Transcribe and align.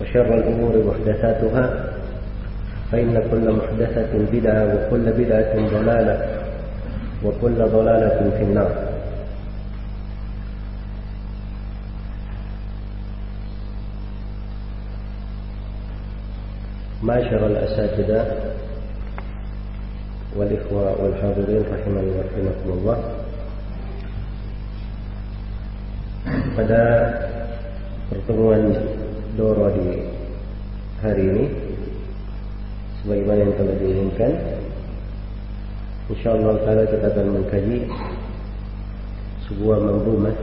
وشر 0.00 0.34
الأمور 0.34 0.72
محدثاتها 0.86 1.64
فإن 2.92 3.22
كل 3.30 3.52
محدثة 3.52 4.12
بدعة 4.32 4.64
وكل 4.74 5.12
بدعة 5.12 5.54
ضلالة 5.54 6.16
وكل 7.24 7.58
ضلالة 7.58 8.30
في 8.38 8.42
النار. 8.42 8.72
معشر 17.02 17.46
الأساتذة 17.46 18.26
والإخوة 20.36 21.02
والحاضرين 21.02 21.62
رحمني 21.72 22.10
ورحمكم 22.10 22.68
الله. 22.68 22.98
pada 26.58 26.82
pertemuan 28.10 28.74
Doro 29.36 29.68
di 29.74 30.00
hari 31.02 31.24
ini. 31.28 31.44
Sebagaimana 33.02 33.38
yang 33.42 33.54
telah 33.58 33.76
diinginkan. 33.76 34.32
Insyaallah 36.08 36.54
taala 36.64 36.84
kita 36.88 37.06
akan 37.12 37.26
mengkaji 37.36 37.78
sebuah 39.44 39.78
manzumah 39.80 40.36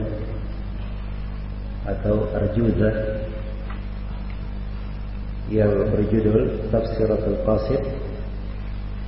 atau 1.86 2.30
arjuzah 2.34 2.94
yang 5.50 5.70
berjudul 5.94 6.70
Tafsiratul 6.74 7.38
Qasid 7.46 7.82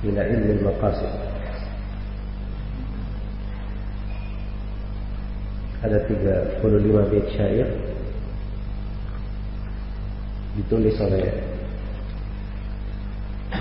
ila 0.07 0.21
ilmi 0.23 0.51
al-maqasid 0.59 1.11
ada 5.83 5.99
35 6.07 7.11
bait 7.11 7.27
syair 7.35 7.67
ditulis 10.59 10.99
oleh 10.99 11.31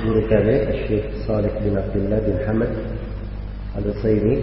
guru 0.03 0.23
kami 0.27 0.57
Syekh 0.91 1.07
Salih 1.23 1.55
bin 1.63 1.79
Abdullah 1.79 2.19
bin 2.27 2.37
Hamad 2.43 2.73
Al-Utsaimin 3.79 4.41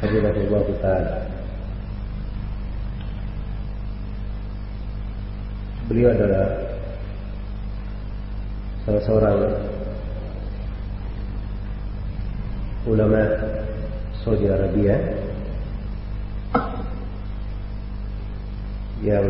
Hafizahullah 0.00 0.64
Ta'ala 0.80 1.14
Beliau 5.92 6.08
adalah 6.16 6.48
salah 8.88 9.02
seorang 9.04 9.38
ulama 12.88 13.22
Saudi 14.24 14.48
Arabia 14.48 14.96
yang 19.02 19.26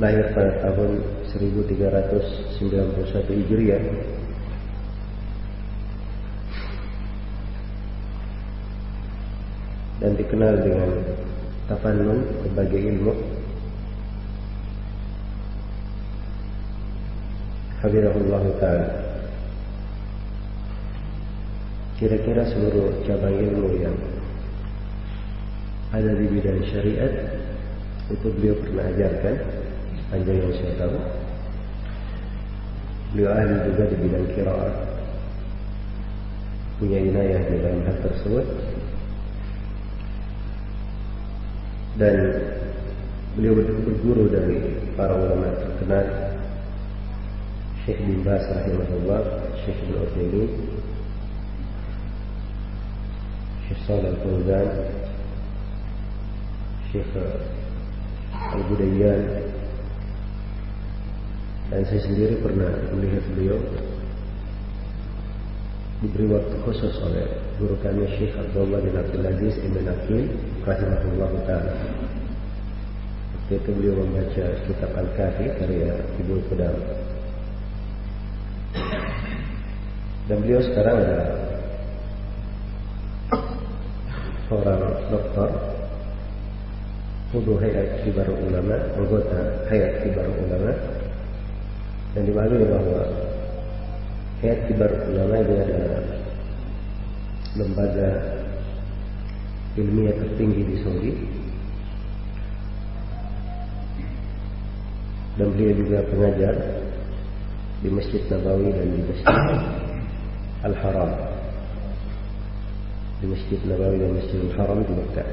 lahir 0.00 0.24
pada 0.32 0.56
tahun 0.64 1.04
1391 1.36 3.28
Hijriah. 3.28 3.84
Dan 10.00 10.18
dikenal 10.18 10.54
dengan 10.64 10.90
tafannun 11.68 12.26
berbagai 12.48 12.80
ilmu. 12.90 13.14
Hafizahullah 17.84 18.44
Ta'ala. 18.58 18.88
Kira-kira 22.02 22.42
seluruh 22.50 22.98
cabang 23.06 23.30
ilmu 23.30 23.78
yang 23.78 23.94
ada 25.94 26.18
di 26.18 26.26
bidang 26.26 26.66
syariat 26.66 27.14
itu 28.10 28.26
beliau 28.34 28.58
pernah 28.58 28.90
ajarkan 28.90 29.61
panjang 30.12 30.44
yang 30.44 30.52
saya 30.60 30.72
tahu. 30.76 30.96
Beliau 33.16 33.32
ahli 33.32 33.56
juga 33.64 33.82
di 33.88 33.96
bidang 33.96 34.26
kiraat. 34.36 34.74
Punya 36.76 36.98
inayah 37.00 37.40
di 37.48 37.56
dalam 37.64 37.80
hal 37.88 37.96
tersebut. 38.04 38.46
Dan 41.96 42.16
beliau 43.40 43.56
berguru 43.56 44.28
dari 44.28 44.60
para 44.92 45.16
ulama 45.16 45.48
terkenal. 45.56 46.06
Syekh 47.82 47.98
bin 48.04 48.22
Bas 48.22 48.46
rahimahullah 48.46 49.22
Syekh 49.66 49.74
bin 49.90 49.98
Utsaimin 49.98 50.50
Syekh 53.66 53.80
Shalih 53.82 54.14
Al-Fauzan 54.14 54.68
Syekh 56.94 57.10
Al-Budayyan 58.30 59.51
dan 61.72 61.88
saya 61.88 62.04
sendiri 62.04 62.36
pernah 62.44 62.68
melihat 62.92 63.24
beliau 63.32 63.56
diberi 66.04 66.28
waktu 66.28 66.56
khusus 66.68 66.92
oleh 67.00 67.24
guru 67.56 67.72
kami 67.80 68.04
Syekh 68.20 68.36
Abdullah 68.36 68.76
bin 68.84 68.92
Abdul 68.92 69.24
Aziz 69.24 69.56
Ibn 69.56 69.88
Akil 69.88 70.28
rahimahullah 70.68 71.32
ta'ala. 71.48 71.74
Itu 73.48 73.72
beliau 73.72 74.04
membaca 74.04 74.44
kitab 74.68 74.92
Al-Kafi 74.96 75.44
karya 75.60 75.96
Ibu 76.20 76.44
Qudam 76.52 76.76
dan 80.28 80.36
beliau 80.44 80.60
sekarang 80.64 80.96
adalah 81.00 81.28
seorang 84.48 84.80
doktor 85.08 85.50
Fudu 87.32 87.56
Hayat 87.60 88.04
Kibar 88.04 88.28
Ulama, 88.28 88.76
anggota 88.92 89.40
Hayat 89.72 90.04
Kibar 90.04 90.28
Ulama 90.28 90.72
dan 92.12 92.22
dimaklumi 92.28 92.66
bahwa 92.68 93.02
Hayat 94.42 94.58
Kibar 94.66 94.90
Ulama 95.06 95.38
ini 95.38 95.54
adalah 95.54 96.02
lembaga 97.54 98.10
ilmiah 99.78 100.16
tertinggi 100.18 100.62
di 100.66 100.76
Saudi. 100.82 101.12
Dan 105.38 105.56
beliau 105.56 105.72
juga 105.78 105.98
pengajar 106.10 106.54
di 107.80 107.88
Masjid 107.88 108.20
Nabawi 108.28 108.68
dan 108.74 108.86
di 108.92 109.00
Masjid 109.06 109.38
Al-Haram. 110.66 111.10
Di 113.22 113.26
Masjid 113.30 113.60
Nabawi 113.64 113.96
dan 113.96 114.10
Masjid 114.18 114.38
Al-Haram 114.52 114.78
di 114.84 114.92
Mekah. 114.92 115.30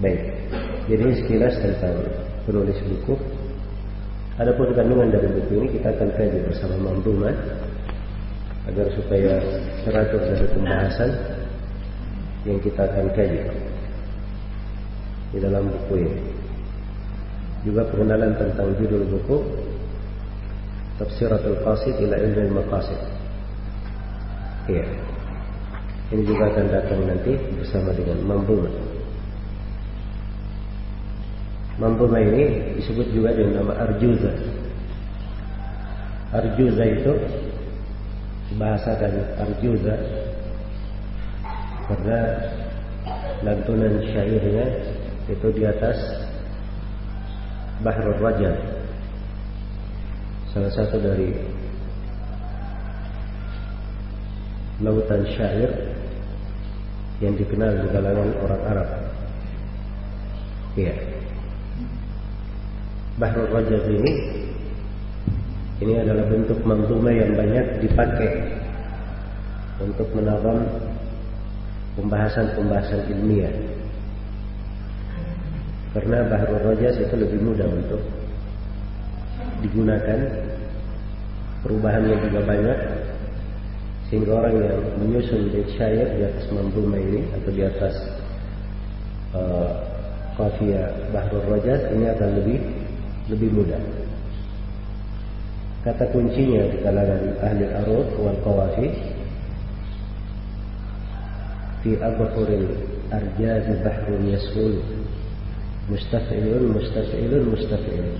Baik. 0.00 0.22
Jadi 0.86 1.04
sekilas 1.20 1.54
tentang 1.60 1.98
penulis 2.48 2.78
buku 2.86 3.14
Adapun 4.42 4.74
kandungan 4.74 5.06
dari 5.06 5.30
buku 5.38 5.52
ini 5.54 5.68
kita 5.78 5.94
akan 5.94 6.18
kaji 6.18 6.42
bersama 6.50 6.74
Mamdumah 6.82 7.30
agar 8.66 8.90
supaya 8.98 9.38
teratur 9.86 10.18
dari 10.18 10.46
pembahasan 10.50 11.10
yang 12.42 12.58
kita 12.58 12.82
akan 12.90 13.06
kaji 13.14 13.38
di 15.30 15.38
dalam 15.38 15.70
buku 15.70 15.94
ini. 15.94 16.18
Juga 17.62 17.86
pengenalan 17.94 18.34
tentang 18.34 18.74
judul 18.82 19.06
buku 19.14 19.46
Tafsiratul 20.98 21.62
Qasid 21.62 22.02
ila 22.02 22.18
Ilmi 22.18 22.50
Maqasid. 22.50 22.98
Iya. 24.66 24.90
Ini 26.18 26.22
juga 26.26 26.50
akan 26.50 26.66
datang 26.66 26.98
nanti 27.06 27.38
bersama 27.62 27.94
dengan 27.94 28.18
Mamdumah. 28.26 28.74
Mampuna 31.80 32.20
ini 32.20 32.76
disebut 32.76 33.08
juga 33.16 33.32
dengan 33.32 33.64
nama 33.64 33.72
Arjuza. 33.88 34.32
Arjuza 36.32 36.84
itu 36.84 37.12
dibahasakan 38.52 39.12
Arjuza 39.40 39.94
karena 41.88 42.20
lantunan 43.40 43.94
syairnya 44.04 44.66
itu 45.28 45.48
di 45.52 45.62
atas 45.64 45.96
Bahrul 47.80 48.20
Rajab. 48.20 48.56
Salah 50.52 50.72
satu 50.76 51.00
dari 51.00 51.32
lautan 54.84 55.24
syair 55.32 55.70
yang 57.24 57.38
dikenal 57.38 57.80
di 57.80 57.86
kalangan 57.90 58.30
orang 58.44 58.62
Arab. 58.66 58.88
Iya. 60.76 61.11
Bahrul 63.20 63.48
Rajaz 63.52 63.84
ini 63.92 64.12
ini 65.82 65.98
adalah 65.98 66.24
bentuk 66.30 66.62
manzumah 66.64 67.10
yang 67.12 67.34
banyak 67.34 67.82
dipakai 67.84 68.30
untuk 69.82 70.08
menabam 70.14 70.62
pembahasan-pembahasan 71.98 73.02
ilmiah. 73.10 73.52
Karena 75.92 76.24
Bahrul 76.24 76.62
Rajaz 76.72 76.96
itu 77.02 77.14
lebih 77.18 77.40
mudah 77.42 77.68
untuk 77.68 78.00
digunakan. 79.60 80.18
Perubahannya 81.62 82.16
juga 82.26 82.40
banyak 82.42 82.78
sehingga 84.10 84.34
orang 84.34 84.54
yang 84.60 84.80
menyusun 84.98 85.48
bait 85.54 85.68
syair 85.78 86.04
di 86.04 86.26
atas 86.26 86.44
manzumah 86.50 86.98
ini 86.98 87.22
atau 87.38 87.50
di 87.54 87.62
atas 87.62 87.94
uh, 89.32 89.72
kafiyah 90.34 90.90
Bahrul 91.14 91.46
Rajaz 91.48 91.86
ini 91.94 92.10
akan 92.10 92.28
lebih 92.42 92.81
lebih 93.30 93.50
mudah. 93.54 93.82
Kata 95.82 96.06
kuncinya 96.14 96.62
di 96.70 96.78
kalangan 96.82 97.22
ahli 97.42 97.66
arud 97.66 98.08
wal 98.22 98.38
qawafi 98.46 98.86
fi 101.82 101.90
abhuril 101.98 102.70
arjaz 103.10 103.66
bahrun 103.82 104.30
yasul 104.30 104.78
mustaf'ilun 105.90 106.70
mustaf'ilun 106.70 107.42
mustaf'ilun. 107.50 108.18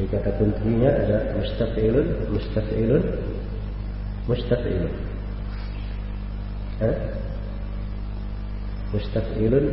Jadi 0.00 0.08
kata 0.16 0.30
kuncinya 0.40 0.88
ada 0.88 1.18
mustaf'ilun 1.36 2.08
mustaf'ilun 2.32 3.04
mustaf'ilun. 4.24 4.94
Mustaf'ilun 8.96 9.66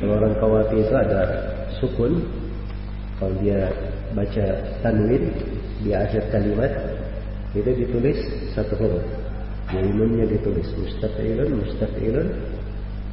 kalau 0.00 0.14
orang 0.16 0.34
kawafi 0.40 0.80
itu 0.80 0.94
ada 0.96 1.20
sukun 1.82 2.24
kalau 3.20 3.36
dia 3.44 3.68
baca 4.16 4.46
tanwin 4.80 5.28
di 5.84 5.92
akhir 5.92 6.24
kalimat 6.32 6.72
itu 7.52 7.68
ditulis 7.84 8.16
satu 8.56 8.80
huruf. 8.80 9.04
Ya 9.70 10.26
ditulis 10.26 10.66
mustafilun 10.72 11.60
mustafilun 11.60 12.28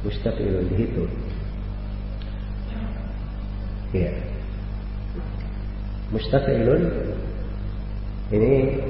mustafilun 0.02 0.64
dihitung. 0.72 1.12
Ya 3.92 4.16
mustafilun 6.08 6.82
ini 8.32 8.80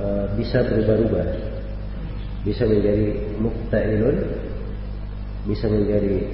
uh, 0.00 0.24
bisa 0.40 0.64
berubah-ubah. 0.64 1.28
Bisa 2.48 2.64
menjadi 2.64 3.28
mukta'ilun 3.40 4.16
bisa 5.44 5.68
menjadi 5.68 6.24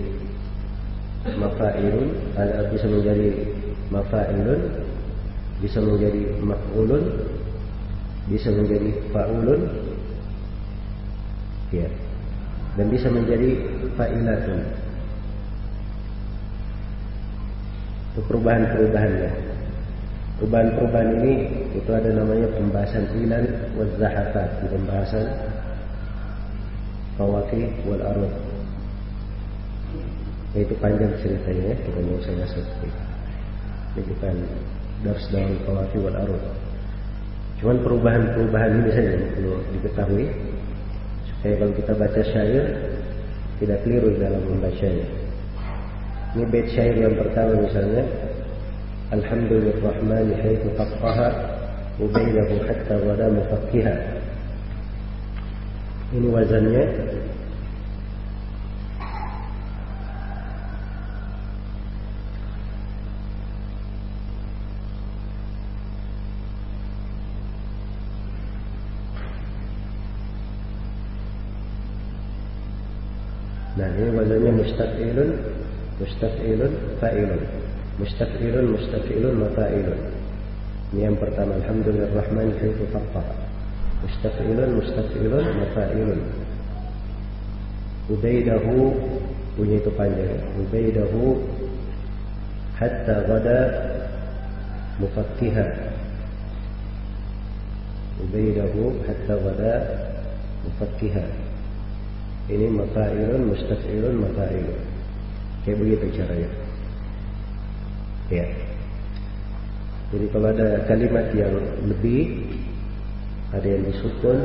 mafa'ilun 1.27 2.07
bisa 2.71 2.87
menjadi 2.87 3.29
mafa'ilun 3.91 4.61
bisa 5.61 5.79
menjadi 5.83 6.23
maf'ulun 6.41 7.05
bisa 8.31 8.49
menjadi 8.55 8.91
fa'ulun. 9.11 9.63
Ya. 11.75 11.91
Dan 12.79 12.87
bisa 12.87 13.11
menjadi 13.11 13.59
fa'ilatun. 13.99 14.61
Itu 18.15 18.21
perubahan-perubahannya 18.27 19.51
perubahan-perubahan 20.41 21.21
ini 21.21 21.35
itu 21.77 21.91
ada 21.93 22.17
namanya 22.17 22.49
pembahasan 22.57 23.05
ilan 23.13 23.45
wal 23.77 23.93
zahafat 24.01 24.49
pembahasan 24.73 25.29
fawakih 27.21 27.69
wal 27.85 28.01
arud 28.01 28.33
itu 30.57 30.73
panjang 30.81 31.13
ceritanya 31.21 31.77
kita 31.85 32.01
mau 32.09 32.19
saya 32.25 32.49
sebut 32.57 33.10
ini 33.97 34.03
bukan 34.07 34.35
dars 35.03 35.25
dalam 35.33 35.55
kawafi 35.67 35.99
wal 35.99 36.17
arud. 36.17 36.45
Cuman 37.61 37.77
perubahan-perubahan 37.85 38.71
ini 38.81 38.91
saja 38.95 39.11
yang 39.17 39.27
perlu 39.37 39.55
diketahui. 39.77 40.27
Supaya 41.29 41.55
kalau 41.57 41.73
kita 41.77 41.93
baca 41.97 42.21
syair 42.21 42.65
tidak 43.61 43.79
keliru 43.85 44.13
dalam 44.17 44.41
membacanya 44.45 45.09
ini 46.31 46.47
bait 46.47 46.67
syair 46.71 46.95
yang 46.95 47.19
pertama 47.19 47.59
misalnya. 47.59 48.07
Alhamdulillahirrahmani 49.11 50.39
haitsu 50.39 50.71
qattaha 50.79 51.29
wa 51.99 52.07
bainahu 52.15 52.63
hatta 52.63 52.95
wada 53.03 53.27
mufakkiha 53.27 53.95
ini 56.15 56.31
wazannya 56.31 56.85
ini 73.99 74.11
wazannya 74.15 74.53
mustaf'ilun, 74.63 75.31
mustaf'ilun, 75.99 76.73
fa'ilun. 77.01 77.43
Mustaf'ilun, 78.01 78.67
mustaf'ilun, 78.73 79.35
mafa'ilun. 79.45 80.01
Ini 80.91 81.01
yang 81.07 81.17
pertama. 81.19 81.55
Alhamdulillah 81.61 82.11
Rahman 82.15 82.51
haitu. 82.59 82.85
Mustaf'ilun, 84.01 84.71
mustaf'ilun, 84.81 85.47
mafa'ilun. 85.47 86.21
Ubaidahu 88.11 88.91
punya 89.55 89.77
itu 89.79 89.91
panjang. 89.95 90.41
Ubaidahu 90.59 91.39
hatta 92.75 93.17
gada 93.29 93.59
mufakkiha. 94.99 95.67
Ubaidahu 98.27 98.99
hatta 99.07 99.35
gada 99.37 99.75
mufakkiha. 100.67 101.50
Ini 102.49 102.67
mafailun, 102.73 103.53
mustafilun, 103.53 104.15
mafailun. 104.23 104.81
Kayak 105.67 105.77
begitu 105.85 106.07
caranya. 106.17 106.51
Ya. 108.31 108.47
Jadi 110.11 110.27
kalau 110.35 110.49
ada 110.51 110.69
kalimat 110.89 111.27
yang 111.37 111.55
lebih, 111.87 112.43
ada 113.53 113.67
yang 113.67 113.83
disukun, 113.87 114.39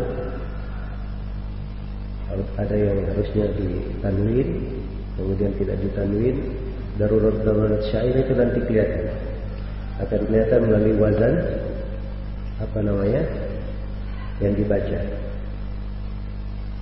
ada 2.60 2.75
yang 2.75 2.98
harusnya 3.14 3.46
ditanwin, 3.56 4.50
kemudian 5.18 5.52
tidak 5.58 5.78
ditanwin, 5.82 6.38
darurat-darurat 7.02 7.82
syair 7.90 8.14
itu 8.14 8.34
nanti 8.36 8.60
kelihatan. 8.68 9.08
Akan 10.04 10.22
kelihatan 10.28 10.60
melalui 10.68 10.96
wazan, 11.00 11.36
apa 12.60 12.80
namanya, 12.84 13.24
yang 14.44 14.54
dibaca. 14.54 15.00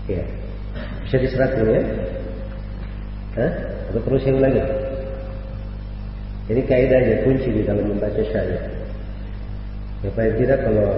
Ya. 0.09 0.42
Bisa 1.13 1.29
diserat 1.29 1.53
ini 1.61 1.77
ya? 1.77 1.83
Hah? 3.37 3.51
Atau 3.93 4.01
perlu 4.01 4.17
saya 4.17 4.33
ulangi? 4.33 4.65
Ini 6.49 6.61
kaidahnya 6.65 7.21
kunci 7.21 7.53
di 7.53 7.61
dalam 7.61 7.85
membaca 7.85 8.17
syair. 8.17 8.57
Ya 10.01 10.09
paling 10.17 10.41
tidak 10.41 10.65
kalau 10.65 10.89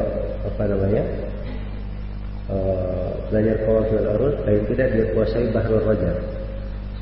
apa 0.47 0.63
namanya 0.71 1.03
uh, 2.47 3.11
belajar 3.27 3.59
kawasul 3.67 4.07
arus 4.15 4.39
paling 4.47 4.63
tidak 4.71 4.87
dia 4.95 5.05
kuasai 5.11 5.51
bahrul 5.51 5.83
raja. 5.83 6.15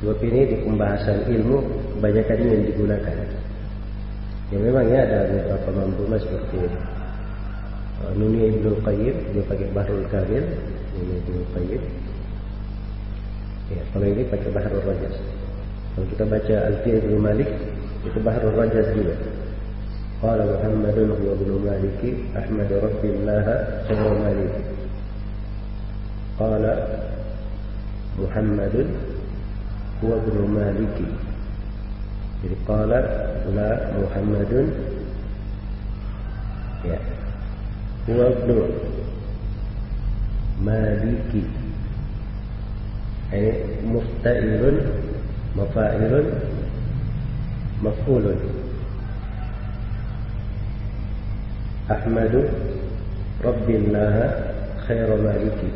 Sebab 0.02 0.18
ini 0.18 0.50
di 0.50 0.56
pembahasan 0.66 1.22
ilmu 1.30 1.62
kebanyakan 1.94 2.38
yang 2.50 2.66
digunakan. 2.66 3.16
Ya 4.50 4.58
memang 4.58 4.90
ya 4.90 5.06
ada 5.06 5.30
beberapa 5.30 5.70
mampu 5.70 6.02
seperti 6.18 6.66
Nuni 8.18 8.58
Ibnu 8.58 8.74
Qayyim 8.82 9.38
dia 9.38 9.42
pakai 9.46 9.70
Bahrul 9.70 10.02
Kabir 10.10 10.42
Nuni 10.98 11.14
Ibnu 11.22 11.46
Qayyim 11.54 12.03
ya 13.69 13.81
kalau 13.93 14.05
ini 14.05 14.23
pakai 14.27 14.49
Bahrul 14.49 14.83
Rajas 14.83 15.15
kalau 15.93 16.05
kita 16.09 16.23
baca 16.25 16.55
Alfiyah 16.73 16.99
Ibnu 17.05 17.17
Malik 17.21 17.49
itu 18.07 18.19
Bahrul 18.21 18.55
Rajas 18.55 18.87
juga 18.95 19.15
قال 20.19 20.35
محمد 20.35 20.99
هو 20.99 21.31
ابن 21.31 21.49
مالك 21.63 22.01
أحمد 22.35 22.69
رب 22.83 23.03
الله 23.07 23.45
خير 23.87 24.03
مالك 24.19 24.53
قال 26.35 26.63
محمد 28.19 28.75
هو 30.03 30.09
ابن 30.11 30.35
مالك 30.51 30.97
jadi 32.39 32.55
qala 32.63 32.99
la 33.51 33.69
Muhammadun 33.99 34.67
ya 36.87 36.99
huwa 38.07 38.31
ibnu 38.31 38.63
maliki 40.63 41.43
ini 43.34 43.52
musta'ilun 43.84 44.76
mafa'ilun 45.58 46.26
maf'ulun. 47.82 48.38
Ahmadu 51.90 52.48
Rabbillah 53.44 54.16
khair 54.88 55.10
maliki. 55.20 55.70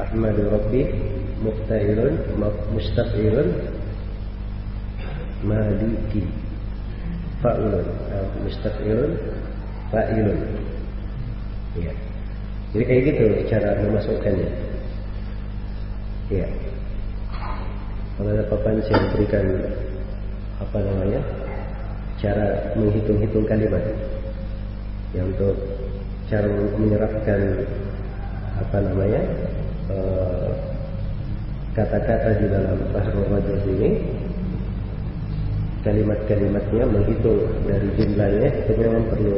Ahmadu 0.00 0.42
Rabbi 0.50 0.82
musta'ilun 1.44 2.14
mustaf'ilun 2.74 3.48
maliki. 5.46 6.24
Fa'ulun 7.44 7.86
uh, 8.10 8.26
mustaqilun 8.42 9.12
fa'ilun. 9.92 10.40
Ya 11.78 11.94
jadi 12.70 12.84
kayak 12.86 13.02
gitu 13.02 13.24
cara 13.50 13.70
memasukkannya 13.82 14.48
ya 16.30 16.46
kalau 18.16 18.30
ada 18.30 18.44
papan 18.46 18.78
saya 18.86 19.02
berikan 19.10 19.46
apa 20.62 20.78
namanya 20.78 21.20
cara 22.20 22.46
menghitung-hitung 22.76 23.48
kalimat 23.48 23.82
yang 25.16 25.26
untuk 25.34 25.56
cara 26.30 26.46
menyerapkan 26.78 27.66
apa 28.60 28.76
namanya 28.78 29.22
eh, 29.90 30.48
kata-kata 31.74 32.30
di 32.38 32.46
dalam 32.46 32.78
bahasa 32.94 33.10
Rajul 33.10 33.58
ini 33.78 33.90
kalimat-kalimatnya 35.80 36.84
menghitung 36.92 37.40
dari 37.64 37.88
jumlahnya 37.96 38.48
itu 38.52 38.72
memang 38.76 39.04
perlu 39.08 39.36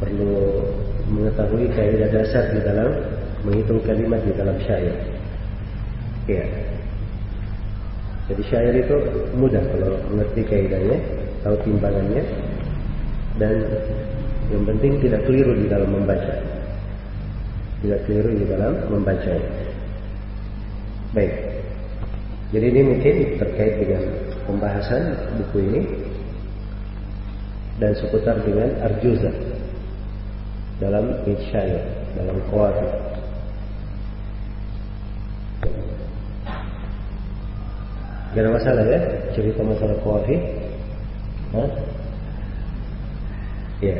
perlu 0.00 0.34
mengetahui 1.12 1.68
kaidah 1.76 2.08
dasar 2.08 2.50
di 2.56 2.60
dalam 2.64 2.90
menghitung 3.44 3.84
kalimat 3.84 4.24
di 4.24 4.32
dalam 4.32 4.56
syair. 4.64 5.13
Ya. 6.24 6.44
Jadi 8.24 8.42
syair 8.48 8.74
itu 8.80 8.96
mudah 9.36 9.60
kalau 9.60 10.00
mengerti 10.08 10.40
kaidahnya, 10.48 10.96
tahu 11.44 11.56
timbangannya 11.60 12.24
dan 13.36 13.54
yang 14.48 14.64
penting 14.64 14.96
tidak 15.04 15.20
keliru 15.28 15.52
di 15.52 15.68
dalam 15.68 15.92
membaca. 15.92 16.34
Tidak 17.84 18.00
keliru 18.08 18.32
di 18.32 18.44
dalam 18.48 18.72
membaca. 18.88 19.34
Baik. 21.12 21.34
Jadi 22.54 22.66
ini 22.70 22.80
mungkin 22.80 23.14
terkait 23.36 23.74
dengan 23.82 24.02
pembahasan 24.48 25.02
buku 25.36 25.58
ini 25.60 25.82
dan 27.82 27.92
seputar 27.98 28.40
dengan 28.46 28.70
arjuza 28.86 29.32
dalam 30.78 31.18
syair, 31.50 31.82
dalam 32.16 32.38
qawafi. 32.48 33.13
Gak 38.34 38.42
ada 38.42 38.50
masalah 38.50 38.84
ya 38.90 39.00
cerita 39.30 39.62
masalah 39.62 39.94
qawafi? 40.02 40.36
Hah? 41.54 41.70
Ya. 43.78 43.96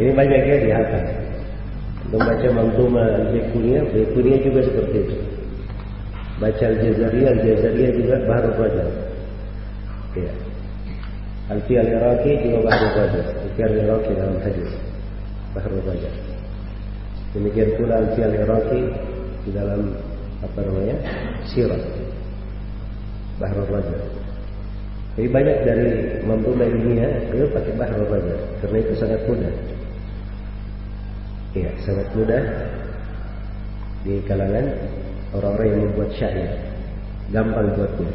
Ini 0.00 0.10
banyak 0.16 0.40
ya 0.40 0.56
dihafal. 0.64 1.04
Membaca 2.16 2.48
manzuma 2.54 3.04
al-Baikunia, 3.04 3.84
Baikunia 3.92 4.36
juga 4.40 4.60
seperti 4.64 4.96
itu. 5.04 5.16
Baca 6.40 6.64
al-Jazariyah, 6.64 7.30
al-Jazariyah 7.36 7.92
juga 7.92 8.16
baru 8.24 8.50
Rajab. 8.56 8.90
Ya. 10.16 10.32
Alfi 11.46 11.78
al-Iraqi 11.78 12.30
juga 12.42 12.58
Bahrul 12.66 12.92
Raja. 12.98 13.22
Alfi 13.22 13.60
al-Iraqi 13.62 14.12
dalam 14.18 14.36
hadis. 14.42 14.70
Bahrul 15.54 15.82
Raja. 15.86 16.10
Demikian 17.36 17.70
pula 17.78 18.02
Alfi 18.02 18.20
al-Iraqi 18.24 18.80
di 19.46 19.50
dalam 19.54 19.94
apa 20.42 20.58
namanya? 20.64 20.96
Sirah. 21.46 21.78
Bahrul 23.36 23.68
Raja. 23.68 23.96
Jadi 25.16 25.28
banyak 25.32 25.58
dari 25.64 25.88
mempelai 26.24 26.68
dunia 26.72 27.08
beliau 27.32 27.48
pakai 27.52 27.72
Bahrul 27.76 28.08
Raja 28.08 28.36
karena 28.64 28.76
itu 28.80 28.92
sangat 28.96 29.20
mudah. 29.28 29.54
Iya, 31.56 31.70
sangat 31.84 32.08
mudah 32.12 32.42
di 34.04 34.14
kalangan 34.28 34.66
orang-orang 35.32 35.68
yang 35.72 35.80
membuat 35.88 36.10
syair. 36.16 36.50
Gampang 37.32 37.74
buatnya. 37.74 38.12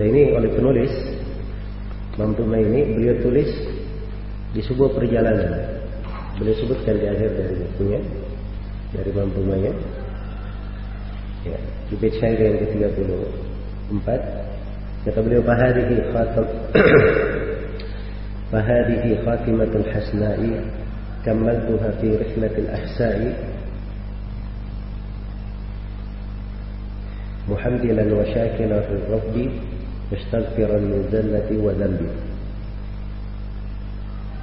Dan 0.00 0.06
ini 0.12 0.22
oleh 0.32 0.50
penulis 0.52 0.92
Mamtuma 2.16 2.56
ini 2.56 2.96
beliau 2.96 3.20
tulis 3.20 3.50
di 4.56 4.60
sebuah 4.64 4.96
perjalanan. 4.96 5.52
Beliau 6.40 6.56
sebutkan 6.56 6.96
di 6.96 7.06
akhir 7.12 7.28
dari 7.36 7.54
bukunya 7.60 8.00
dari 8.96 9.10
Mamtumanya. 9.12 9.72
Ya, 11.44 11.60
di 11.92 11.94
page 12.00 12.18
yang 12.18 12.56
ke-30 12.58 13.10
Empat. 13.92 14.20
Kata 15.06 15.18
beliau, 15.22 15.42
"Fahadihi 15.46 15.96
khatam 16.10 16.46
Fahadihi 18.52 19.10
khatimatul 19.22 19.86
hasna'i 19.90 20.50
kamaltuha 21.22 21.90
fi 22.02 22.08
rihlatil 22.14 22.70
ahsa'i. 22.70 23.30
محمدلا 27.46 28.14
وشاكرا 28.14 28.78
في 28.80 28.94
الرب 28.98 29.36
مستغفرا 30.12 30.78
من 30.78 31.00
ذلتي 31.14 31.56
وذنبي 31.56 32.10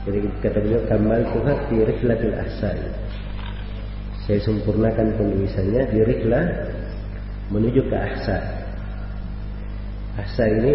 jadi 0.04 0.20
kata 0.44 0.60
beliau 0.60 0.84
kamal 0.92 1.20
tuha 1.32 1.54
fi 1.72 1.76
rihlatil 1.80 2.36
ahsan 2.36 2.76
saya 4.28 4.40
sempurnakan 4.44 5.16
penulisannya 5.16 5.84
di 5.96 6.00
rihlah 6.04 6.46
menuju 7.52 7.88
ke 7.88 7.96
ahsan 7.96 8.63
Ahsa 10.18 10.46
ini 10.46 10.74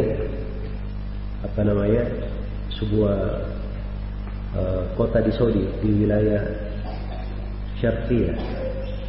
apa 1.46 1.60
namanya? 1.62 2.04
sebuah 2.78 3.18
uh, 4.54 4.82
kota 4.94 5.18
di 5.18 5.32
Saudi 5.34 5.66
di 5.82 5.90
wilayah 6.04 6.46
Syarqiyah 7.82 8.38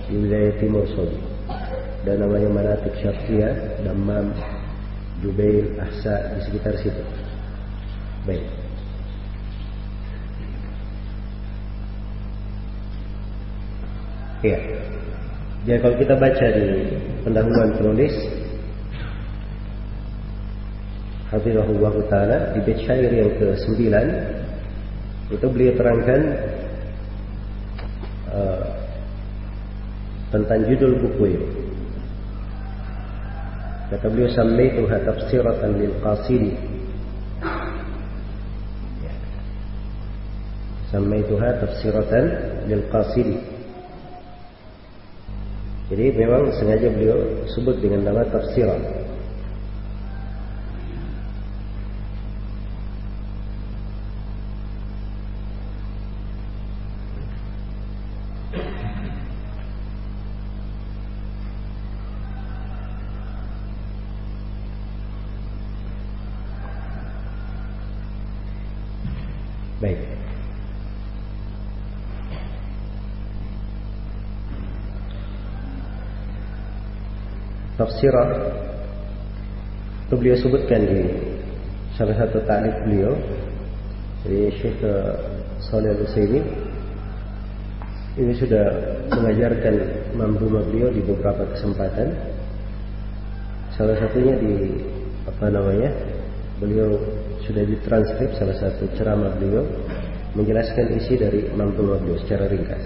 di 0.10 0.16
wilayah 0.26 0.58
timur 0.58 0.90
Saudi 0.90 1.22
dan 2.02 2.24
namanya 2.26 2.50
Manatik 2.50 2.98
Syarqiyah 2.98 3.86
Dammam 3.86 4.34
Jubair, 5.20 5.76
Ahsa 5.84 6.32
di 6.34 6.40
sekitar 6.48 6.74
situ. 6.80 7.04
Baik. 8.24 8.46
Ya. 14.40 14.60
Jadi 15.68 15.80
kalau 15.84 15.96
kita 16.00 16.16
baca 16.16 16.46
di 16.56 16.68
pendahuluan 17.28 17.76
penulis 17.76 18.16
Hafizahullah 21.30 21.94
Ta'ala 22.10 22.38
di 22.58 22.60
bait 22.66 22.82
syair 22.82 23.14
yang 23.14 23.30
ke-9 23.38 23.78
itu 25.30 25.46
beliau 25.46 25.74
terangkan 25.78 26.22
uh, 28.34 28.66
tentang 30.34 30.66
judul 30.66 30.98
buku 31.06 31.24
ini. 31.38 31.48
Kata 33.94 34.06
beliau 34.10 34.30
sammaituha 34.30 34.98
tafsiratan 35.06 35.72
lil 35.78 35.94
qasidi. 36.02 36.54
Sammaituha 40.90 41.50
tafsiratan 41.62 42.26
lil 42.70 42.86
qasidi. 42.90 43.38
Jadi 45.90 46.06
memang 46.14 46.54
sengaja 46.54 46.90
beliau 46.90 47.18
sebut 47.50 47.82
dengan 47.82 48.14
nama 48.14 48.22
tafsiran. 48.30 49.09
Tafsirah. 77.90 78.30
Itu 80.06 80.14
beliau 80.22 80.38
sebutkan 80.38 80.86
di 80.86 81.10
salah 81.98 82.14
satu 82.22 82.38
ta'lif 82.46 82.86
beliau 82.86 83.18
dari 84.22 84.54
Syekh 84.62 84.78
Salih 85.58 85.98
al 85.98 86.06
ini 88.20 88.34
sudah 88.38 88.66
mengajarkan 89.10 89.76
mampu 90.14 90.54
beliau 90.54 90.94
di 90.94 91.02
beberapa 91.02 91.50
kesempatan. 91.50 92.14
Salah 93.74 93.98
satunya 93.98 94.38
di 94.38 94.86
apa 95.26 95.50
namanya 95.50 95.90
beliau 96.62 96.94
sudah 97.42 97.66
ditranskrip 97.66 98.38
salah 98.38 98.54
satu 98.54 98.86
ceramah 99.02 99.34
beliau 99.42 99.66
menjelaskan 100.38 100.94
isi 100.94 101.18
dari 101.18 101.50
mantul 101.58 101.98
beliau 101.98 102.22
secara 102.22 102.46
ringkas. 102.54 102.86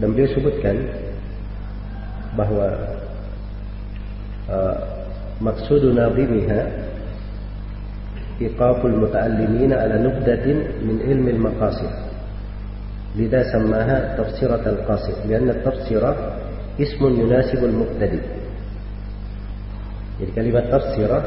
Dan 0.00 0.16
beliau 0.16 0.32
sebutkan 0.32 0.76
bahwa 2.40 2.95
maksud 5.42 5.82
nadhimiha 5.92 6.60
iqaful 8.40 8.92
muta'allimina 8.92 9.80
ala 9.80 9.96
nubdatin 10.00 10.84
min 10.84 11.00
ilmi 11.00 11.30
al-maqasid. 11.36 11.92
Lida 13.16 13.44
sammaha 13.48 14.16
tafsirat 14.20 14.64
al-qasid. 14.64 15.16
Karena 15.24 15.56
tafsirah 15.64 16.16
ismun 16.76 17.16
yunasibul 17.16 17.72
muqtadi. 17.72 18.20
Jadi 20.20 20.30
kalimat 20.36 20.64
tafsirah 20.68 21.24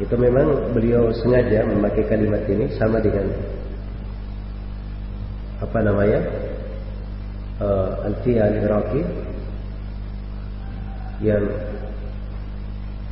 itu 0.00 0.14
memang 0.16 0.72
beliau 0.72 1.12
sengaja 1.12 1.68
memakai 1.68 2.08
kalimat 2.08 2.40
ini 2.48 2.72
sama 2.80 3.04
dengan 3.04 3.28
apa 5.60 5.78
namanya 5.84 6.20
uh, 7.60 8.08
Alfiya 8.08 8.48
al-Iraqi 8.48 9.04
yang 11.20 11.44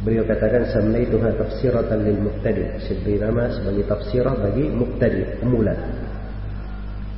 beliau 0.06 0.22
katakan 0.22 0.70
samaituha 0.70 1.34
tafsiratan 1.34 2.06
lil 2.06 2.18
muqtadi. 2.22 2.78
Sebagai 2.86 3.26
nama 3.26 3.50
sebagai 3.50 3.84
tafsirah 3.90 4.34
bagi 4.38 4.64
muqtadi 4.70 5.42
pemula. 5.42 5.74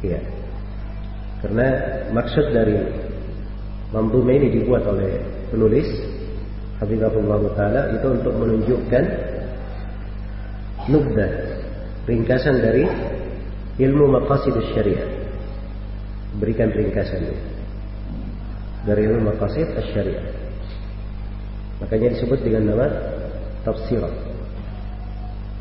Ya 0.01 0.21
karena 1.41 1.69
maksud 2.13 2.53
dari 2.53 2.77
mamdumah 3.97 4.33
ini 4.37 4.61
dibuat 4.61 4.85
oleh 4.85 5.25
penulis 5.49 5.89
Habibullah 6.81 7.41
Ta'ala 7.57 7.83
itu 7.93 8.09
untuk 8.09 8.33
menunjukkan 8.41 9.05
nubdah 10.89 11.33
ringkasan 12.09 12.61
dari 12.65 12.89
ilmu 13.81 14.05
maqasid 14.21 14.57
syariah. 14.73 15.09
Berikan 16.41 16.73
ringkasannya 16.73 17.37
dari 18.89 19.01
ilmu 19.09 19.29
maqasid 19.29 19.69
syariah 19.93 20.25
makanya 21.81 22.15
disebut 22.17 22.39
dengan 22.45 22.63
nama 22.73 22.87
tafsir 23.65 24.01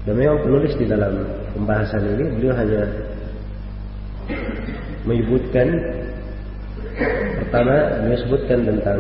dan 0.08 0.14
memang 0.16 0.40
penulis 0.44 0.74
di 0.80 0.86
dalam 0.88 1.28
pembahasan 1.56 2.04
ini 2.16 2.26
beliau 2.40 2.54
hanya 2.56 2.82
menyebutkan 5.04 5.68
pertama 7.44 7.76
beliau 8.04 8.20
sebutkan 8.28 8.60
tentang 8.68 9.00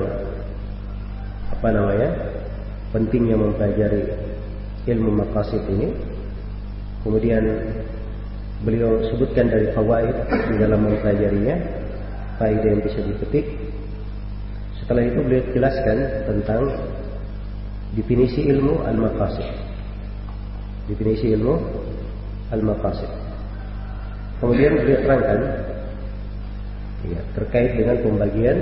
apa 1.53 1.67
namanya 1.69 2.09
pentingnya 2.95 3.35
mempelajari 3.35 4.03
ilmu 4.87 5.11
maqasid 5.21 5.61
ini 5.69 5.91
Kemudian 6.99 7.43
beliau 8.67 8.99
sebutkan 9.07 9.47
dari 9.47 9.71
fawaid 9.71 10.11
di 10.51 10.55
dalam 10.59 10.83
mempelajarinya, 10.83 11.55
faedah 12.35 12.69
yang 12.75 12.83
bisa 12.83 12.99
dipetik. 13.07 13.55
Setelah 14.83 15.07
itu 15.07 15.19
beliau 15.23 15.43
jelaskan 15.55 15.97
tentang 16.27 16.75
definisi 17.97 18.45
ilmu 18.45 18.85
al-maqasid. 18.85 19.49
Definisi 20.89 21.33
ilmu 21.33 21.55
al-maqasid. 22.53 23.09
Kemudian 24.39 24.71
beliau 24.79 24.99
terangkan 25.03 25.39
ya, 27.09 27.21
terkait 27.35 27.71
dengan 27.75 27.97
pembagian 27.99 28.57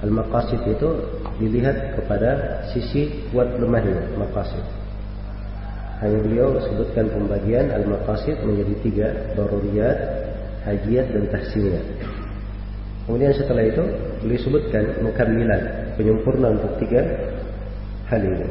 al-maqasid 0.00 0.62
itu 0.70 0.90
dilihat 1.42 1.98
kepada 1.98 2.62
sisi 2.70 3.26
kuat 3.30 3.58
lemahnya 3.58 4.16
maqasid. 4.18 4.62
Hanya 5.98 6.18
beliau 6.22 6.54
sebutkan 6.62 7.10
pembagian 7.10 7.74
al-maqasid 7.74 8.38
menjadi 8.46 8.74
tiga, 8.86 9.08
daruriyat, 9.34 9.98
hajiyat, 10.62 11.10
dan 11.10 11.24
tahsiniyat. 11.26 11.86
Kemudian 13.02 13.34
setelah 13.34 13.64
itu 13.66 13.82
beliau 14.22 14.40
sebutkan 14.46 14.84
mukammilan, 15.02 15.62
penyempurna 15.98 16.54
untuk 16.54 16.78
tiga 16.86 17.02
hal 18.08 18.20
ini. 18.24 18.48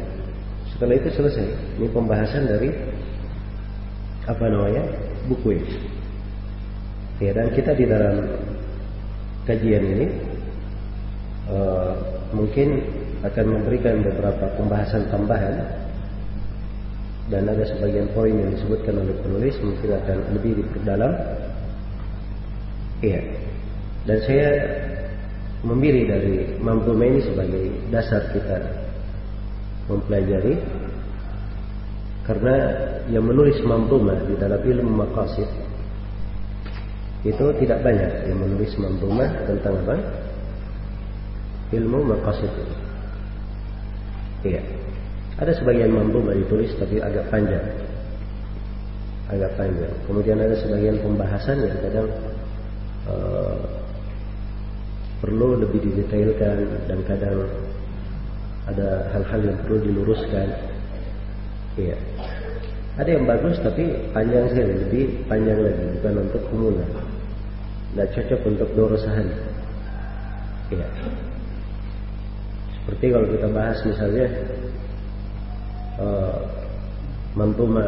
Setelah 0.74 0.96
itu 0.98 1.10
selesai. 1.14 1.48
Ini 1.82 1.88
pembahasan 1.90 2.46
dari 2.46 2.70
apa 4.30 4.46
namanya 4.46 4.84
buku 5.26 5.58
ini. 5.58 5.74
Ya, 7.18 7.34
dan 7.34 7.50
kita 7.50 7.74
di 7.74 7.90
dalam 7.90 8.30
kajian 9.50 9.82
ini 9.82 10.08
uh, 11.50 11.98
mungkin 12.30 12.84
akan 13.26 13.46
memberikan 13.58 14.06
beberapa 14.06 14.46
pembahasan 14.60 15.10
tambahan 15.10 15.56
dan 17.34 17.50
ada 17.50 17.66
sebagian 17.66 18.06
poin 18.14 18.32
yang 18.32 18.54
disebutkan 18.54 19.02
oleh 19.02 19.16
penulis 19.26 19.56
mungkin 19.66 19.90
akan 19.98 20.18
lebih 20.38 20.62
diperdalam. 20.62 21.14
Iya. 23.02 23.22
Dan 24.06 24.18
saya 24.24 24.50
memilih 25.66 26.06
dari 26.08 26.36
mampu 26.62 26.94
ini 26.96 27.20
sebagai 27.26 27.66
dasar 27.90 28.30
kita 28.32 28.87
mempelajari 29.88 30.56
karena 32.28 32.56
yang 33.08 33.24
menulis 33.24 33.56
mampu 33.64 34.04
di 34.04 34.36
dalam 34.36 34.60
ilmu 34.60 34.92
maqasid 35.08 35.48
itu 37.24 37.46
tidak 37.64 37.80
banyak 37.82 38.12
yang 38.30 38.38
menulis 38.40 38.72
mampu 38.80 39.08
tentang 39.48 39.76
apa? 39.84 39.96
Ilmu 41.76 42.00
maqasid. 42.04 42.52
Iya. 44.48 44.62
Ada 45.38 45.52
sebagian 45.60 45.92
mampu 45.92 46.24
ditulis 46.24 46.72
tapi 46.80 47.04
agak 47.04 47.28
panjang. 47.32 47.64
Agak 49.28 49.52
panjang. 49.60 49.94
Kemudian 50.08 50.40
ada 50.40 50.56
sebagian 50.56 51.00
pembahasan 51.04 51.58
yang 51.64 51.78
kadang 51.84 52.08
uh, 53.12 53.60
perlu 55.20 55.58
lebih 55.58 55.84
didetailkan 55.84 56.58
dan 56.86 57.00
kadang 57.10 57.44
ada 58.68 59.08
hal-hal 59.16 59.42
yang 59.48 59.58
perlu 59.64 59.78
diluruskan. 59.80 60.48
Iya. 61.80 61.98
Ada 62.98 63.10
yang 63.14 63.26
bagus 63.30 63.62
tapi 63.62 63.86
panjang 64.12 64.50
sekali, 64.50 64.74
lebih 64.88 65.04
panjang 65.30 65.60
lagi, 65.62 65.86
bukan 66.00 66.14
untuk 66.28 66.42
pemula. 66.50 66.86
Tidak 67.94 68.08
cocok 68.14 68.42
untuk 68.50 68.70
sehari. 69.00 69.36
Iya. 70.74 70.88
Seperti 72.76 73.06
kalau 73.14 73.28
kita 73.30 73.48
bahas 73.54 73.78
misalnya 73.86 74.28
uh, 76.02 76.36
Mantuma 77.38 77.86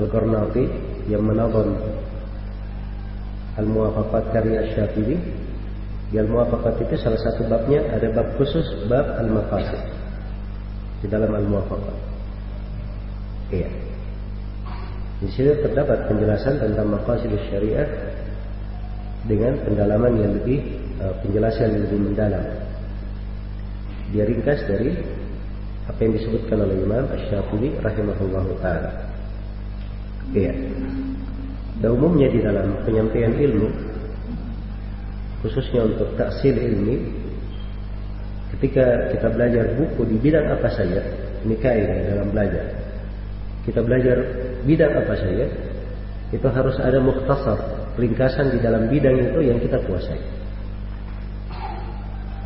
Al-Qarnati 0.00 0.64
yang 1.12 1.26
menabam 1.26 1.76
Al-Muwafaqat 3.60 4.24
karya 4.32 4.62
Syafi'i 4.72 5.39
di 6.10 6.16
Al-Muwafaqat 6.18 6.82
itu 6.82 6.94
salah 6.98 7.20
satu 7.22 7.46
babnya 7.46 7.86
ada 7.94 8.10
bab 8.10 8.34
khusus 8.34 8.66
bab 8.90 9.06
Al-Maqasid 9.18 9.82
di 11.02 11.06
dalam 11.06 11.30
Al-Muwafaqat 11.30 11.96
iya 13.54 13.70
di 15.20 15.28
sini 15.36 15.52
terdapat 15.60 16.08
penjelasan 16.08 16.56
tentang 16.64 16.96
maqasid 16.96 17.28
syariah 17.52 17.84
dengan 19.28 19.52
pendalaman 19.68 20.16
yang 20.16 20.32
lebih 20.32 20.80
uh, 20.96 21.12
penjelasan 21.20 21.76
yang 21.76 21.82
lebih 21.84 22.00
mendalam 22.08 22.44
dia 24.10 24.24
ringkas 24.26 24.64
dari 24.66 24.96
apa 25.86 25.98
yang 26.02 26.12
disebutkan 26.18 26.58
oleh 26.62 26.76
Imam 26.82 27.04
Ash-Syafi'i 27.10 27.78
rahimahullah 27.82 28.46
taala. 28.62 28.90
Iya. 30.30 30.54
Dan 31.82 31.90
umumnya 31.96 32.30
di 32.30 32.38
dalam 32.38 32.78
penyampaian 32.86 33.34
ilmu 33.34 33.68
khususnya 35.40 35.88
untuk 35.88 36.08
taksil 36.20 36.54
ilmi 36.56 37.10
ketika 38.56 39.12
kita 39.16 39.28
belajar 39.32 39.64
buku 39.76 40.04
di 40.10 40.16
bidang 40.20 40.46
apa 40.52 40.68
saja 40.72 41.00
ini 41.46 41.56
kaidah 41.56 41.98
dalam 42.12 42.28
belajar 42.32 42.64
kita 43.64 43.80
belajar 43.80 44.16
bidang 44.64 44.92
apa 44.92 45.14
saja 45.16 45.46
itu 46.30 46.46
harus 46.46 46.76
ada 46.78 46.98
mukhtasar 47.00 47.58
ringkasan 47.96 48.52
di 48.54 48.58
dalam 48.60 48.86
bidang 48.86 49.16
itu 49.16 49.38
yang 49.42 49.58
kita 49.58 49.80
kuasai 49.88 50.20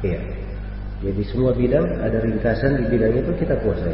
iya 0.06 0.34
jadi 1.04 1.22
semua 1.28 1.52
bidang 1.52 1.84
ada 2.00 2.16
ringkasan 2.16 2.80
di 2.80 2.84
bidang 2.88 3.12
itu 3.12 3.30
kita 3.36 3.60
kuasai. 3.60 3.92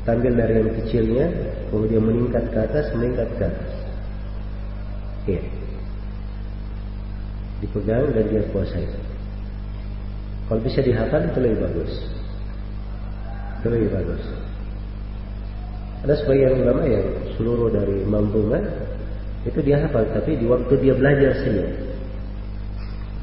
Kita 0.00 0.20
ambil 0.20 0.32
dari 0.36 0.54
yang 0.60 0.70
kecilnya, 0.76 1.26
kemudian 1.72 2.04
meningkat 2.04 2.44
ke 2.52 2.58
atas, 2.60 2.92
meningkat 2.92 3.28
ke 3.40 3.44
atas. 3.48 3.72
Iya. 5.24 5.42
Dipegang 7.62 8.10
dan 8.10 8.24
dia 8.30 8.42
kuasai. 8.50 8.86
Kalau 10.50 10.60
bisa 10.60 10.80
dihafal 10.82 11.24
itu 11.24 11.38
lebih 11.40 11.58
bagus. 11.62 11.92
Itu 13.60 13.66
lebih 13.72 13.90
bagus. 13.94 14.22
Ada 16.04 16.20
sebagian 16.20 16.60
ulama 16.60 16.84
yang 16.84 17.06
seluruh 17.32 17.72
dari 17.72 18.04
mampungan 18.04 18.60
itu 19.44 19.60
dia 19.64 19.80
hafal, 19.80 20.04
tapi 20.12 20.36
di 20.36 20.44
waktu 20.48 20.72
dia 20.80 20.92
belajar 20.96 21.32
saja. 21.40 21.64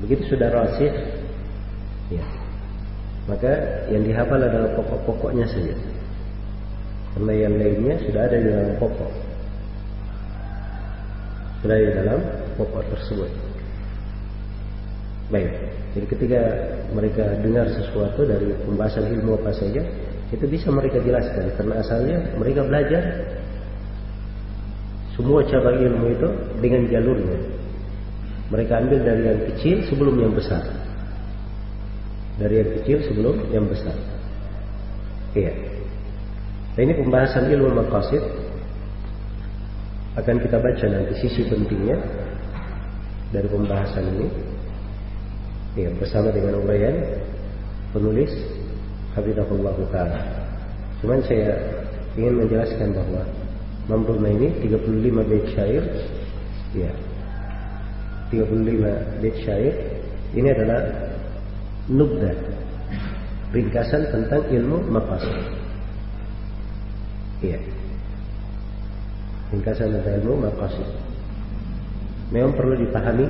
Begitu 0.01 0.33
sudah 0.33 0.49
rasih, 0.49 0.89
ya, 2.09 2.25
maka 3.29 3.85
yang 3.93 4.01
dihafal 4.01 4.41
adalah 4.41 4.69
pokok-pokoknya 4.77 5.45
saja. 5.45 5.77
Karena 7.13 7.33
yang 7.37 7.53
lainnya 7.57 7.95
sudah 8.05 8.21
ada 8.25 8.37
di 8.37 8.47
dalam 8.49 8.73
pokok. 8.81 9.13
Sudah 11.61 11.77
di 11.77 11.89
dalam 11.93 12.19
pokok 12.57 12.81
tersebut. 12.97 13.50
Baik. 15.31 15.51
Jadi 15.95 16.05
ketika 16.11 16.41
mereka 16.91 17.23
dengar 17.39 17.67
sesuatu 17.71 18.27
dari 18.27 18.51
pembahasan 18.67 19.11
ilmu 19.15 19.39
apa 19.39 19.51
saja, 19.55 19.83
itu 20.31 20.45
bisa 20.47 20.71
mereka 20.71 20.99
jelaskan 21.03 21.51
karena 21.59 21.75
asalnya 21.83 22.17
mereka 22.39 22.63
belajar 22.63 23.03
semua 25.15 25.43
cabang 25.47 25.75
ilmu 25.79 26.05
itu 26.11 26.27
dengan 26.63 26.87
jalurnya. 26.87 27.39
Mereka 28.51 28.73
ambil 28.83 28.99
dari 29.03 29.23
yang 29.27 29.41
kecil 29.51 29.77
sebelum 29.87 30.15
yang 30.19 30.33
besar. 30.35 30.63
Dari 32.39 32.55
yang 32.63 32.69
kecil 32.79 32.97
sebelum 33.07 33.35
yang 33.51 33.67
besar. 33.67 33.95
Iya. 35.35 35.51
Nah 36.75 36.81
ini 36.83 36.93
pembahasan 36.95 37.51
ilmu 37.51 37.71
maqasid 37.75 38.23
akan 40.19 40.35
kita 40.43 40.59
baca 40.59 40.85
nanti 40.91 41.13
sisi 41.23 41.47
pentingnya 41.47 41.95
dari 43.31 43.47
pembahasan 43.47 44.03
ini. 44.15 44.50
Ya, 45.79 45.87
bersama 45.95 46.31
dengan 46.35 46.59
uraian 46.59 46.95
penulis 47.95 48.31
Habibullah 49.15 49.75
Taala. 49.91 50.19
Cuman 50.99 51.19
saya 51.23 51.55
ingin 52.19 52.43
menjelaskan 52.43 52.91
bahwa 52.91 53.23
Mamruna 53.89 54.29
ini 54.29 54.51
35 54.67 55.29
bait 55.31 55.45
syair. 55.57 55.83
Ya 56.75 56.91
35 58.31 59.19
bait 59.19 59.35
syair. 59.43 59.75
Ini 60.31 60.47
adalah 60.55 60.79
nubda 61.91 62.31
ringkasan 63.51 64.07
tentang 64.11 64.41
ilmu 64.47 64.79
maqasid 64.87 65.35
iya. 67.43 67.59
Ringkasan 69.51 69.91
tentang 69.91 70.23
ilmu 70.23 70.47
maqasid 70.47 70.87
memang 72.31 72.55
perlu 72.55 72.79
dipahami 72.79 73.27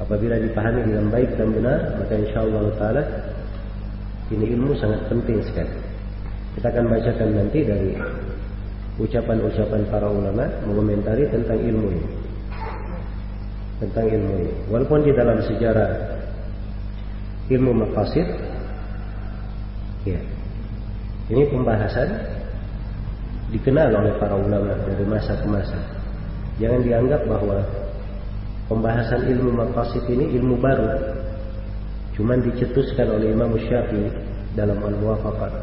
apabila 0.00 0.40
dipahami 0.40 0.80
dengan 0.88 1.06
baik 1.12 1.36
dan 1.36 1.52
benar 1.52 1.78
maka 2.00 2.14
insyaallah 2.16 2.64
taala 2.80 3.02
ini 4.30 4.46
ilmu 4.54 4.78
sangat 4.78 5.10
penting 5.10 5.42
sekali. 5.42 5.74
Kita 6.54 6.70
akan 6.70 6.86
bacakan 6.86 7.28
nanti 7.34 7.66
dari 7.66 7.98
ucapan-ucapan 8.94 9.82
para 9.90 10.06
ulama 10.06 10.46
mengomentari 10.66 11.26
tentang 11.26 11.58
ilmu 11.58 11.88
ini. 11.90 12.08
Tentang 13.82 14.06
ilmu 14.06 14.32
ini. 14.46 14.52
Walaupun 14.70 15.02
di 15.02 15.10
dalam 15.10 15.42
sejarah 15.42 15.90
ilmu 17.50 17.70
maqasid 17.74 18.26
ya. 20.06 20.20
Ini 21.30 21.46
pembahasan 21.50 22.10
dikenal 23.50 23.90
oleh 23.90 24.14
para 24.22 24.38
ulama 24.38 24.78
dari 24.86 25.04
masa 25.10 25.34
ke 25.42 25.46
masa. 25.50 25.78
Jangan 26.62 26.86
dianggap 26.86 27.26
bahwa 27.26 27.66
pembahasan 28.70 29.26
ilmu 29.26 29.50
maqasid 29.58 30.06
ini 30.06 30.38
ilmu 30.38 30.54
baru 30.62 31.18
Cuma 32.20 32.36
dicetuskan 32.36 33.16
oleh 33.16 33.32
Imam 33.32 33.56
Syafi'i 33.56 34.12
dalam 34.52 34.76
Al-Muwafaqat. 34.76 35.56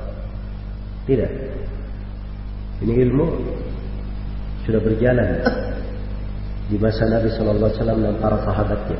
Tidak. 1.06 1.32
Ini 2.82 2.93
ilmu 3.06 3.26
sudah 4.65 4.82
berjalan 4.82 5.38
di 6.65 6.82
masa 6.82 7.06
Nabi 7.13 7.30
Wasallam 7.30 8.02
dan 8.02 8.15
para 8.17 8.41
sahabatnya. 8.41 9.00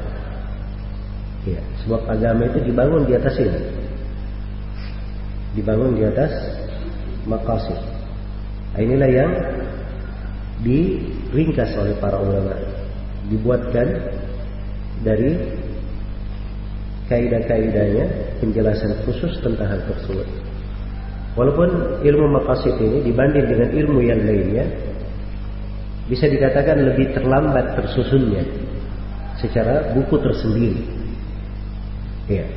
Ya, 1.50 1.62
sebab 1.82 2.06
agama 2.06 2.46
itu 2.46 2.62
dibangun 2.62 3.10
di 3.10 3.18
atas 3.18 3.34
ini. 3.42 3.62
Dibangun 5.58 5.98
di 5.98 6.06
atas 6.06 6.30
maqasid. 7.26 7.80
Nah, 8.78 8.80
inilah 8.86 9.10
yang 9.10 9.32
diringkas 10.62 11.74
oleh 11.74 11.98
para 11.98 12.22
ulama. 12.22 12.77
Dibuatkan 13.28 13.88
dari 15.04 15.36
kaidah-kaidahnya 17.08 18.06
penjelasan 18.44 18.92
khusus 19.08 19.40
tentang 19.40 19.68
hal 19.68 19.82
tersebut. 19.88 20.28
Walaupun 21.38 22.02
ilmu 22.02 22.26
maqasid 22.34 22.76
ini 22.82 23.06
dibanding 23.06 23.46
dengan 23.46 23.70
ilmu 23.70 24.00
yang 24.02 24.20
lainnya 24.26 24.66
bisa 26.08 26.26
dikatakan 26.26 26.82
lebih 26.82 27.14
terlambat 27.14 27.78
tersusunnya 27.78 28.42
secara 29.38 29.94
buku 29.94 30.18
tersendiri. 30.18 30.84
Ya. 32.28 32.48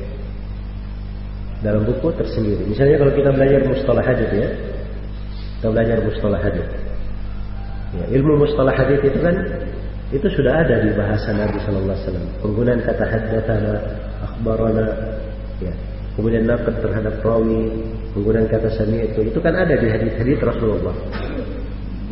Dalam 1.61 1.85
buku 1.85 2.09
tersendiri. 2.17 2.65
Misalnya 2.65 2.97
kalau 3.05 3.13
kita 3.13 3.29
belajar 3.29 3.61
mustalah 3.69 4.01
hadis 4.03 4.29
ya. 4.33 4.49
Kita 5.61 5.67
belajar 5.69 5.97
mustalah 6.01 6.41
hadis. 6.41 6.67
Ya, 7.91 8.05
ilmu 8.17 8.33
mustalah 8.41 8.73
hadis 8.73 8.97
itu 9.03 9.19
kan 9.21 9.35
itu 10.11 10.27
sudah 10.27 10.67
ada 10.67 10.83
di 10.83 10.91
bahasa 10.91 11.31
Nabi 11.31 11.55
Sallallahu 11.63 11.95
Alaihi 11.95 12.03
Wasallam. 12.03 12.27
Penggunaan 12.43 12.79
kata 12.83 13.03
haddatsana, 13.07 13.73
akhbarana, 14.27 14.87
ya. 15.63 15.73
Kemudian 16.19 16.43
naqad 16.43 16.75
terhadap 16.83 17.23
rawi, 17.23 17.71
penggunaan 18.11 18.47
kata 18.51 18.67
sami 18.75 19.07
itu, 19.07 19.31
itu 19.31 19.39
kan 19.39 19.55
ada 19.55 19.71
di 19.71 19.87
hadis-hadis 19.87 20.35
Rasulullah. 20.43 20.91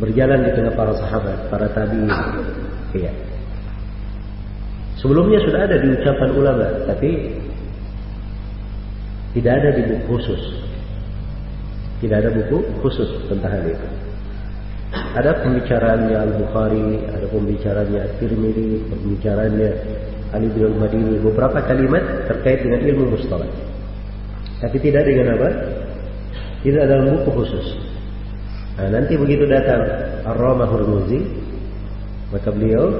Berjalan 0.00 0.48
di 0.48 0.50
tengah 0.56 0.72
para 0.72 0.96
sahabat, 0.96 1.38
para 1.52 1.68
tabi'in. 1.76 2.08
Ya. 2.96 3.12
Sebelumnya 4.96 5.44
sudah 5.44 5.68
ada 5.68 5.76
di 5.76 5.92
ucapan 5.92 6.30
ulama, 6.32 6.66
tapi 6.88 7.36
tidak 9.36 9.52
ada 9.60 9.68
di 9.76 9.82
buku 9.92 10.16
khusus. 10.16 10.42
Tidak 12.00 12.16
ada 12.16 12.32
buku 12.32 12.64
khusus 12.80 13.08
tentang 13.28 13.60
hal 13.60 13.64
itu. 13.68 13.88
Ada 14.90 15.46
pembicaraannya 15.46 16.16
Al-Bukhari, 16.18 17.06
ada 17.06 17.26
pembicaraannya 17.30 18.00
At-Tirmidzi, 18.10 18.90
pembicaraannya 18.90 19.70
Ali 20.34 20.46
bin 20.50 20.66
Al-Madini, 20.66 21.18
beberapa 21.22 21.62
kalimat 21.62 22.26
terkait 22.26 22.62
dengan 22.66 22.82
ilmu 22.82 23.14
mustalah. 23.14 23.46
Tapi 24.58 24.76
tidak 24.82 25.06
dengan 25.06 25.38
apa? 25.38 25.48
Tidak 26.66 26.84
dalam 26.90 27.22
buku 27.22 27.30
khusus. 27.42 27.66
Nah, 28.78 28.88
nanti 28.90 29.14
begitu 29.14 29.46
datang 29.46 29.82
Ar-Rama 30.26 30.66
Hurmuzi, 30.66 31.22
maka 32.34 32.50
beliau 32.50 32.90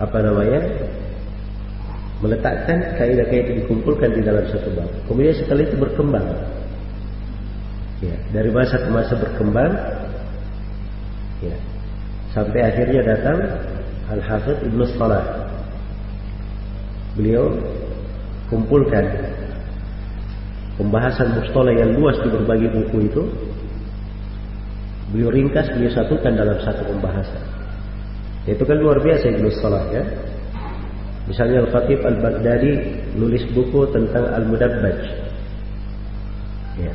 apa 0.00 0.18
namanya? 0.20 0.60
meletakkan 2.22 2.94
kaidah-kaidah 3.02 3.66
dikumpulkan 3.66 4.14
di 4.14 4.22
dalam 4.22 4.46
satu 4.46 4.70
bab. 4.78 4.86
Kemudian 5.10 5.34
setelah 5.34 5.66
itu 5.66 5.74
berkembang. 5.74 6.22
Ya, 8.02 8.16
dari 8.34 8.50
masa 8.50 8.82
ke 8.82 8.88
masa 8.90 9.14
berkembang. 9.14 9.72
Ya. 11.38 11.56
Sampai 12.34 12.60
akhirnya 12.66 13.06
datang 13.06 13.38
Al-Hafidh 14.10 14.66
Ibnu 14.66 14.84
Salah 14.98 15.24
beliau 17.12 17.52
kumpulkan 18.48 19.04
pembahasan 20.80 21.36
mustola 21.36 21.72
yang 21.72 21.92
luas 21.92 22.16
di 22.24 22.28
berbagai 22.32 22.68
buku 22.72 22.96
itu 23.04 23.22
beliau 25.12 25.28
ringkas 25.28 25.68
beliau 25.76 25.92
satukan 25.92 26.32
dalam 26.32 26.56
satu 26.64 26.88
pembahasan 26.88 27.44
itu 28.48 28.62
kan 28.64 28.76
luar 28.80 28.98
biasa 29.00 29.28
Ibnu 29.28 29.48
Salah 29.60 29.84
ya 29.92 30.04
misalnya 31.28 31.68
Al-Khatib 31.68 32.00
Al-Baghdadi 32.00 32.72
nulis 33.20 33.44
buku 33.52 33.92
tentang 33.92 34.32
Al-Mudabbaj 34.32 34.98
ya 36.80 36.92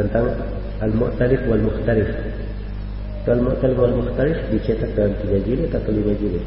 tentang 0.00 0.32
Al-Mu'tarif 0.80 1.44
wal-Mukhtarif 1.44 2.08
Al-Mu'tarif 3.28 3.76
wal-Mukhtarif 3.76 4.38
dicetak 4.48 4.96
dalam 4.96 5.12
tiga 5.20 5.38
jilid 5.44 5.70
atau 5.76 5.92
lima 5.92 6.16
jilid 6.16 6.44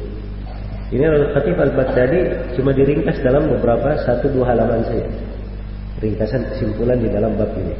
ini 0.94 1.04
Al-Khatib 1.10 1.56
Al-Baghdadi 1.56 2.20
cuma 2.54 2.70
diringkas 2.70 3.18
dalam 3.24 3.50
beberapa 3.50 3.98
satu 4.04 4.30
dua 4.30 4.54
halaman 4.54 4.84
saja. 4.86 5.10
Ringkasan 5.98 6.44
kesimpulan 6.54 7.02
di 7.02 7.10
dalam 7.10 7.34
bab 7.40 7.50
ini. 7.56 7.74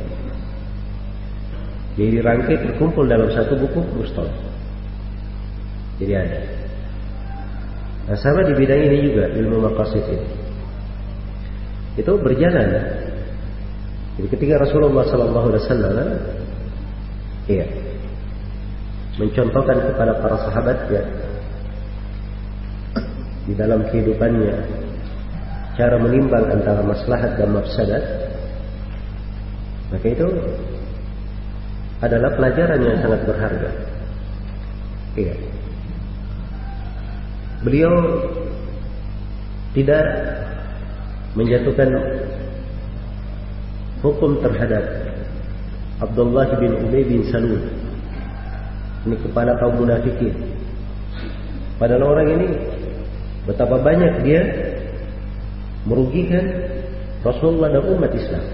Jadi 1.95 2.11
dirangkai 2.19 2.57
terkumpul 2.59 3.07
dalam 3.07 3.31
satu 3.31 3.55
buku 3.55 3.87
Mustol. 3.95 4.27
Jadi 6.03 6.13
ada. 6.17 6.41
Nah 8.11 8.19
sama 8.19 8.43
di 8.51 8.53
bidang 8.57 8.83
ini 8.83 8.99
juga 9.13 9.31
ilmu 9.31 9.63
maqasid 9.63 10.05
ini. 10.11 10.29
Itu 12.01 12.19
berjalan 12.19 12.99
Jadi 14.15 14.29
ketika 14.31 14.55
Rasulullah 14.63 15.05
Sallallahu 15.11 15.47
Alaihi 15.51 15.63
Wasallam, 15.67 15.97
iya, 17.51 17.67
mencontohkan 19.19 19.79
kepada 19.91 20.13
para 20.23 20.37
sahabat 20.51 20.79
ya 20.91 21.05
di 23.45 23.53
dalam 23.55 23.85
kehidupannya 23.91 24.57
cara 25.75 26.01
menimbang 26.01 26.49
antara 26.49 26.81
maslahat 26.81 27.37
dan 27.37 27.53
mafsadat 27.53 28.05
maka 29.93 30.07
itu 30.11 30.29
adalah 32.03 32.35
pelajaran 32.37 32.81
yang 32.83 32.99
sangat 33.01 33.21
berharga. 33.25 33.71
Iya. 35.15 35.35
Beliau 37.65 37.95
tidak 39.73 40.05
menjatuhkan 41.39 41.89
hukum 44.05 44.37
terhadap 44.45 44.85
Abdullah 46.05 46.61
bin 46.61 46.77
Ubay 46.77 47.09
bin 47.09 47.25
Salul. 47.33 47.65
Ini 49.09 49.17
kepala 49.25 49.57
kaum 49.57 49.81
munafikin. 49.81 50.37
Padahal 51.81 52.13
orang 52.13 52.29
ini 52.37 52.49
betapa 53.49 53.81
banyak 53.81 54.13
dia 54.29 54.43
merugikan 55.89 56.45
Rasulullah 57.25 57.73
dan 57.73 57.85
umat 57.89 58.13
Islam. 58.13 58.45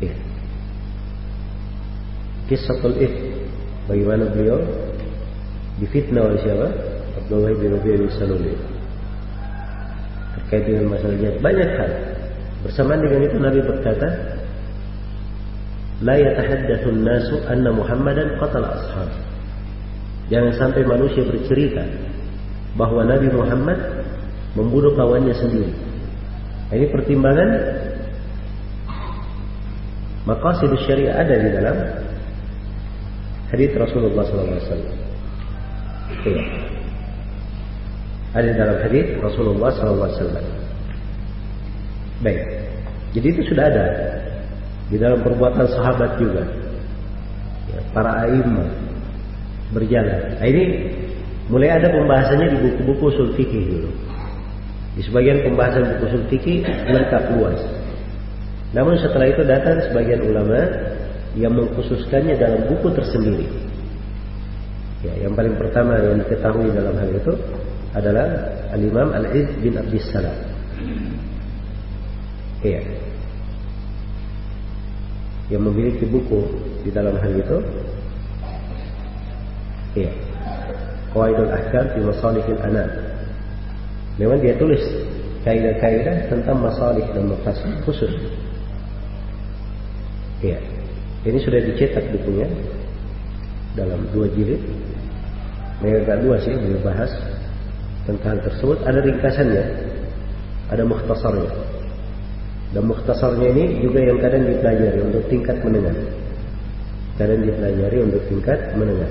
Ya. 0.00 0.14
Kisahul 2.48 2.96
if 3.00 3.12
bagaimana 3.88 4.32
beliau 4.32 4.60
difitnah 5.80 6.32
oleh 6.32 6.40
siapa? 6.40 6.68
Abdullah 7.20 7.52
bin 7.60 7.76
Ubay 7.76 8.00
bin 8.00 8.08
Salul 8.16 8.40
terkait 10.36 10.68
dengan 10.68 10.94
masalah 10.94 11.16
jihad 11.18 11.36
banyak 11.42 11.70
hal 11.74 12.15
bersamaan 12.66 12.98
dengan 12.98 13.20
itu 13.22 13.36
Nabi 13.38 13.60
berkata 13.62 14.08
la 16.02 16.14
yatahaddatsu 16.18 16.90
nasu 16.92 17.36
anna 17.46 17.70
Muhammadan 17.70 18.36
qatala 18.42 18.74
ashab 18.74 19.10
jangan 20.28 20.52
sampai 20.58 20.82
manusia 20.82 21.22
bercerita 21.22 21.86
bahwa 22.74 23.06
Nabi 23.06 23.30
Muhammad 23.30 23.78
membunuh 24.58 24.92
kawannya 24.98 25.32
sendiri 25.38 25.72
ini 26.74 26.90
pertimbangan 26.90 27.50
maqasid 30.26 30.74
syariah 30.82 31.14
ada 31.14 31.34
di 31.38 31.48
dalam 31.54 31.76
hadis 33.54 33.70
Rasulullah 33.78 34.26
SAW. 34.26 34.82
Iya. 36.26 36.42
Ada 38.34 38.46
di 38.50 38.56
dalam 38.58 38.76
hadis 38.82 39.06
Rasulullah 39.22 39.70
SAW. 39.70 40.42
Baik. 42.26 42.42
Jadi 43.16 43.26
itu 43.32 43.42
sudah 43.48 43.64
ada 43.64 43.86
di 44.92 45.00
dalam 45.00 45.24
perbuatan 45.24 45.64
sahabat 45.72 46.20
juga. 46.20 46.44
Ya, 47.72 47.80
para 47.96 48.28
aim 48.28 48.44
berjalan. 49.72 50.36
Nah, 50.36 50.46
ini 50.46 50.92
mulai 51.48 51.80
ada 51.80 51.88
pembahasannya 51.88 52.48
di 52.52 52.58
buku-buku 52.60 53.04
usul 53.08 53.32
fikih 53.40 53.64
dulu. 53.72 53.90
Di 55.00 55.02
sebagian 55.08 55.48
pembahasan 55.48 55.96
buku 55.96 56.04
usul 56.12 56.24
fikih 56.28 56.60
lengkap 56.92 57.22
luas. 57.40 57.60
Namun 58.76 59.00
setelah 59.00 59.32
itu 59.32 59.42
datang 59.48 59.80
sebagian 59.88 60.20
ulama 60.20 60.60
yang 61.40 61.56
mengkhususkannya 61.56 62.36
dalam 62.36 62.68
buku 62.68 62.92
tersendiri. 62.92 63.48
Ya, 65.08 65.24
yang 65.24 65.32
paling 65.32 65.56
pertama 65.56 65.96
yang 66.04 66.20
diketahui 66.20 66.68
dalam 66.68 66.92
hal 67.00 67.10
itu 67.16 67.32
adalah 67.96 68.28
Al-Imam 68.76 69.08
Al-Iz 69.16 69.48
bin 69.64 69.72
Abdis 69.80 70.04
Salam. 70.12 70.36
Iya. 72.60 73.05
Yang 75.46 75.62
memiliki 75.62 76.04
buku 76.10 76.40
di 76.82 76.90
dalam 76.90 77.14
hal 77.18 77.32
itu. 77.34 77.58
Iya. 79.96 80.12
Qawaidul 81.14 81.48
Ahkam 81.48 81.84
fi 81.94 81.98
Masalihil 82.02 82.60
Anam. 82.60 82.90
Memang 84.16 84.38
dia 84.42 84.56
tulis 84.58 84.82
kaidah-kaidah 85.46 86.26
tentang 86.28 86.58
masalih 86.58 87.06
dan 87.14 87.30
mafasid 87.30 87.72
khusus. 87.86 88.10
Iya. 90.42 90.58
Ini 91.26 91.38
sudah 91.42 91.60
dicetak 91.62 92.06
bukunya 92.14 92.46
dalam 93.78 94.06
dua 94.10 94.26
jilid. 94.34 94.62
Mereka 95.82 96.24
dua 96.24 96.40
sih 96.40 96.56
beliau 96.56 96.80
bahas 96.82 97.12
tentang 98.08 98.40
tersebut. 98.40 98.80
Ada 98.86 99.00
ringkasannya, 99.04 99.64
ada 100.72 100.82
mukhtasarnya. 100.86 101.75
Dan 102.76 102.92
mukhtasarnya 102.92 103.56
ini 103.56 103.80
juga 103.80 104.04
yang 104.04 104.20
kadang 104.20 104.44
dipelajari 104.44 105.00
untuk 105.00 105.24
tingkat 105.32 105.56
menengah. 105.64 105.96
Kadang 107.16 107.40
dipelajari 107.40 107.98
untuk 108.04 108.20
tingkat 108.28 108.60
menengah. 108.76 109.08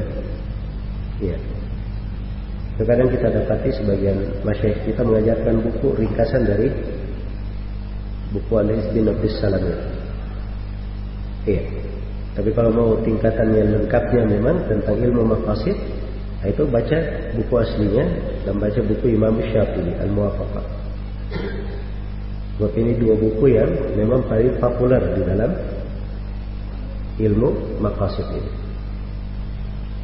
Ya. 1.17 1.33
Terkadang 2.77 3.09
kita 3.09 3.33
dapati 3.33 3.73
sebagian 3.73 4.21
masyarakat 4.45 4.85
kita 4.85 5.01
mengajarkan 5.01 5.65
buku 5.65 5.97
ringkasan 5.97 6.45
dari 6.45 6.69
buku 8.37 8.53
Al-Iz 8.53 8.85
bin 8.93 9.09
Abdus 9.09 9.33
Salam. 9.41 9.65
Iya. 11.49 11.65
Tapi 12.37 12.53
kalau 12.53 12.69
mau 12.69 12.89
tingkatan 13.01 13.49
yang 13.49 13.81
lengkapnya 13.81 14.29
memang 14.29 14.61
tentang 14.69 14.93
ilmu 14.93 15.25
maqasid, 15.25 15.73
nah 16.37 16.53
itu 16.53 16.69
baca 16.69 16.99
buku 17.33 17.53
aslinya 17.57 18.05
dan 18.45 18.61
baca 18.61 18.77
buku 18.85 19.17
Imam 19.17 19.41
Syafi'i 19.41 19.89
Al-Muwafaqah. 20.05 20.84
Sebab 22.55 22.71
ini 22.79 22.95
dua 22.95 23.19
buku 23.19 23.51
yang 23.51 23.67
memang 23.99 24.23
paling 24.31 24.55
populer 24.63 25.03
di 25.19 25.21
dalam 25.27 25.51
ilmu 27.19 27.79
maqasid 27.83 28.27
ini. 28.31 28.51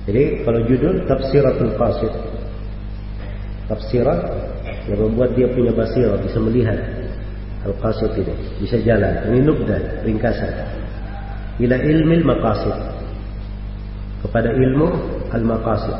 Jadi 0.01 0.23
kalau 0.43 0.59
judul 0.65 1.05
Tafsiratul 1.05 1.73
Qasid 1.77 2.13
Tafsirat 3.69 4.19
yang 4.89 4.99
membuat 4.99 5.31
dia 5.37 5.47
punya 5.47 5.71
basirah 5.71 6.19
bisa 6.19 6.41
melihat 6.43 6.75
Al-Qasid 7.61 8.17
ini 8.19 8.35
bisa 8.59 8.75
jalan. 8.83 9.31
Ini 9.31 9.39
nubdan, 9.45 10.03
ringkasan 10.03 10.51
ila 11.61 11.75
ilmi 11.77 12.17
maqasid 12.25 12.73
kepada 14.25 14.49
ilmu 14.51 14.87
al-maqasid. 15.31 15.97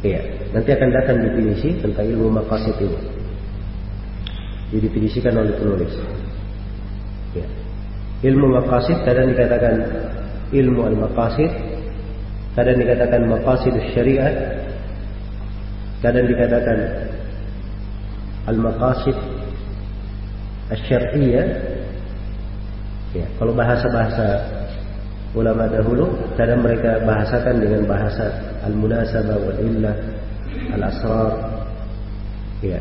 Iya, 0.00 0.20
nanti 0.56 0.70
akan 0.72 0.88
datang 0.94 1.16
definisi 1.24 1.76
tentang 1.80 2.06
ilmu 2.06 2.28
maqasid 2.38 2.76
ini. 2.80 3.19
Didefinisikan 4.70 5.34
oleh 5.34 5.54
penulis. 5.58 5.92
Ya. 7.34 7.46
Ilmu 8.30 8.46
maqasid 8.62 9.02
kadang 9.02 9.34
dikatakan 9.34 9.74
ilmu 10.54 10.80
al-maqasid, 10.86 11.50
kadang 12.54 12.76
dikatakan 12.78 13.20
maqasid 13.26 13.74
syariat, 13.94 14.34
kadang 16.02 16.26
dikatakan 16.30 16.78
al-maqasid 18.46 19.16
asy-syar'iyyah 20.70 21.78
Ya, 23.10 23.26
kalau 23.42 23.50
bahasa-bahasa 23.50 24.38
ulama 25.34 25.66
dahulu, 25.66 26.14
kadang 26.38 26.62
mereka 26.62 27.02
bahasakan 27.02 27.58
dengan 27.58 27.82
bahasa 27.90 28.30
al-munasabah 28.62 29.34
wal 29.34 29.58
illah, 29.58 29.94
al-asrar. 30.78 31.34
Ya. 32.62 32.78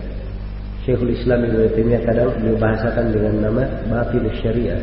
Syekhul 0.89 1.13
Islam 1.13 1.45
Ibnu 1.45 1.69
Taimiyah 1.77 2.01
kadang 2.01 2.33
beliau 2.41 2.57
bahasakan 2.57 3.13
dengan 3.13 3.45
nama 3.45 3.61
batin 3.93 4.25
syariah. 4.41 4.81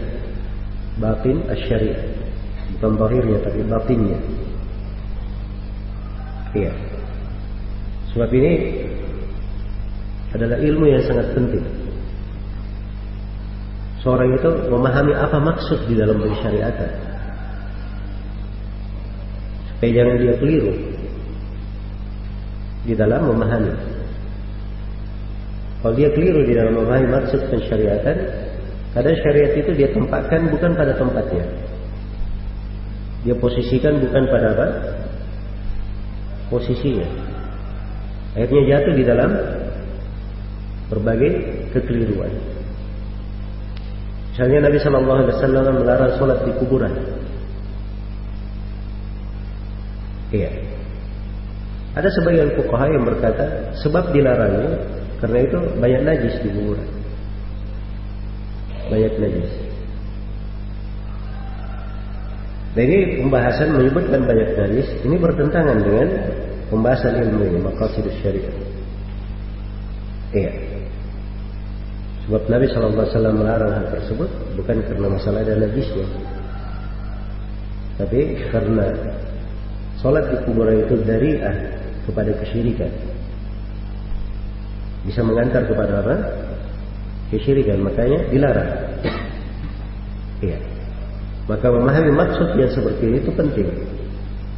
Batin 1.02 1.42
syariah. 1.66 1.98
Bukan 2.78 2.94
zahirnya 2.94 3.38
tapi 3.42 3.60
batinnya. 3.66 4.18
Iya. 6.54 6.70
Sebab 8.14 8.30
ini 8.38 8.52
adalah 10.30 10.62
ilmu 10.62 10.86
yang 10.86 11.02
sangat 11.10 11.26
penting 11.34 11.66
seorang 14.06 14.30
itu 14.38 14.50
memahami 14.70 15.10
apa 15.18 15.42
maksud 15.42 15.90
di 15.90 15.98
dalam 15.98 16.22
bersyariatan. 16.22 16.90
Supaya 19.74 19.90
jangan 19.90 20.16
dia 20.22 20.34
keliru 20.38 20.70
di 22.86 22.94
dalam 22.94 23.26
memahami. 23.34 23.95
Kalau 25.82 25.94
dia 25.94 26.08
keliru 26.10 26.42
di 26.46 26.52
dalam 26.56 26.74
memahami 26.76 27.08
maksud 27.12 27.40
pensyariatan, 27.52 28.16
kadang 28.96 29.16
syariat 29.20 29.52
itu 29.54 29.70
dia 29.76 29.88
tempatkan 29.92 30.48
bukan 30.50 30.70
pada 30.72 30.92
tempatnya. 30.96 31.44
Dia 33.26 33.34
posisikan 33.36 33.98
bukan 34.00 34.22
pada 34.30 34.46
apa? 34.54 34.66
Posisinya. 36.48 37.06
Akhirnya 38.38 38.62
jatuh 38.76 38.94
di 38.94 39.04
dalam 39.04 39.30
berbagai 40.92 41.30
kekeliruan. 41.74 42.30
Misalnya 44.36 44.68
Nabi 44.68 44.78
Shallallahu 44.78 45.20
Alaihi 45.24 45.34
Wasallam 45.40 45.74
melarang 45.80 46.12
sholat 46.20 46.38
di 46.44 46.52
kuburan. 46.60 46.92
Iya. 50.28 50.52
Ada 51.96 52.12
sebagian 52.12 52.52
fuqaha 52.52 52.92
yang 52.92 53.08
berkata 53.08 53.72
sebab 53.80 54.12
dilarangnya 54.12 54.76
karena 55.22 55.38
itu 55.44 55.58
banyak 55.80 56.02
najis 56.04 56.34
di 56.44 56.48
kuburan. 56.52 56.88
banyak 58.86 59.14
najis. 59.18 59.52
Ini 62.76 63.24
pembahasan 63.24 63.72
menyebutkan 63.72 64.20
banyak 64.28 64.50
najis 64.52 64.86
ini 65.02 65.16
bertentangan 65.16 65.80
dengan 65.80 66.08
pembahasan 66.68 67.18
ilmu 67.24 67.42
ini 67.50 67.58
maqasid 67.64 68.04
syariah. 68.20 68.52
Iya. 70.36 70.52
Sebab 72.26 72.42
Nabi 72.50 72.66
SAW 72.68 73.38
melarang 73.38 73.72
hal 73.74 73.86
tersebut 73.96 74.28
bukan 74.58 74.82
karena 74.82 75.06
masalah 75.08 75.46
ada 75.46 75.62
najisnya, 75.62 76.06
tapi 78.02 78.34
karena 78.50 78.92
sholat 80.02 80.26
di 80.34 80.36
kuburan 80.44 80.84
itu 80.84 80.94
dariah 81.06 81.54
kepada 82.04 82.34
kesyirikan. 82.42 82.92
Bisa 85.06 85.22
mengantar 85.22 85.64
kepada 85.70 86.02
apa? 86.02 86.14
Kesyirikan, 87.30 87.82
makanya 87.82 88.26
dilarang. 88.30 88.70
Iya. 90.42 90.58
Maka 91.46 91.66
memahami 91.70 92.10
maksud 92.10 92.58
yang 92.58 92.70
seperti 92.74 93.02
ini 93.06 93.18
itu 93.22 93.30
penting 93.30 93.70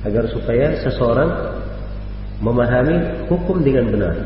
agar 0.09 0.25
supaya 0.33 0.73
seseorang 0.81 1.29
memahami 2.41 3.29
hukum 3.29 3.61
dengan 3.61 3.93
benar 3.93 4.17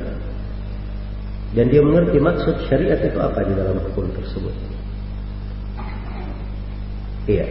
dan 1.53 1.69
dia 1.69 1.83
mengerti 1.85 2.17
maksud 2.17 2.55
syariat 2.71 3.01
itu 3.03 3.19
apa 3.21 3.45
di 3.45 3.53
dalam 3.53 3.77
hukum 3.83 4.09
tersebut. 4.15 4.55
Iya. 7.29 7.47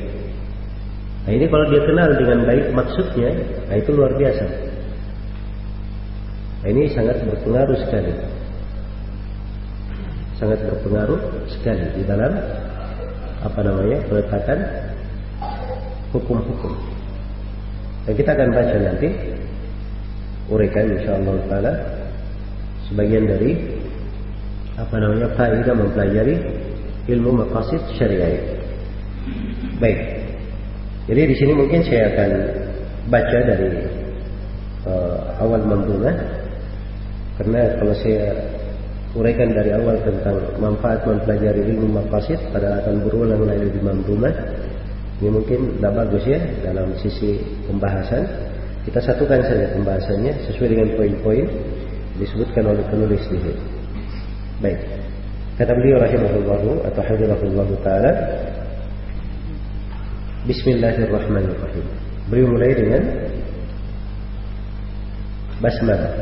Nah 1.22 1.32
ini 1.38 1.46
kalau 1.46 1.66
dia 1.70 1.82
kenal 1.86 2.10
dengan 2.18 2.40
baik 2.50 2.66
maksudnya, 2.74 3.30
nah 3.70 3.76
itu 3.78 3.90
luar 3.94 4.18
biasa. 4.18 4.46
Nah, 6.62 6.68
ini 6.70 6.94
sangat 6.94 7.22
berpengaruh 7.26 7.78
sekali. 7.78 8.14
Sangat 10.42 10.58
berpengaruh 10.66 11.46
sekali 11.54 11.86
di 11.94 12.04
dalam 12.10 12.34
apa 13.46 13.60
namanya 13.62 14.02
peletakan 14.10 14.60
hukum-hukum. 16.10 16.74
Dan 18.10 18.14
kita 18.18 18.34
akan 18.34 18.50
baca 18.50 18.78
nanti 18.82 19.10
uraikan 20.50 20.98
insyaallah 20.98 21.36
taala 21.46 21.74
sebagian 22.90 23.30
dari 23.30 23.54
apa 24.82 24.96
namanya 24.98 25.30
faedah 25.38 25.76
mempelajari 25.78 26.36
ilmu 27.06 27.46
maqasid 27.46 27.82
syariah. 28.02 28.42
Baik. 29.78 30.00
Jadi 31.06 31.22
di 31.30 31.36
sini 31.38 31.54
mungkin 31.54 31.86
saya 31.86 32.10
akan 32.14 32.32
baca 33.14 33.38
dari 33.46 33.70
uh, 34.90 35.38
awal 35.42 35.62
membunga 35.66 36.14
karena 37.38 37.78
kalau 37.82 37.94
saya 38.02 38.51
uraikan 39.18 39.52
dari 39.52 39.76
awal 39.76 40.00
tentang 40.04 40.56
manfaat 40.62 41.04
mempelajari 41.04 41.68
ilmu 41.68 42.00
maqasid 42.00 42.40
pada 42.56 42.80
akan 42.80 43.04
berulang 43.04 43.44
lagi 43.44 43.68
di 43.68 43.80
membunga 43.84 44.32
ini 45.22 45.30
mungkin 45.30 45.78
tidak 45.78 45.94
bagus 46.02 46.26
ya 46.26 46.42
dalam 46.66 46.98
sisi 46.98 47.38
pembahasan. 47.70 48.26
Kita 48.82 48.98
satukan 48.98 49.46
saja 49.46 49.70
pembahasannya 49.78 50.50
sesuai 50.50 50.74
dengan 50.74 50.90
poin-poin 50.98 51.46
disebutkan 52.18 52.66
oleh 52.66 52.82
penulis 52.90 53.22
di 53.30 53.38
sini. 53.38 53.62
Baik. 54.66 54.82
Kata 55.62 55.78
beliau 55.78 56.02
rahimahullah 56.02 56.90
atau 56.90 57.02
hafizahullah 57.06 57.70
taala 57.86 58.12
Bismillahirrahmanirrahim. 60.50 61.86
Beliau 62.34 62.50
mulai 62.50 62.74
dengan 62.74 63.02
basmalah. 65.62 66.18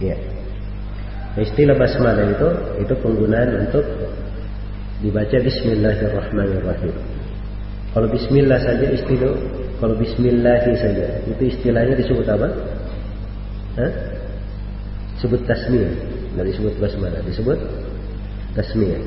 Ya. 0.00 0.16
Nah, 0.16 0.37
istilah 1.42 1.76
basmalah 1.78 2.26
itu 2.28 2.48
itu 2.82 2.94
penggunaan 3.02 3.68
untuk 3.68 3.84
dibaca 5.02 5.36
Bismillahirrahmanirrahim. 5.38 6.94
Kalau 7.94 8.08
bismillah 8.10 8.60
saja 8.60 8.86
istilah 8.94 9.32
kalau 9.78 9.94
bismillahi 9.94 10.72
saja 10.76 11.06
itu 11.24 11.42
istilahnya 11.54 11.94
disebut 11.96 12.26
apa? 12.26 12.48
Hah? 13.78 13.92
Sebut 15.22 15.42
tasmiyah. 15.46 15.90
Tidak 16.34 16.44
disebut 16.54 16.74
basmalah, 16.78 17.22
disebut 17.26 17.58
tasmiyah. 18.54 19.02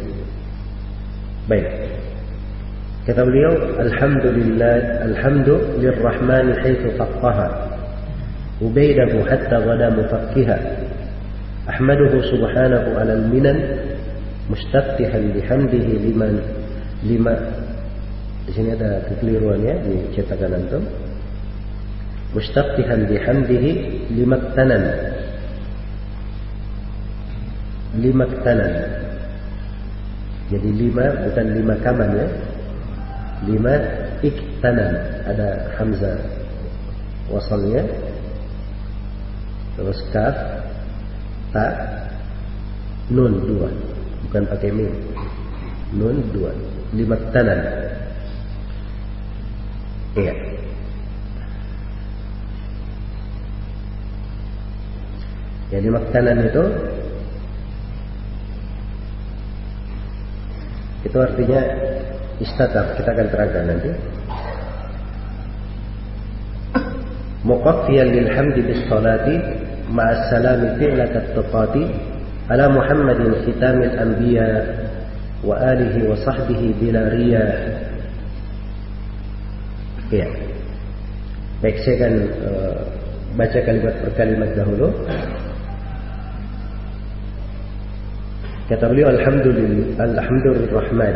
Baik. 1.47 1.67
Kata 3.01 3.25
beliau, 3.25 3.53
Alhamdulillah, 3.81 5.07
Alhamdu 5.09 5.57
lirrahman 5.81 6.53
haithu 6.61 6.93
faqqaha. 6.95 7.47
Ubaidahu 8.61 9.25
hatta 9.25 9.57
gada 9.57 9.89
mufakkiha. 9.89 10.57
Ahmaduhu 11.69 12.25
subhanahu 12.25 12.97
ala 12.97 13.13
al-minan 13.21 13.57
mustaftihan 14.49 15.29
bihamdihi 15.29 15.93
liman 16.09 16.41
lima 17.05 17.35
di 18.51 18.51
sini 18.57 18.73
ada 18.73 19.05
kekeliruannya 19.05 19.73
di 19.85 19.95
cetakan 20.17 20.57
antum. 20.57 20.83
Mustaqtihan 22.35 23.05
bihamdihi 23.05 23.71
limaktanan. 24.17 24.83
Limaktanan. 28.01 28.73
Jadi 30.51 30.69
lima 30.73 31.05
bukan 31.27 31.47
lima 31.53 31.75
kaman 31.85 32.09
ya. 32.17 32.27
Lima 33.45 33.75
iktanan. 34.25 34.91
Ada 35.27 35.47
hamzah 35.77 36.17
wasalnya. 37.29 37.87
Terus 39.77 39.99
kaf, 40.11 40.35
ta, 41.51 41.67
nun 43.11 43.43
dua. 43.47 43.69
Bukan 44.27 44.43
pakai 44.47 44.71
mim. 44.71 44.91
Nun 45.95 46.23
dua. 46.31 46.51
Limaktanan. 46.95 47.59
Iya. 50.15 50.35
Jadi 55.71 55.87
makanan 55.87 56.51
itu 56.51 56.63
itu 61.07 61.17
artinya 61.17 61.61
istatar 62.43 62.99
kita 62.99 63.09
akan 63.15 63.27
terangkan 63.31 63.63
nanti. 63.71 63.91
Muqaffiyan 67.47 68.07
lil 68.11 68.29
hamdi 68.35 68.61
bis 68.67 68.83
salati 68.91 69.35
fi'lat 70.79 71.13
at-tuqati 71.13 71.83
ala 72.51 72.67
Muhammadin 72.71 73.35
khitamil 73.43 73.95
anbiya 73.95 74.49
wa 75.41 75.57
alihi 75.57 76.07
wa 76.07 76.15
sahbihi 76.19 76.67
bila 76.79 77.11
riyah 77.11 77.81
Iya. 80.11 80.27
Baik, 81.63 81.77
saya 81.87 81.95
akan 82.03 82.13
uh, 82.43 82.79
baca 83.39 83.59
kalimat 83.63 83.95
per 84.03 84.11
kalimat 84.19 84.49
dahulu. 84.59 84.91
Kata 88.67 88.91
beliau 88.91 89.07
Alhamdulillah 89.07 90.03
Alhamdulillahirrahman. 90.03 91.15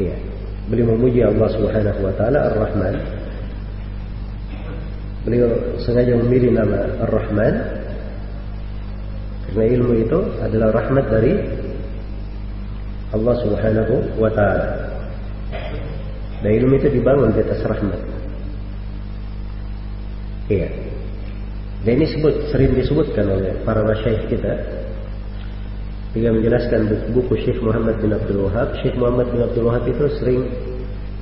Iya. 0.00 0.16
Beliau 0.72 0.96
memuji 0.96 1.20
Allah 1.20 1.48
Subhanahu 1.52 2.00
wa 2.08 2.12
taala 2.16 2.38
Ar-Rahman. 2.52 3.19
Beliau 5.24 5.52
sengaja 5.84 6.16
memilih 6.16 6.56
nama 6.56 6.80
Ar-Rahman 7.04 7.54
karena 9.50 9.66
ilmu 9.66 9.92
itu 9.98 10.18
adalah 10.38 10.70
rahmat 10.70 11.10
dari 11.10 11.34
Allah 13.10 13.34
Subhanahu 13.42 13.94
wa 14.22 14.30
taala. 14.30 14.66
Dan 16.40 16.50
ilmu 16.62 16.78
itu 16.78 16.88
dibangun 16.94 17.34
di 17.34 17.42
atas 17.42 17.58
rahmat. 17.66 18.00
Iya. 20.46 20.70
Dan 21.82 21.92
ini 21.98 22.06
sebut, 22.14 22.34
sering 22.54 22.78
disebutkan 22.78 23.26
oleh 23.26 23.58
para 23.66 23.82
masyaikh 23.82 24.30
kita. 24.30 24.54
Jika 26.14 26.30
menjelaskan 26.30 27.10
buku 27.10 27.34
Syekh 27.42 27.58
Muhammad 27.62 27.98
bin 27.98 28.14
Abdul 28.14 28.46
Wahab, 28.46 28.74
Syekh 28.82 28.94
Muhammad 28.98 29.34
bin 29.34 29.40
Abdul 29.46 29.66
Wahab 29.66 29.84
itu 29.90 30.04
sering 30.22 30.46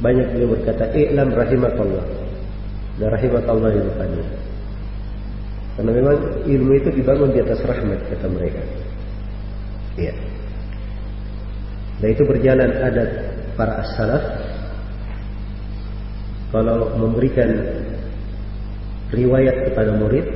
banyak 0.04 0.36
beliau 0.36 0.52
berkata, 0.52 0.92
"I'lam 0.92 1.32
rahimakallah." 1.32 2.27
Dan 2.98 3.08
rahimakallah 3.14 3.70
di 3.70 3.80
depannya. 3.82 4.26
Karena 5.78 5.90
memang 5.94 6.16
ilmu 6.42 6.72
itu 6.74 6.90
dibangun 6.90 7.30
di 7.30 7.38
atas 7.38 7.62
rahmat 7.62 8.02
kata 8.10 8.26
mereka. 8.26 8.62
Iya. 9.94 10.14
Dan 12.02 12.08
itu 12.14 12.22
berjalan 12.26 12.70
adat 12.82 13.10
para 13.54 13.82
as-salaf 13.82 14.22
kalau 16.50 16.94
memberikan 16.98 17.50
riwayat 19.10 19.72
kepada 19.72 19.94
murid 19.98 20.26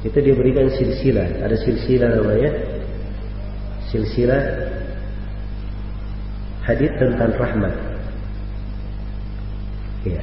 itu 0.00 0.18
dia 0.20 0.34
berikan 0.36 0.68
silsilah 0.72 1.44
ada 1.44 1.56
silsilah 1.60 2.08
namanya 2.08 2.50
silsilah 3.92 4.42
hadis 6.64 6.92
tentang 6.96 7.32
rahmat 7.36 7.74
ya 10.06 10.22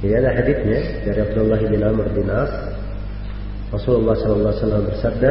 jadi 0.00 0.14
ada 0.24 0.30
hadisnya 0.32 0.80
dari 1.04 1.20
Abdullah 1.20 1.60
bin 1.60 1.80
Amr 1.84 2.06
bin 2.16 2.28
As 2.32 2.52
Rasulullah 3.70 4.16
sallallahu 4.16 4.56
wasallam 4.56 4.82
bersabda 4.88 5.30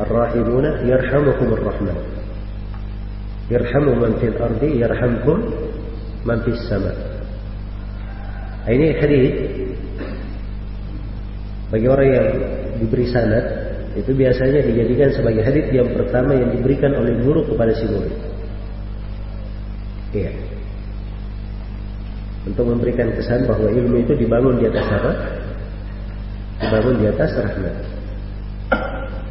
ar-rahimuna 0.00 0.70
yarhamukumur 0.88 1.60
rahman 1.60 2.20
Irhamu 3.50 3.98
man 3.98 4.14
fil 4.22 4.38
ardi 4.38 4.78
yarhamkum 4.78 5.42
man 6.22 6.38
fis 6.46 6.62
sama. 6.70 6.94
Nah, 8.62 8.70
ini 8.70 8.94
hadis 8.94 9.34
bagi 11.74 11.86
orang 11.90 12.08
yang 12.14 12.28
diberi 12.78 13.10
sanad 13.10 13.42
itu 13.98 14.14
biasanya 14.14 14.62
dijadikan 14.62 15.10
sebagai 15.10 15.42
hadis 15.42 15.66
yang 15.74 15.90
pertama 15.98 16.38
yang 16.38 16.54
diberikan 16.54 16.94
oleh 16.94 17.10
guru 17.26 17.42
kepada 17.42 17.74
si 17.74 17.90
murid. 17.90 18.14
Iya. 20.14 20.30
Untuk 22.48 22.64
memberikan 22.64 23.12
kesan 23.12 23.44
bahwa 23.44 23.68
ilmu 23.68 24.00
itu 24.00 24.16
dibangun 24.16 24.56
di 24.56 24.64
atas 24.72 24.86
apa? 24.88 25.12
Dibangun 26.64 26.96
di 26.96 27.06
atas 27.12 27.30
rahmat. 27.36 27.76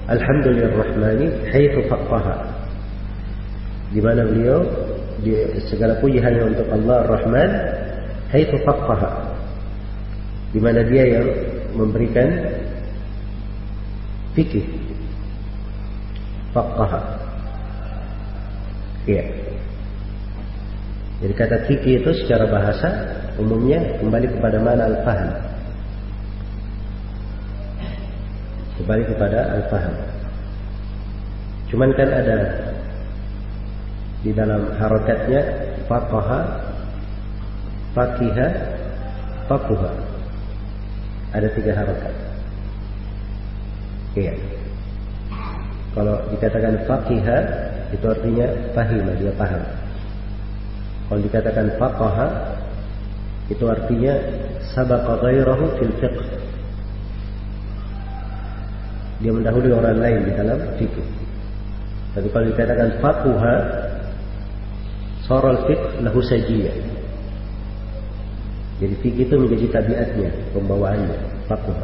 Alhamdulillah 0.10 0.74
rahmani 0.74 1.28
haitsu 1.50 1.82
faqaha. 1.90 2.36
Di 3.90 4.02
mana 4.02 4.26
beliau 4.30 4.62
di 5.26 5.34
segala 5.70 5.98
puji 5.98 6.22
hanya 6.22 6.46
untuk 6.46 6.70
Allah 6.70 7.06
Ar-Rahman 7.06 7.52
haitsu 8.30 8.58
faqaha. 8.62 9.10
Di 10.54 10.60
mana 10.62 10.86
dia 10.86 11.06
yang 11.18 11.28
memberikan 11.74 12.30
fikih 14.38 14.66
faqaha. 16.54 17.02
Iya. 19.10 19.49
Jadi 21.20 21.34
kata 21.36 21.68
fikih 21.68 22.00
itu 22.00 22.12
secara 22.24 22.48
bahasa 22.48 22.88
umumnya 23.36 24.00
kembali 24.00 24.28
kepada 24.40 24.58
mana 24.64 24.88
al-faham. 24.88 25.32
Kembali 28.80 29.04
kepada 29.04 29.40
al-faham. 29.60 29.96
Cuman 31.68 31.92
kan 31.92 32.10
ada 32.10 32.38
di 34.24 34.32
dalam 34.32 34.72
harokatnya 34.80 35.42
faqaha, 35.92 36.40
fakiha, 37.92 38.48
fakuha. 39.52 39.92
Ada 41.36 41.48
tiga 41.52 41.72
harokat. 41.76 42.16
Iya. 44.16 44.34
Kalau 45.94 46.16
dikatakan 46.32 46.80
fakiha 46.88 47.38
itu 47.92 48.06
artinya 48.08 48.48
fahim, 48.72 49.04
dia 49.20 49.34
paham. 49.36 49.62
Kalau 51.10 51.22
dikatakan 51.26 51.74
faqaha 51.82 52.28
itu 53.50 53.66
artinya 53.66 54.14
sabaqa 54.78 55.26
ghairahu 55.26 55.66
fil 55.82 55.94
fiqh. 55.98 56.22
Dia 59.20 59.32
mendahului 59.34 59.74
orang 59.74 59.98
lain 60.00 60.20
di 60.30 60.32
dalam 60.38 60.60
fikih. 60.78 61.08
Tapi 62.14 62.28
kalau 62.30 62.46
dikatakan 62.54 62.90
faquha 63.02 63.56
soral 65.26 65.66
fiqh 65.66 65.86
lahu 66.06 66.22
sajiyah. 66.22 66.78
Jadi 68.80 68.96
fikih 69.04 69.28
itu 69.28 69.36
menjadi 69.36 69.66
tabiatnya, 69.76 70.30
pembawaannya, 70.56 71.18
faquha. 71.52 71.84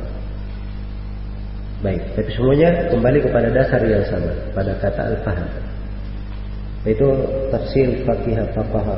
Baik, 1.83 2.01
tapi 2.15 2.29
semuanya 2.31 2.87
kembali 2.87 3.19
kepada 3.19 3.51
dasar 3.51 3.83
yang 3.83 4.05
sama, 4.07 4.31
pada 4.55 4.73
kata 4.79 5.01
al-faham. 5.11 5.64
Itu 6.85 7.07
tafsir 7.49 8.05
fakihah 8.05 8.53
faqaha 8.53 8.97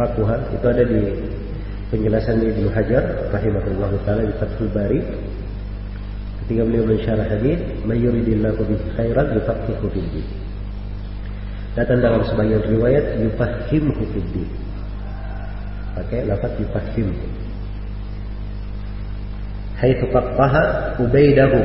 fakuha 0.00 0.36
itu 0.56 0.66
ada 0.68 0.84
di 0.84 1.00
penjelasan 1.92 2.40
Ibnu 2.40 2.68
Hajar 2.72 3.28
rahimahullah 3.32 3.92
taala 4.08 4.24
di 4.24 4.34
Fathul 4.40 4.72
Bari. 4.72 5.00
Ketika 6.44 6.62
beliau 6.62 6.86
mensyarah 6.86 7.26
hadis 7.26 7.58
mayuridillahu 7.84 8.60
bihi 8.64 8.84
khairan 8.96 9.36
yufaqihu 9.36 9.84
fid 9.90 10.08
din. 10.14 10.26
Datang 11.76 12.00
dalam 12.00 12.24
sebagian 12.24 12.62
riwayat 12.64 13.20
yufahimhu 13.20 14.00
fid 14.14 14.28
din. 14.32 14.48
Pakai 15.92 16.24
lafaz 16.24 16.56
yufahim 16.56 17.12
haitsu 19.76 20.08
faqaha 20.08 20.96
ubaidahu. 21.02 21.60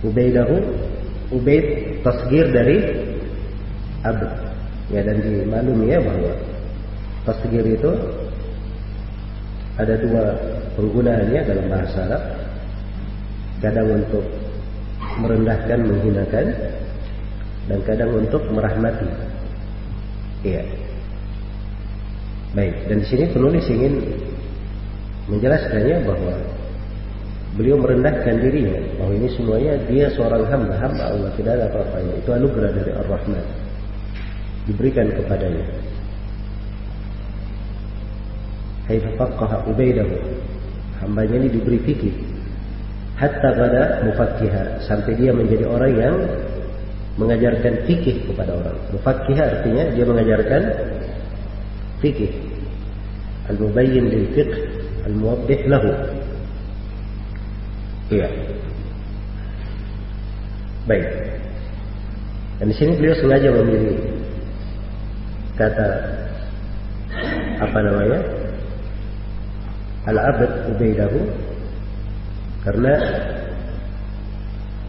Ubaidahu 0.00 0.56
ubaid 1.30 1.66
tasgir 2.02 2.46
dari 2.50 2.76
abd. 4.02 4.32
Ya 4.90 5.06
dan 5.06 5.22
dimaklumi 5.22 5.86
ya 5.94 6.02
bahwa 6.02 6.32
tasgir 7.26 7.62
itu 7.62 7.90
ada 9.78 9.94
dua 10.02 10.24
penggunaannya 10.74 11.40
dalam 11.46 11.66
bahasa 11.70 11.98
Arab. 12.10 12.22
Kadang 13.60 13.88
untuk 13.92 14.24
merendahkan, 15.20 15.78
menghinakan 15.84 16.46
dan 17.68 17.78
kadang 17.86 18.10
untuk 18.18 18.42
merahmati. 18.50 19.08
Iya. 20.42 20.64
Baik, 22.50 22.74
dan 22.90 22.98
di 22.98 23.06
sini 23.06 23.24
penulis 23.30 23.62
ingin 23.70 23.94
menjelaskannya 25.30 26.02
bahwa 26.02 26.34
beliau 27.58 27.76
merendahkan 27.80 28.38
dirinya. 28.38 28.78
Bahwa 29.00 29.12
ini 29.16 29.28
semuanya 29.34 29.72
dia 29.90 30.06
seorang 30.14 30.46
hamba. 30.46 30.74
Hamba 30.78 31.04
Allah 31.10 31.30
tidak 31.34 31.52
ada 31.58 31.64
apa-apanya. 31.72 32.12
Itu 32.20 32.30
anugerah 32.34 32.70
dari 32.74 32.90
Ar-Rahman. 32.94 33.44
Diberikan 34.70 35.06
kepadanya. 35.16 35.64
Haifa 38.86 39.10
faqqaha 39.18 39.56
ubaidahu. 39.70 40.14
Hambanya 41.02 41.34
ini 41.40 41.48
diberi 41.48 41.78
fikih. 41.82 42.14
Hatta 43.16 43.52
pada 43.52 44.00
mufakkiha 44.04 44.80
sampai 44.88 45.12
dia 45.16 45.32
menjadi 45.32 45.68
orang 45.68 45.92
yang 45.92 46.16
mengajarkan 47.20 47.84
fikih 47.84 48.24
kepada 48.32 48.56
orang. 48.56 48.76
Mufakkiha 48.96 49.42
artinya 49.44 49.84
dia 49.92 50.04
mengajarkan 50.08 50.62
fikih. 52.00 52.32
Al-mubayyin 53.52 54.08
lil 54.08 54.26
fiqh. 54.32 54.56
Al-muwaddih 55.00 55.60
lahu 55.68 56.19
Iya. 58.10 58.28
Baik. 60.90 61.06
Dan 62.58 62.66
di 62.68 62.74
sini 62.74 62.92
beliau 62.98 63.16
sengaja 63.16 63.48
memilih 63.54 63.96
kata 65.54 65.88
apa 67.62 67.78
namanya? 67.78 68.20
Al-abad 70.10 70.50
ubaidahu 70.74 71.20
karena 72.66 72.94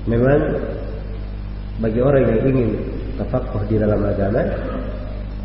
memang 0.09 0.39
bagi 1.78 1.99
orang 2.01 2.24
yang 2.26 2.41
ingin 2.49 2.69
tafakuh 3.22 3.61
di 3.69 3.78
dalam 3.78 4.01
agama 4.01 4.41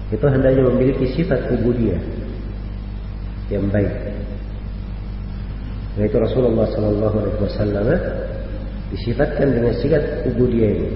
itu 0.09 0.27
hendaknya 0.27 0.63
memiliki 0.71 1.07
sifat 1.19 1.51
ubudiyah 1.51 1.99
yang 3.51 3.67
baik 3.71 3.91
yaitu 5.97 6.17
Rasulullah 6.21 6.69
Sallallahu 6.77 7.17
Alaihi 7.25 7.41
Wasallam 7.41 7.89
disifatkan 8.93 9.49
dengan 9.49 9.73
sifat 9.81 10.29
ubudiyah 10.29 10.71
ini. 10.77 10.91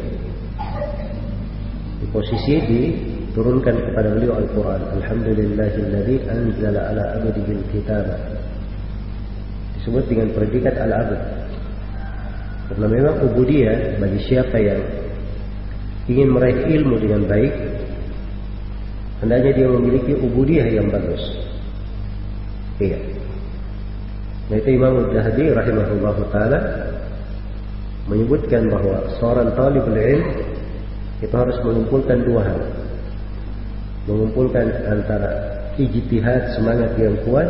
Di 2.00 2.06
posisi 2.12 2.54
diturunkan 2.68 3.76
kepada 3.90 4.08
beliau 4.12 4.36
Al-Quran. 4.36 4.80
Alhamdulillahilladzi 5.00 6.16
anzala 6.28 6.80
ala 6.92 7.02
abdihi 7.16 7.50
al-kitab. 7.56 8.06
Disebut 9.80 10.04
dengan 10.04 10.28
predikat 10.36 10.76
al-abd. 10.76 11.20
Karena 12.70 12.86
memang 12.86 13.16
ubudiyah 13.26 13.98
bagi 13.98 14.20
siapa 14.28 14.56
yang 14.60 14.80
ingin 16.06 16.28
meraih 16.30 16.60
ilmu 16.76 17.00
dengan 17.00 17.24
baik, 17.26 17.54
hendaknya 19.24 19.50
dia 19.56 19.68
memiliki 19.68 20.12
ubudiyah 20.14 20.68
yang 20.68 20.86
bagus. 20.92 21.24
Iya. 22.78 23.00
Nah 24.50 24.58
itu 24.58 24.74
Imam 24.74 25.14
Zahabi 25.14 25.54
rahimahullah 25.54 26.16
taala 26.34 26.58
menyebutkan 28.10 28.66
bahwa 28.66 29.06
seorang 29.22 29.54
talibul 29.54 29.94
ilm 29.94 30.26
itu 31.22 31.34
harus 31.38 31.54
mengumpulkan 31.62 32.26
dua 32.26 32.42
hal. 32.42 32.60
Mengumpulkan 34.10 34.66
antara 34.90 35.30
ijtihad 35.78 36.58
semangat 36.58 36.98
yang 36.98 37.14
kuat 37.22 37.46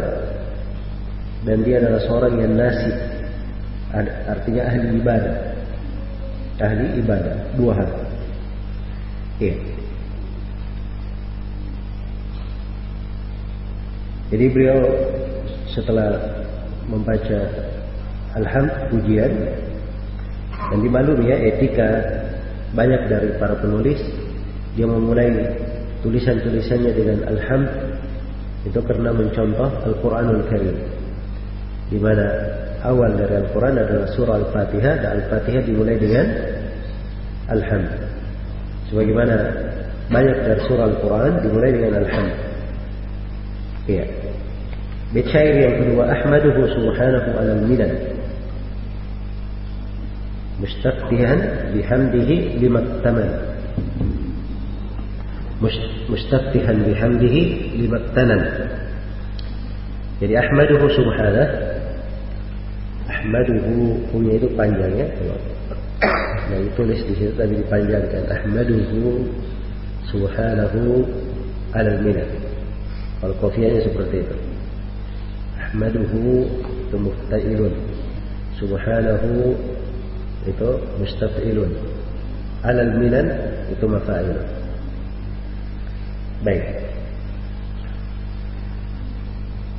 dan 1.49 1.65
dia 1.65 1.81
adalah 1.81 2.05
seorang 2.05 2.37
yang 2.37 2.53
nasib 2.53 2.93
artinya 4.29 4.63
ahli 4.69 4.87
ibadah. 5.01 5.37
Ahli 6.61 6.87
ibadah, 7.01 7.37
dua 7.57 7.73
hal. 7.73 7.91
Iya. 9.41 9.57
Jadi 14.31 14.45
beliau 14.53 14.79
setelah 15.73 16.40
membaca 16.91 17.41
alhamd 18.35 18.73
pujian. 18.91 19.33
Dan 20.71 20.79
dimaklumi 20.85 21.31
ya 21.31 21.39
etika 21.41 21.89
banyak 22.75 23.07
dari 23.07 23.31
para 23.39 23.55
penulis. 23.59 23.99
Dia 24.75 24.87
memulai 24.87 25.31
tulisan-tulisannya 26.03 26.93
dengan 26.95 27.19
alhamd 27.31 27.71
itu 28.69 28.79
karena 28.85 29.11
mencontoh 29.15 29.71
Al-Quranul 29.89 30.45
Karim. 30.51 30.77
Di 31.91 31.99
mana 31.99 32.27
awal 32.85 33.17
dari 33.19 33.35
Al-Quran 33.41 33.75
adalah 33.81 34.07
surah 34.15 34.37
Al-Fatihah 34.47 34.95
dan 35.01 35.11
Al-Fatihah 35.23 35.63
dimulai 35.65 35.97
dengan 35.97 36.27
alhamd 37.51 38.11
Sebagaimana 38.91 39.37
banyak 40.11 40.37
dari 40.43 40.61
surah 40.67 40.91
Al-Quran 40.91 41.33
dimulai 41.47 41.71
dengan 41.71 42.03
Alhamd. 42.03 42.35
Iya. 43.87 44.05
Bait 45.11 45.27
syair 45.27 45.59
yang 45.59 45.75
kedua, 45.83 46.07
Ahmaduhu 46.07 46.71
subhanahu 46.71 47.29
ala 47.35 47.59
minan. 47.67 47.91
Mustaqbihan 50.63 51.75
bihamdihi 51.75 52.63
limaktaman. 52.63 53.31
Mustaqbihan 56.07 56.87
bihamdihi 56.87 57.43
limaktanan. 57.83 58.43
Jadi 60.23 60.35
Ahmaduhu 60.39 60.87
subhanahu 60.95 61.49
Ahmaduhu 63.11 63.99
punya 64.15 64.39
itu 64.39 64.47
panjangnya. 64.55 65.11
Nah 66.01 66.59
ditulis 66.71 67.03
di 67.05 67.15
situ 67.19 67.35
tapi 67.35 67.59
dipanjangkan. 67.59 68.31
Ahmaduhu 68.31 69.27
subhanahu 70.07 71.03
alal 71.75 71.99
minah. 71.99 72.31
Kalau 73.19 73.35
kofianya 73.43 73.83
seperti 73.83 74.23
itu. 74.23 74.50
Ahmaduhu 75.71 76.51
itu 76.91 76.97
mufta'ilun. 76.99 77.75
Subhanahu 78.59 79.55
itu 80.51 80.71
mustaf'ilun. 80.99 81.71
Alal 82.67 82.91
itu 83.71 83.85
mafa'ilun. 83.87 84.47
Baik. 86.43 86.65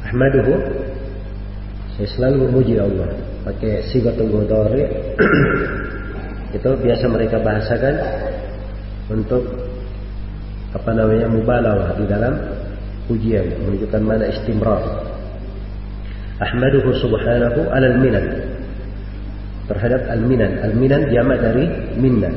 Ahmaduhu 0.08 0.56
saya 2.00 2.08
selalu 2.18 2.48
memuji 2.48 2.80
Allah 2.80 3.12
pakai 3.44 3.84
sigatul 3.92 4.32
mudhari 4.32 4.88
itu 6.56 6.70
biasa 6.72 7.06
mereka 7.12 7.38
bahasakan 7.44 7.96
untuk 9.12 9.44
apa 10.72 10.92
namanya 10.96 11.28
mubalawah 11.28 11.92
di 12.00 12.06
dalam 12.08 12.34
pujian 13.12 13.44
menunjukkan 13.60 14.02
mana 14.02 14.26
istimrar 14.32 15.11
ahmaduhu 16.42 16.90
subhanahu 16.98 17.70
alal 17.70 17.98
minan 18.02 18.26
terhadap 19.70 20.02
al-minan 20.10 20.52
al-minan 20.66 21.08
jamak 21.14 21.38
dari 21.40 21.66
minna 21.96 22.30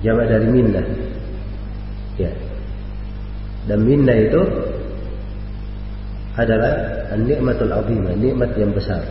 jamak 0.00 0.26
dari 0.30 0.46
minna 0.48 0.82
ya 2.16 2.32
dan 3.66 3.78
minna 3.82 4.14
itu 4.14 4.42
adalah 6.32 6.72
nikmatul 7.14 7.68
azimah, 7.68 8.16
nikmat 8.16 8.50
yang 8.56 8.72
besar. 8.72 9.04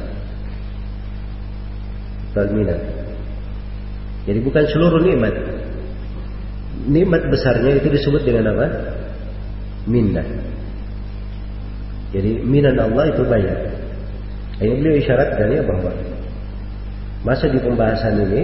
Al-minah. 2.34 2.80
Jadi 4.26 4.40
bukan 4.42 4.64
seluruh 4.72 5.04
nikmat. 5.04 5.36
Nikmat 6.88 7.30
besarnya 7.30 7.78
itu 7.78 7.92
disebut 7.92 8.26
dengan 8.26 8.56
apa? 8.56 8.68
Minnah. 9.86 10.26
Jadi 12.12 12.43
minan 12.43 12.76
Allah 12.76 13.07
itu 13.07 13.24
banyak. 13.24 13.59
Ini 14.62 14.74
beliau 14.78 14.95
isyaratkan 14.99 15.47
ya 15.47 15.62
bahwa 15.64 15.91
masa 17.24 17.47
di 17.47 17.57
pembahasan 17.57 18.20
ini 18.30 18.41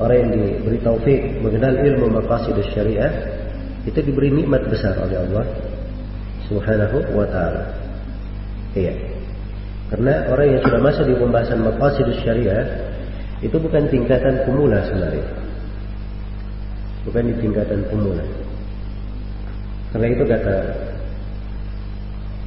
orang 0.00 0.16
yang 0.26 0.30
diberi 0.32 0.78
taufik 0.82 1.20
mengenal 1.44 1.76
ilmu 1.76 2.06
maqasid 2.18 2.56
syariah 2.72 3.12
itu 3.84 4.00
diberi 4.00 4.32
nikmat 4.32 4.64
besar 4.66 4.96
oleh 4.96 5.20
Allah 5.28 5.44
Subhanahu 6.48 6.98
wa 7.14 7.26
taala. 7.28 7.68
Iya. 8.74 8.96
Karena 9.92 10.26
orang 10.32 10.46
yang 10.56 10.60
sudah 10.66 10.80
masuk 10.80 11.04
di 11.06 11.14
pembahasan 11.14 11.60
maqasid 11.62 12.08
syariah 12.24 12.64
itu 13.44 13.54
bukan 13.60 13.86
tingkatan 13.92 14.40
pemula 14.48 14.80
sebenarnya. 14.88 15.26
Bukan 17.04 17.22
di 17.28 17.34
tingkatan 17.38 17.80
pemula. 17.92 18.24
Karena 19.92 20.06
itu 20.10 20.24
kata 20.26 20.56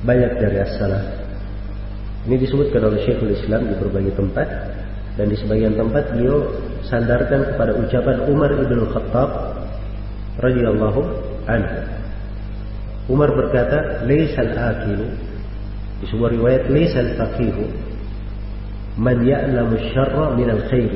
banyak 0.06 0.32
dari 0.38 0.58
as-salaf. 0.62 1.06
Ini 2.28 2.36
disebutkan 2.43 2.84
oleh 2.84 3.00
Syekhul 3.08 3.32
Islam 3.32 3.72
di 3.72 3.76
berbagai 3.80 4.14
tempat 4.20 4.48
dan 5.16 5.32
di 5.32 5.38
sebagian 5.39 5.80
tempat 5.80 6.14
beliau 6.14 6.43
sandarkan 6.86 7.56
kepada 7.56 7.72
ucapan 7.74 8.18
Umar 8.30 8.52
ibn 8.54 8.84
Khattab 8.91 9.30
radhiyallahu 10.43 11.02
anhu. 11.50 11.78
Umar 13.08 13.32
berkata, 13.32 14.04
"Laisal 14.06 14.54
akilu." 14.54 15.08
Di 16.04 16.06
sebuah 16.12 16.36
riwayat, 16.36 16.64
"Laisal 16.70 17.16
faqihu 17.18 17.66
man 19.00 19.24
ya'lamu 19.24 19.80
syarra 19.95 20.36
min 20.38 20.52
al-khair." 20.52 20.93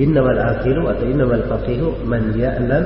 Innamal 0.00 0.40
akilu 0.40 0.90
atau 0.90 1.06
innamal 1.06 1.46
faqihu 1.46 2.02
man 2.02 2.34
ya'lam 2.34 2.82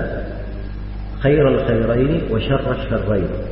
khairal 1.24 1.64
khairaini 1.64 2.28
wa 2.28 2.36
syarra 2.36 2.76
syarraini. 2.84 3.47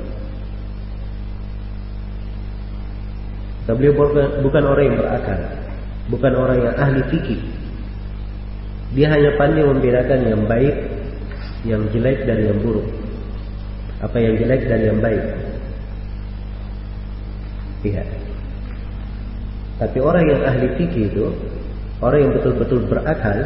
Beliau 3.67 3.99
bukan 4.47 4.63
orang 4.63 4.85
yang 4.87 4.97
berakal, 5.03 5.41
bukan 6.07 6.33
orang 6.39 6.59
yang 6.63 6.75
ahli 6.79 7.03
fikih. 7.11 7.43
Dia 8.95 9.11
hanya 9.11 9.35
pandai 9.35 9.67
membedakan 9.67 10.21
yang 10.23 10.43
baik, 10.47 10.77
yang 11.67 11.83
jelek 11.91 12.23
dan 12.31 12.47
yang 12.47 12.59
buruk. 12.63 12.87
Apa 13.99 14.23
yang 14.23 14.39
jelek 14.39 14.71
dan 14.71 14.81
yang 14.87 14.99
baik. 15.03 15.25
Lihat. 17.83 18.09
Tapi 19.83 19.99
orang 19.99 20.25
yang 20.31 20.41
ahli 20.47 20.67
fikih 20.79 21.11
itu, 21.11 21.27
orang 21.99 22.23
yang 22.23 22.33
betul-betul 22.39 22.87
berakal, 22.87 23.39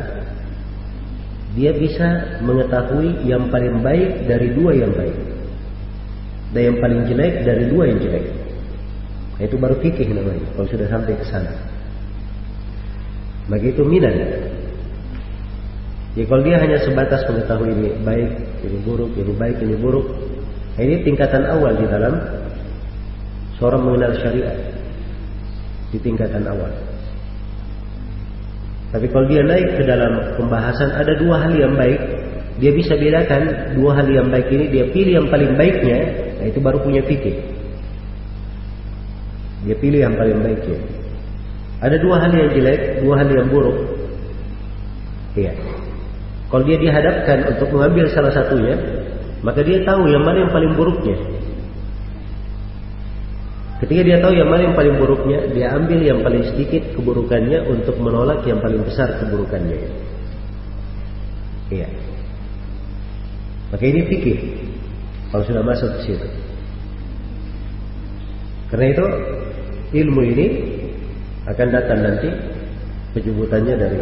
dia 1.56 1.72
bisa 1.72 2.38
mengetahui 2.44 3.24
yang 3.24 3.48
paling 3.48 3.80
baik 3.80 4.28
dari 4.28 4.52
dua 4.52 4.76
yang 4.76 4.92
baik. 4.92 5.16
Dan 6.52 6.62
yang 6.74 6.78
paling 6.78 7.00
jelek 7.08 7.34
dari 7.42 7.64
dua 7.72 7.88
yang 7.88 7.98
jelek. 8.04 8.26
Nah, 9.40 9.48
itu 9.48 9.56
baru 9.56 9.72
fikih 9.80 10.12
namanya, 10.12 10.44
kalau 10.52 10.68
sudah 10.68 10.84
sampai 10.84 11.16
ke 11.16 11.24
sana. 11.24 11.48
Begitu 13.48 13.80
minan. 13.88 14.12
Ya 16.12 16.28
kalau 16.28 16.44
dia 16.44 16.60
hanya 16.60 16.76
sebatas 16.84 17.24
mengetahui 17.24 17.72
ini 17.72 17.88
baik, 18.04 18.30
ini 18.68 18.78
buruk, 18.84 19.08
ini 19.16 19.32
baik, 19.32 19.56
ini 19.64 19.80
buruk, 19.80 20.04
nah, 20.76 20.82
ini 20.84 21.00
tingkatan 21.00 21.48
awal 21.48 21.72
di 21.72 21.88
dalam 21.88 22.20
seorang 23.56 23.80
mengenal 23.80 24.12
syariat. 24.20 24.60
Di 25.88 25.96
tingkatan 26.04 26.44
awal. 26.44 26.76
Tapi 28.92 29.08
kalau 29.08 29.24
dia 29.24 29.40
naik 29.40 29.80
ke 29.80 29.82
dalam 29.88 30.36
pembahasan 30.36 30.92
ada 30.92 31.16
dua 31.16 31.48
hal 31.48 31.56
yang 31.56 31.80
baik, 31.80 31.96
dia 32.60 32.76
bisa 32.76 32.92
bedakan 32.92 33.72
dua 33.72 33.96
hal 33.96 34.04
yang 34.04 34.28
baik 34.28 34.52
ini 34.52 34.68
dia 34.68 34.84
pilih 34.92 35.24
yang 35.24 35.28
paling 35.32 35.56
baiknya, 35.56 35.98
nah 36.36 36.44
itu 36.44 36.60
baru 36.60 36.84
punya 36.84 37.00
fikih. 37.08 37.49
Dia 39.64 39.76
pilih 39.76 40.00
yang 40.00 40.14
paling 40.16 40.40
baiknya. 40.40 40.80
Ada 41.80 41.96
dua 42.00 42.16
hal 42.20 42.32
yang 42.32 42.48
jelek, 42.52 43.04
dua 43.04 43.14
hal 43.20 43.28
yang 43.28 43.48
buruk. 43.48 43.76
Iya. 45.36 45.52
Kalau 46.50 46.64
dia 46.66 46.76
dihadapkan 46.76 47.56
untuk 47.56 47.68
mengambil 47.72 48.04
salah 48.10 48.32
satunya, 48.34 48.74
maka 49.40 49.62
dia 49.62 49.80
tahu 49.86 50.10
yang 50.10 50.24
mana 50.26 50.44
yang 50.44 50.52
paling 50.52 50.72
buruknya. 50.76 51.16
Ketika 53.80 54.02
dia 54.04 54.20
tahu 54.20 54.36
yang 54.36 54.52
mana 54.52 54.68
yang 54.68 54.76
paling 54.76 55.00
buruknya, 55.00 55.48
dia 55.56 55.72
ambil 55.72 56.00
yang 56.04 56.20
paling 56.20 56.44
sedikit 56.52 56.84
keburukannya 56.92 57.64
untuk 57.64 57.96
menolak 57.96 58.44
yang 58.44 58.60
paling 58.60 58.84
besar 58.84 59.08
keburukannya. 59.16 59.80
Iya. 61.72 61.88
Maka 63.72 63.84
ini 63.86 64.00
fikih. 64.04 64.38
Kalau 65.32 65.46
sudah 65.46 65.62
masuk 65.64 65.88
ke 65.96 66.12
situ. 66.12 66.28
Karena 68.68 68.86
itu 68.92 69.06
ilmu 69.90 70.20
ini 70.22 70.46
akan 71.50 71.68
datang 71.74 71.98
nanti 71.98 72.28
penyebutannya 73.16 73.74
dari 73.74 74.00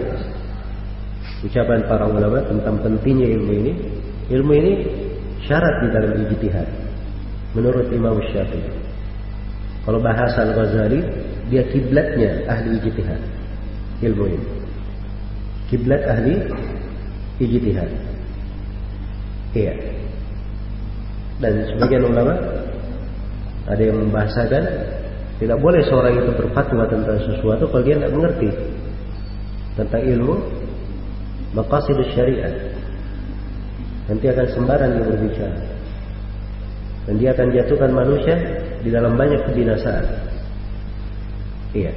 ucapan 1.44 1.80
para 1.88 2.04
ulama 2.04 2.44
tentang 2.44 2.76
pentingnya 2.84 3.28
ilmu 3.38 3.52
ini. 3.64 3.72
Ilmu 4.28 4.52
ini 4.52 4.72
syarat 5.48 5.74
di 5.80 5.88
dalam 5.88 6.12
ijtihad 6.28 6.68
menurut 7.56 7.88
Imam 7.88 8.20
Syafi'i. 8.28 8.68
Kalau 9.88 10.04
bahasa 10.04 10.44
Al-Ghazali, 10.44 11.00
dia 11.48 11.64
kiblatnya 11.72 12.44
ahli 12.44 12.76
ijtihad. 12.76 13.20
Ilmu 14.04 14.24
ini. 14.28 14.48
Kiblat 15.72 16.04
ahli 16.04 16.36
ijtihad. 17.40 17.88
Iya. 19.56 19.72
Dan 21.40 21.64
sebagian 21.72 22.04
ulama 22.04 22.36
ada 23.64 23.80
yang 23.80 23.96
membahasakan 24.04 24.64
tidak 25.38 25.58
boleh 25.62 25.82
seorang 25.86 26.18
itu 26.18 26.30
berfatwa 26.34 26.84
tentang 26.90 27.18
sesuatu 27.22 27.70
kalau 27.70 27.82
dia 27.86 27.94
tidak 27.94 28.10
mengerti 28.10 28.50
tentang 29.78 30.02
ilmu 30.02 30.34
maqasid 31.54 31.98
syariat. 32.10 32.54
Nanti 34.10 34.26
akan 34.26 34.46
sembarang 34.50 34.90
dia 34.98 35.04
berbicara. 35.04 35.60
Dan 37.06 37.14
dia 37.22 37.30
akan 37.32 37.48
jatuhkan 37.54 37.90
manusia 37.94 38.36
di 38.82 38.90
dalam 38.90 39.14
banyak 39.14 39.40
kebinasaan. 39.48 40.04
Iya. 41.76 41.92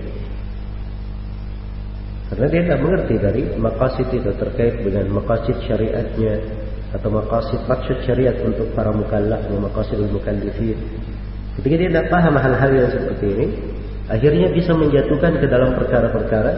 Karena 2.31 2.47
dia 2.47 2.61
tidak 2.63 2.79
mengerti 2.79 3.15
dari 3.19 3.43
maqasid 3.59 4.07
itu 4.15 4.31
terkait 4.39 4.79
dengan 4.85 5.19
maqasid 5.19 5.57
syariatnya 5.67 6.39
atau 6.95 7.09
maqasid 7.11 7.59
maksud 7.67 7.97
syariat 8.07 8.35
untuk 8.43 8.71
para 8.71 8.91
mukallaf 8.91 9.43
atau 9.47 9.59
maqasidul 9.59 10.11
mukallifin. 10.15 10.79
Ketika 11.59 11.75
dia 11.75 11.89
tidak 11.91 12.07
paham 12.07 12.35
hal-hal 12.39 12.71
yang 12.71 12.89
seperti 12.91 13.25
ini, 13.27 13.45
akhirnya 14.07 14.47
bisa 14.55 14.71
menjatuhkan 14.71 15.35
ke 15.39 15.45
dalam 15.51 15.75
perkara-perkara 15.75 16.51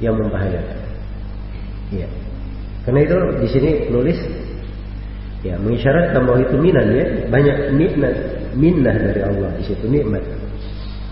yang 0.00 0.16
membahayakan. 0.16 0.78
Ya. 1.92 2.08
Karena 2.88 3.00
itu 3.04 3.16
di 3.44 3.48
sini 3.52 3.70
nulis 3.92 4.16
ya 5.44 5.56
mengisyaratkan 5.60 6.20
bahwa 6.24 6.40
itu 6.40 6.56
minan 6.56 6.88
ya 6.92 7.06
banyak 7.28 7.76
nikmat 7.76 8.14
minnah 8.56 8.96
dari 8.96 9.20
Allah 9.20 9.50
di 9.60 9.64
situ 9.68 9.84
nikmat. 9.84 10.24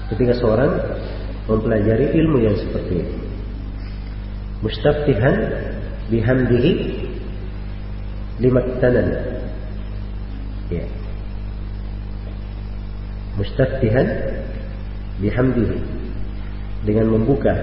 Ketika 0.09 0.33
seorang 0.41 0.73
mempelajari 1.49 2.13
ilmu 2.17 2.39
yang 2.45 2.57
seperti 2.57 3.05
itu. 3.05 3.17
Mustaftihan 4.65 5.37
bihamdihi 6.13 6.73
limaktanan. 8.41 9.09
Ya. 10.69 10.85
Mustaftihan 13.39 14.07
bihamdihi 15.23 15.79
dengan 16.83 17.07
membuka 17.15 17.55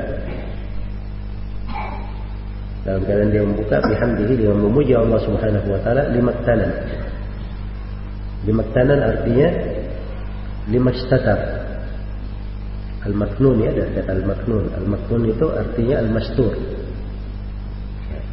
dalam 2.85 3.01
keadaan 3.01 3.29
dia 3.33 3.43
membuka 3.43 3.81
bihamdihi 3.81 4.33
dengan 4.45 4.61
memuji 4.61 4.93
Allah 4.93 5.19
Subhanahu 5.25 5.67
wa 5.67 5.79
taala 5.83 6.09
limaktanan. 6.15 6.71
Limaktanan 8.45 8.99
artinya 9.01 9.49
limastatar 10.69 11.65
Al-maknun 13.05 13.61
ya 13.61 13.69
dari 13.69 13.91
kata 14.01 14.17
al-maknun. 14.17 14.65
Al-maknun 14.81 15.29
itu 15.29 15.45
artinya 15.53 15.95
al-mastur. 16.01 16.57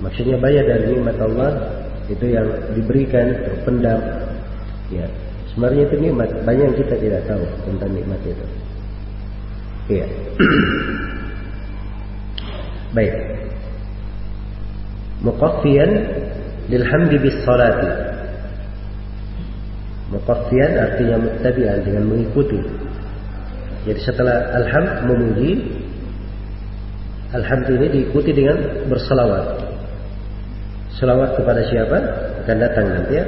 Maksudnya 0.00 0.40
banyak 0.40 0.64
dari 0.64 0.84
nikmat 0.96 1.20
Allah 1.20 1.50
itu 2.08 2.24
yang 2.24 2.48
diberikan 2.72 3.36
terpendam. 3.36 4.00
Ya, 4.88 5.06
sebenarnya 5.52 5.82
itu 5.88 5.96
nikmat 6.00 6.28
banyak 6.42 6.64
yang 6.72 6.78
kita 6.80 6.94
tidak 6.98 7.22
tahu 7.28 7.44
tentang 7.68 7.90
nikmat 7.92 8.20
itu. 8.24 8.46
Iya. 9.92 10.06
Baik. 12.96 13.14
Muqaffiyan 15.22 15.90
lilhamdi 16.66 17.16
bis 17.20 17.36
salati. 17.46 17.90
Muqaffiyan 20.12 20.72
artinya 20.76 21.16
muttabi'an 21.20 21.78
dengan 21.86 22.04
mengikuti 22.04 22.60
jadi 23.82 23.98
setelah 23.98 24.54
alham 24.54 25.10
memuji, 25.10 25.58
alhamd 27.34 27.66
ini 27.66 27.86
diikuti 27.90 28.30
dengan 28.30 28.86
berselawat. 28.86 29.58
Selawat 30.94 31.34
kepada 31.34 31.66
siapa? 31.66 31.98
Akan 32.46 32.56
datang 32.62 32.86
nanti 32.86 33.18
ya. 33.18 33.26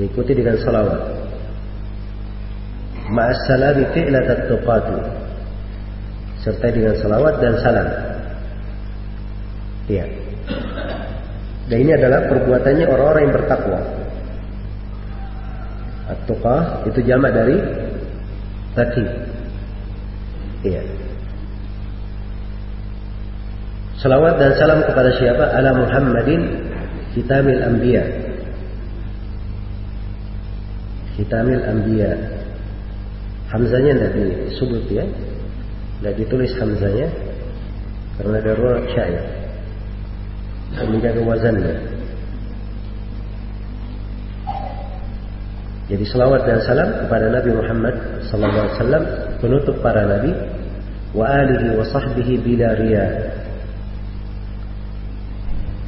Diikuti 0.00 0.32
dengan 0.32 0.56
selawat. 0.56 1.00
Ma'assalami 3.12 3.84
fi'lat 3.92 4.26
at-tuqatu. 4.32 4.96
Serta 6.40 6.72
dengan 6.72 6.96
selawat 6.96 7.36
dan 7.44 7.52
salam. 7.60 7.88
Iya. 9.92 10.08
Dan 11.68 11.76
ini 11.84 11.92
adalah 11.92 12.24
perbuatannya 12.32 12.86
orang-orang 12.88 13.22
yang 13.28 13.34
bertakwa. 13.36 13.80
At-tuqah 16.16 16.88
itu 16.88 17.00
jamak 17.04 17.36
dari 17.36 17.60
Tadi. 18.70 19.04
Iya. 20.62 20.82
Salawat 24.00 24.40
dan 24.40 24.56
salam 24.56 24.80
kepada 24.86 25.10
siapa? 25.18 25.44
Ala 25.52 25.76
Muhammadin 25.76 26.40
Kitamil 27.12 27.60
Anbiya. 27.60 28.29
Kitamil 31.18 31.62
Anbiya. 31.64 32.12
Hamzanya 33.50 33.92
tidak 33.98 34.46
disebut 34.50 34.84
ya. 34.92 35.04
Tidak 35.98 36.14
ditulis 36.20 36.52
Hamzanya. 36.58 37.08
Karena 38.20 38.38
darurat 38.44 38.84
syair. 38.94 39.24
Menjaga 40.86 41.22
wazannya. 41.26 41.74
Jadi 45.90 46.04
selawat 46.06 46.46
dan 46.46 46.62
salam 46.62 46.88
kepada 47.02 47.26
Nabi 47.34 47.50
Muhammad 47.50 47.94
sallallahu 48.30 48.62
alaihi 48.62 48.78
wasallam 48.78 49.04
penutup 49.42 49.76
para 49.82 50.06
nabi 50.06 50.30
wa 51.10 51.26
alihi 51.26 51.74
wa 51.74 51.82
sahbihi 51.82 52.38
bila 52.38 52.78
riya. 52.78 53.06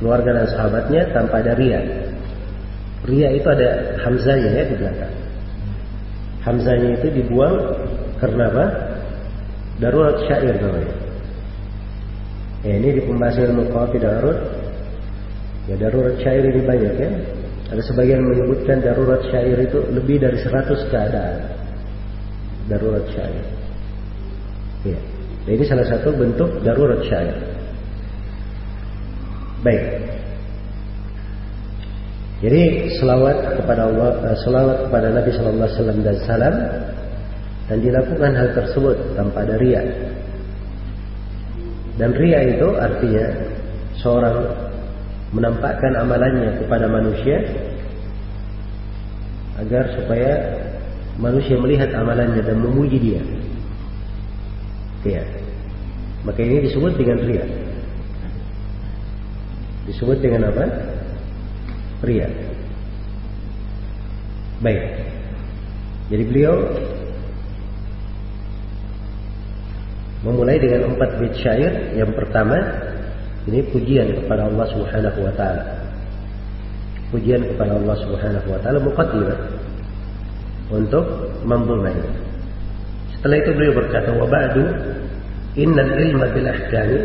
Keluarga 0.03 0.43
dan 0.43 0.47
sahabatnya 0.51 1.07
tanpa 1.15 1.47
ada. 1.47 2.11
Ria 3.03 3.29
itu 3.35 3.49
ada 3.51 3.99
hamzanya 4.07 4.51
ya 4.51 4.65
di 4.71 4.75
belakang. 4.79 5.15
Hamzanya 6.47 6.89
itu 6.99 7.07
dibuang 7.11 7.59
karena 8.23 8.47
apa? 8.51 8.67
Darurat 9.83 10.23
syair 10.31 10.55
namanya. 10.63 10.95
Ya, 12.63 12.79
ini 12.79 12.89
di 12.95 13.03
pembahasan 13.03 13.51
ilmu 13.51 13.67
darurat. 13.75 14.39
Ya 15.67 15.75
darurat 15.79 16.15
syair 16.23 16.47
ini 16.47 16.63
banyak 16.63 16.95
ya. 16.95 17.11
Ada 17.75 17.83
sebagian 17.91 18.23
menyebutkan 18.23 18.79
darurat 18.79 19.23
syair 19.33 19.59
itu 19.59 19.83
lebih 19.91 20.23
dari 20.23 20.39
100 20.39 20.91
keadaan. 20.93 21.39
Darurat 22.71 23.03
syair. 23.11 23.47
Ya. 24.87 24.99
Nah, 25.43 25.53
ini 25.59 25.65
salah 25.67 25.87
satu 25.91 26.15
bentuk 26.15 26.63
darurat 26.63 27.03
syair. 27.03 27.35
Baik. 29.67 29.83
Jadi 32.43 32.91
selawat 32.99 33.63
kepada 33.63 33.87
Allah, 33.87 34.19
eh, 34.27 34.39
selawat 34.43 34.91
kepada 34.91 35.15
Nabi 35.15 35.31
Shallallahu 35.31 35.63
Alaihi 35.63 35.79
Wasallam 35.79 36.01
dan 36.03 36.17
salam 36.27 36.55
dan 37.71 37.79
dilakukan 37.79 38.31
hal 38.35 38.49
tersebut 38.51 38.97
tanpa 39.15 39.47
ada 39.47 39.55
ria. 39.63 39.83
Dan 42.03 42.11
ria 42.19 42.43
itu 42.43 42.67
artinya 42.75 43.27
seorang 44.03 44.37
menampakkan 45.31 45.95
amalannya 46.03 46.59
kepada 46.67 46.91
manusia 46.91 47.47
agar 49.63 49.95
supaya 49.95 50.33
manusia 51.23 51.55
melihat 51.55 51.95
amalannya 51.95 52.43
dan 52.43 52.59
memuji 52.59 52.99
dia. 52.99 53.23
Ya. 55.07 55.23
Maka 56.27 56.43
ini 56.43 56.67
disebut 56.67 56.99
dengan 56.99 57.23
ria. 57.23 57.47
Disebut 59.87 60.19
dengan 60.19 60.51
apa? 60.51 60.92
Ria. 62.03 62.27
Baik. 64.63 64.83
Jadi 66.11 66.23
beliau 66.27 66.55
memulai 70.27 70.59
dengan 70.59 70.95
empat 70.95 71.19
bait 71.19 71.35
syair. 71.39 71.95
Yang 71.95 72.15
pertama 72.19 72.59
ini 73.47 73.63
pujian 73.71 74.11
kepada 74.23 74.51
Allah 74.51 74.67
Subhanahu 74.71 75.19
wa 75.23 75.33
taala. 75.35 75.63
Pujian 77.11 77.43
kepada 77.43 77.79
Allah 77.79 77.97
Subhanahu 78.03 78.47
wa 78.51 78.59
taala 78.63 78.79
muqaddimah 78.83 79.39
untuk 80.75 81.05
memulai. 81.47 81.95
Setelah 83.19 83.37
itu 83.39 83.51
beliau 83.55 83.75
berkata, 83.79 84.11
"Wa 84.15 84.27
ba'du 84.27 84.63
innal 85.55 85.93
ilma 85.95 86.27
bil 86.35 86.49
ahkami 86.49 86.99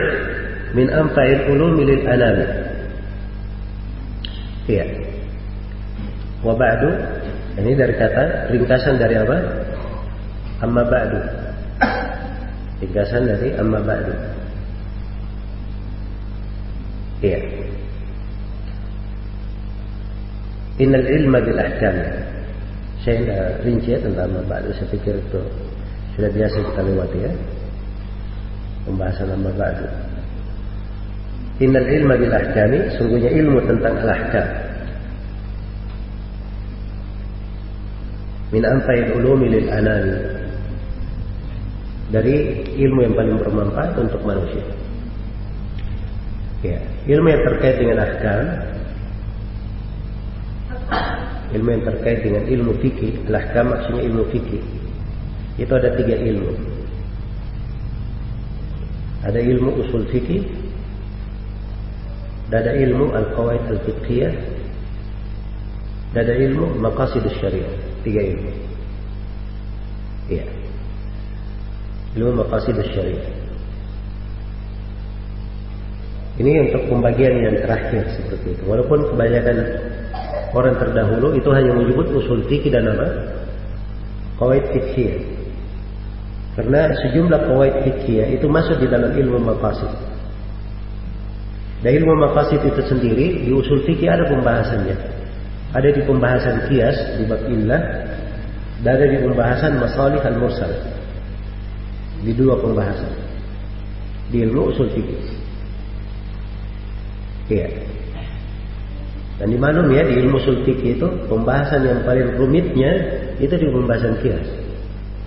min 0.76 0.86
anfa'il 0.88 1.48
ulumi 1.52 1.82
lil 1.84 2.02
anami." 2.08 2.69
Iya. 4.68 4.84
Wa 6.40 6.56
ba'du 6.56 6.90
ini 7.60 7.76
dari 7.76 7.94
kata 7.98 8.48
ringkasan 8.48 8.96
dari 8.96 9.20
apa? 9.20 9.36
Amma 10.64 10.82
ba'du. 10.86 11.20
Ringkasan 12.80 13.22
dari 13.28 13.48
amma 13.60 13.80
ba'du. 13.84 14.14
Iya. 17.20 17.40
Innal 20.80 21.04
ilma 21.04 21.44
bil 21.44 21.60
ahkam. 21.60 21.96
Saya 23.00 23.16
tidak 23.24 23.64
rinci 23.64 23.96
ya 23.96 23.98
tentang 24.00 24.28
nama 24.28 24.60
Saya 24.60 24.88
pikir 24.92 25.16
itu 25.16 25.40
sudah 26.16 26.30
biasa 26.32 26.56
kita 26.64 26.80
lewati 26.84 27.18
ya. 27.28 27.32
Pembahasan 28.88 29.28
nama 29.28 29.50
ba'du. 29.52 30.09
Innal 31.60 31.88
ilma 31.92 32.16
bil 32.16 32.32
ahkami. 32.32 32.78
Sungguhnya 32.96 33.30
ilmu 33.36 33.60
tentang 33.68 33.94
al-ahkam. 34.00 34.48
Min 38.50 38.62
anfa'il 38.66 39.14
ulumi 39.14 39.46
lil. 39.52 39.68
Dari 42.10 42.36
ilmu 42.74 42.98
yang 43.06 43.14
paling 43.14 43.38
bermanfaat 43.38 43.94
untuk 44.02 44.18
manusia. 44.26 44.66
Ya, 46.60 46.76
ilmu 47.08 47.24
yang 47.30 47.40
terkait 47.46 47.80
dengan 47.80 48.04
ahkam, 48.04 48.44
ilmu 51.56 51.68
yang 51.72 51.84
terkait 51.88 52.18
dengan 52.20 52.44
ilmu 52.44 52.72
fikih, 52.84 53.16
ahkam 53.32 53.72
maksudnya 53.72 54.02
ilmu 54.10 54.28
fikih. 54.28 54.60
Itu 55.56 55.72
ada 55.72 55.96
tiga 55.96 56.20
ilmu. 56.20 56.52
Ada 59.24 59.40
ilmu 59.40 59.70
usul 59.86 60.04
fikih, 60.12 60.44
ada 62.58 62.72
ilmu 62.74 63.14
al-qawaid 63.14 63.62
al-fiqhiyah, 63.70 64.34
dan 66.10 66.26
ada 66.26 66.34
ilmu 66.34 66.66
maqasid 66.82 67.22
syariah. 67.38 67.70
Tiga 68.02 68.18
ilmu. 68.18 68.50
Iya. 70.26 70.46
Ilmu 72.18 72.42
maqasid 72.42 72.74
syariah. 72.90 73.30
Ini 76.40 76.72
untuk 76.72 76.82
pembagian 76.88 77.34
yang 77.36 77.56
terakhir 77.62 78.02
seperti 78.16 78.56
itu. 78.56 78.62
Walaupun 78.64 79.12
kebanyakan 79.12 79.56
orang 80.56 80.74
terdahulu 80.80 81.36
itu 81.36 81.48
hanya 81.52 81.76
menyebut 81.76 82.10
usul 82.16 82.42
fikih 82.48 82.72
dan 82.72 82.90
apa? 82.90 83.06
Qawaid 84.40 84.64
fikih. 84.72 85.20
Karena 86.56 86.90
sejumlah 87.06 87.40
qawaid 87.44 87.74
fikih 87.86 88.40
itu 88.40 88.48
masuk 88.50 88.80
di 88.82 88.88
dalam 88.90 89.14
ilmu 89.14 89.38
maqasid. 89.46 90.09
Dan 91.80 91.90
ilmu 91.96 92.12
maqasid 92.28 92.60
itu 92.60 92.82
sendiri 92.84 93.48
di 93.48 93.50
usul 93.56 93.80
fikih 93.88 94.08
ada 94.08 94.28
pembahasannya. 94.28 94.96
Ada 95.72 95.88
di 95.96 96.02
pembahasan 96.04 96.68
kias 96.68 96.96
di 97.16 97.24
bab 97.24 97.40
illah 97.48 97.82
dan 98.84 98.90
ada 99.00 99.06
di 99.06 99.18
pembahasan 99.22 99.80
masalih 99.80 100.20
al-mursal. 100.20 100.72
Di 102.20 102.36
dua 102.36 102.60
pembahasan. 102.60 103.12
Di 104.28 104.44
ilmu 104.44 104.76
usul 104.76 104.92
fikih. 104.92 105.40
Iya. 107.50 107.68
Dan 109.40 109.56
dimaklum 109.56 109.88
ya 109.90 110.04
di 110.04 110.20
ilmu 110.20 110.36
sultik 110.44 110.78
itu 110.84 111.06
pembahasan 111.26 111.80
yang 111.82 112.04
paling 112.04 112.36
rumitnya 112.36 112.92
itu 113.40 113.56
di 113.56 113.66
pembahasan 113.72 114.20
kias 114.20 114.44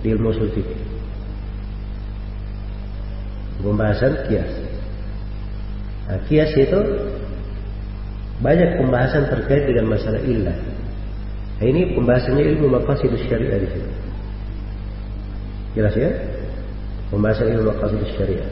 di 0.00 0.14
ilmu 0.14 0.30
sultik. 0.32 0.64
Pembahasan 3.58 4.30
kias. 4.30 4.63
Nah, 6.04 6.18
kias 6.28 6.52
itu 6.52 6.80
banyak 8.44 8.76
pembahasan 8.76 9.24
terkait 9.30 9.64
dengan 9.64 9.96
masalah 9.96 10.20
ilah. 10.20 10.58
Nah, 11.60 11.64
ini 11.64 11.96
pembahasannya 11.96 12.44
ilmu 12.54 12.66
maqasid 12.76 13.08
syariah 13.24 13.62
di 13.62 13.68
sini. 13.72 13.92
Jelas 15.78 15.94
ya? 15.96 16.10
Pembahasan 17.08 17.46
ilmu 17.56 17.72
maqasid 17.72 18.00
syariah. 18.20 18.50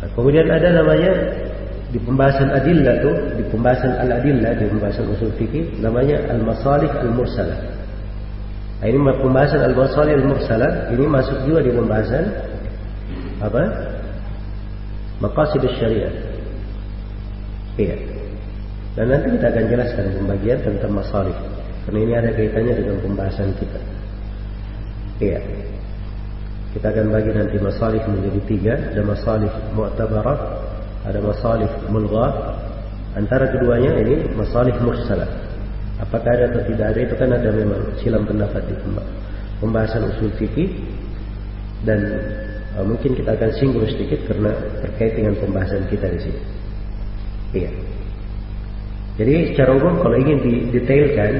Nah, 0.00 0.08
kemudian 0.18 0.50
ada 0.50 0.74
namanya 0.74 1.12
di 1.94 1.98
pembahasan 2.02 2.50
adillah 2.50 2.94
tuh, 2.98 3.14
di 3.38 3.44
pembahasan 3.46 3.94
al-adillah, 3.94 4.52
di 4.58 4.66
pembahasan 4.66 5.06
usul 5.06 5.30
fikih 5.38 5.78
namanya 5.78 6.18
al-masalih 6.34 6.90
al-mursalah. 6.90 7.62
Nah, 8.82 8.86
ini 8.90 8.98
pembahasan 8.98 9.60
al-masalih 9.62 10.18
al-mursalah 10.18 10.90
ini 10.90 11.04
masuk 11.06 11.38
juga 11.46 11.62
di 11.62 11.70
pembahasan 11.70 12.24
apa? 13.38 13.62
Maqasid 15.20 15.64
syariah. 15.80 16.12
Iya. 17.76 17.96
Dan 18.96 19.12
nanti 19.12 19.28
kita 19.36 19.46
akan 19.52 19.64
jelaskan 19.68 20.04
pembagian 20.16 20.58
tentang 20.64 20.92
masalih. 20.96 21.36
Karena 21.84 21.98
ini 22.00 22.12
ada 22.16 22.30
kaitannya 22.32 22.74
dengan 22.76 22.96
pembahasan 23.04 23.52
kita. 23.60 23.80
Iya. 25.20 25.40
Kita 26.76 26.92
akan 26.92 27.06
bagi 27.12 27.32
nanti 27.32 27.56
masalih 27.60 28.00
menjadi 28.04 28.40
tiga. 28.48 28.74
Ada 28.92 29.02
masalih 29.04 29.52
mu'tabarah, 29.72 30.38
ada 31.06 31.20
masalih 31.22 31.70
mulghah 31.88 32.58
antara 33.16 33.48
keduanya 33.48 33.96
ini 34.02 34.28
masalih 34.36 34.76
mursalah 34.84 35.30
apakah 36.02 36.28
ada 36.28 36.52
atau 36.52 36.62
tidak 36.68 36.86
ada 36.92 37.00
itu 37.00 37.14
kan 37.16 37.30
ada 37.32 37.48
memang 37.48 37.80
silam 38.02 38.28
pendapat 38.28 38.60
di 38.68 38.74
pembahasan 39.62 40.12
usul 40.12 40.28
fikih 40.36 40.68
dan 41.88 42.00
uh, 42.76 42.84
mungkin 42.84 43.16
kita 43.16 43.32
akan 43.34 43.50
singgung 43.56 43.88
sedikit 43.88 44.20
karena 44.28 44.52
terkait 44.84 45.16
dengan 45.16 45.34
pembahasan 45.40 45.88
kita 45.88 46.06
di 46.12 46.20
sini 46.20 46.40
iya 47.56 47.70
jadi 49.16 49.52
secara 49.52 49.80
umum 49.80 50.04
kalau 50.04 50.16
ingin 50.20 50.38
didetailkan 50.44 51.32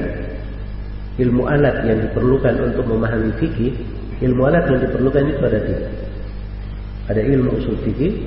ilmu 1.21 1.45
alat 1.45 1.85
yang 1.85 2.01
diperlukan 2.09 2.55
untuk 2.73 2.85
memahami 2.89 3.31
fikih 3.37 3.73
ilmu 4.25 4.49
alat 4.49 4.65
yang 4.67 4.81
diperlukan 4.81 5.23
itu 5.29 5.43
ada 5.45 5.61
tiga 5.61 5.89
ada 7.07 7.21
ilmu 7.21 7.51
usul 7.61 7.77
fikih 7.85 8.25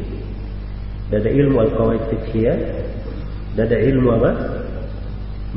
ada 1.09 1.29
ilmu 1.29 1.57
al-qawaid 1.65 2.05
fiqhiyah 2.13 2.57
dan 3.57 3.65
ada 3.65 3.77
ilmu 3.81 4.09
apa? 4.13 4.31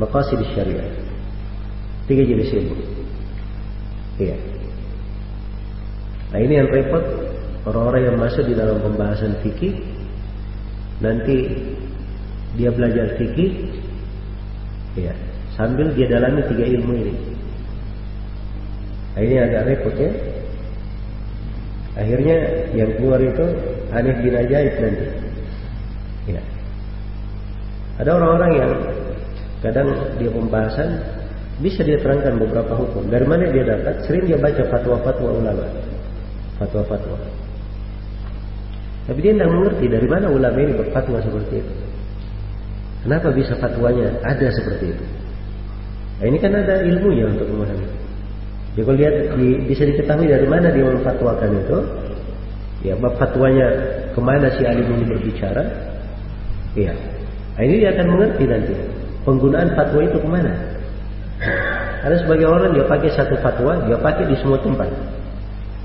Maqasid 0.01 0.41
syariah. 0.57 0.89
Tiga 2.09 2.25
jenis 2.25 2.49
ilmu. 2.49 2.75
Iya. 4.17 4.37
Nah 6.33 6.39
ini 6.41 6.53
yang 6.57 6.69
repot 6.73 7.05
orang-orang 7.63 8.01
yang 8.11 8.17
masuk 8.19 8.43
di 8.43 8.55
dalam 8.55 8.79
pembahasan 8.83 9.39
fikih 9.39 9.79
nanti 10.99 11.51
dia 12.59 12.69
belajar 12.69 13.17
fikih 13.17 13.71
ya 14.99 15.13
sambil 15.57 15.89
dia 15.93 16.09
dalami 16.09 16.41
tiga 16.49 16.65
ilmu 16.65 16.93
ini. 16.97 17.13
Nah, 19.13 19.21
ini 19.21 19.35
agak 19.37 19.61
repot 19.69 19.95
ya. 19.97 20.11
Akhirnya 21.93 22.37
yang 22.73 22.89
keluar 22.97 23.21
itu 23.21 23.45
aneh 23.93 24.15
bin 24.25 24.33
ajaib 24.33 24.73
nanti. 24.81 25.05
Ya. 26.33 26.41
Ada 28.01 28.09
orang-orang 28.17 28.51
yang 28.57 28.71
kadang 29.61 29.89
dia 30.17 30.31
pembahasan 30.33 30.89
bisa 31.61 31.85
dia 31.85 32.01
terangkan 32.01 32.41
beberapa 32.41 32.73
hukum. 32.73 33.05
Dari 33.13 33.25
mana 33.29 33.53
dia 33.53 33.61
dapat? 33.61 34.01
Sering 34.09 34.25
dia 34.25 34.41
baca 34.41 34.65
fatwa-fatwa 34.73 35.29
ulama. 35.29 35.65
Fatwa-fatwa. 36.57 37.42
Tapi 39.03 39.19
dia 39.19 39.33
tidak 39.35 39.51
mengerti 39.51 39.85
dari 39.91 40.07
mana 40.07 40.31
ulama 40.31 40.57
ini 40.59 40.73
berfatwa 40.79 41.19
seperti 41.19 41.59
itu. 41.59 41.73
Kenapa 43.03 43.27
bisa 43.35 43.53
fatwanya 43.59 44.07
ada 44.23 44.47
seperti 44.47 44.95
itu? 44.95 45.05
Nah, 46.23 46.25
ini 46.31 46.37
kan 46.39 46.55
ada 46.55 46.87
ilmunya 46.87 47.27
untuk 47.27 47.51
memahami. 47.51 47.87
Jadi 48.73 48.83
kalau 48.87 48.97
lihat 48.97 49.15
di, 49.35 49.47
bisa 49.67 49.83
diketahui 49.83 50.27
dari 50.31 50.47
mana 50.47 50.71
dia 50.71 50.87
memfatwakan 50.87 51.49
itu, 51.51 51.77
ya 52.87 52.95
fatwanya 52.95 53.67
ke 54.15 54.19
mana 54.23 54.47
si 54.55 54.63
alim 54.63 54.87
ini 54.87 55.03
berbicara, 55.03 55.63
Iya. 56.73 56.93
Nah, 57.53 57.61
ini 57.61 57.85
dia 57.85 57.93
akan 57.93 58.07
mengerti 58.17 58.43
nanti 58.49 58.73
penggunaan 59.23 59.77
fatwa 59.77 60.01
itu 60.01 60.17
ke 60.17 60.29
mana. 60.29 60.53
Ada 62.03 62.25
sebagai 62.25 62.49
orang 62.49 62.73
dia 62.73 62.85
pakai 62.89 63.09
satu 63.13 63.37
fatwa, 63.39 63.77
dia 63.85 63.97
pakai 64.01 64.25
di 64.25 64.35
semua 64.41 64.57
tempat. 64.59 64.89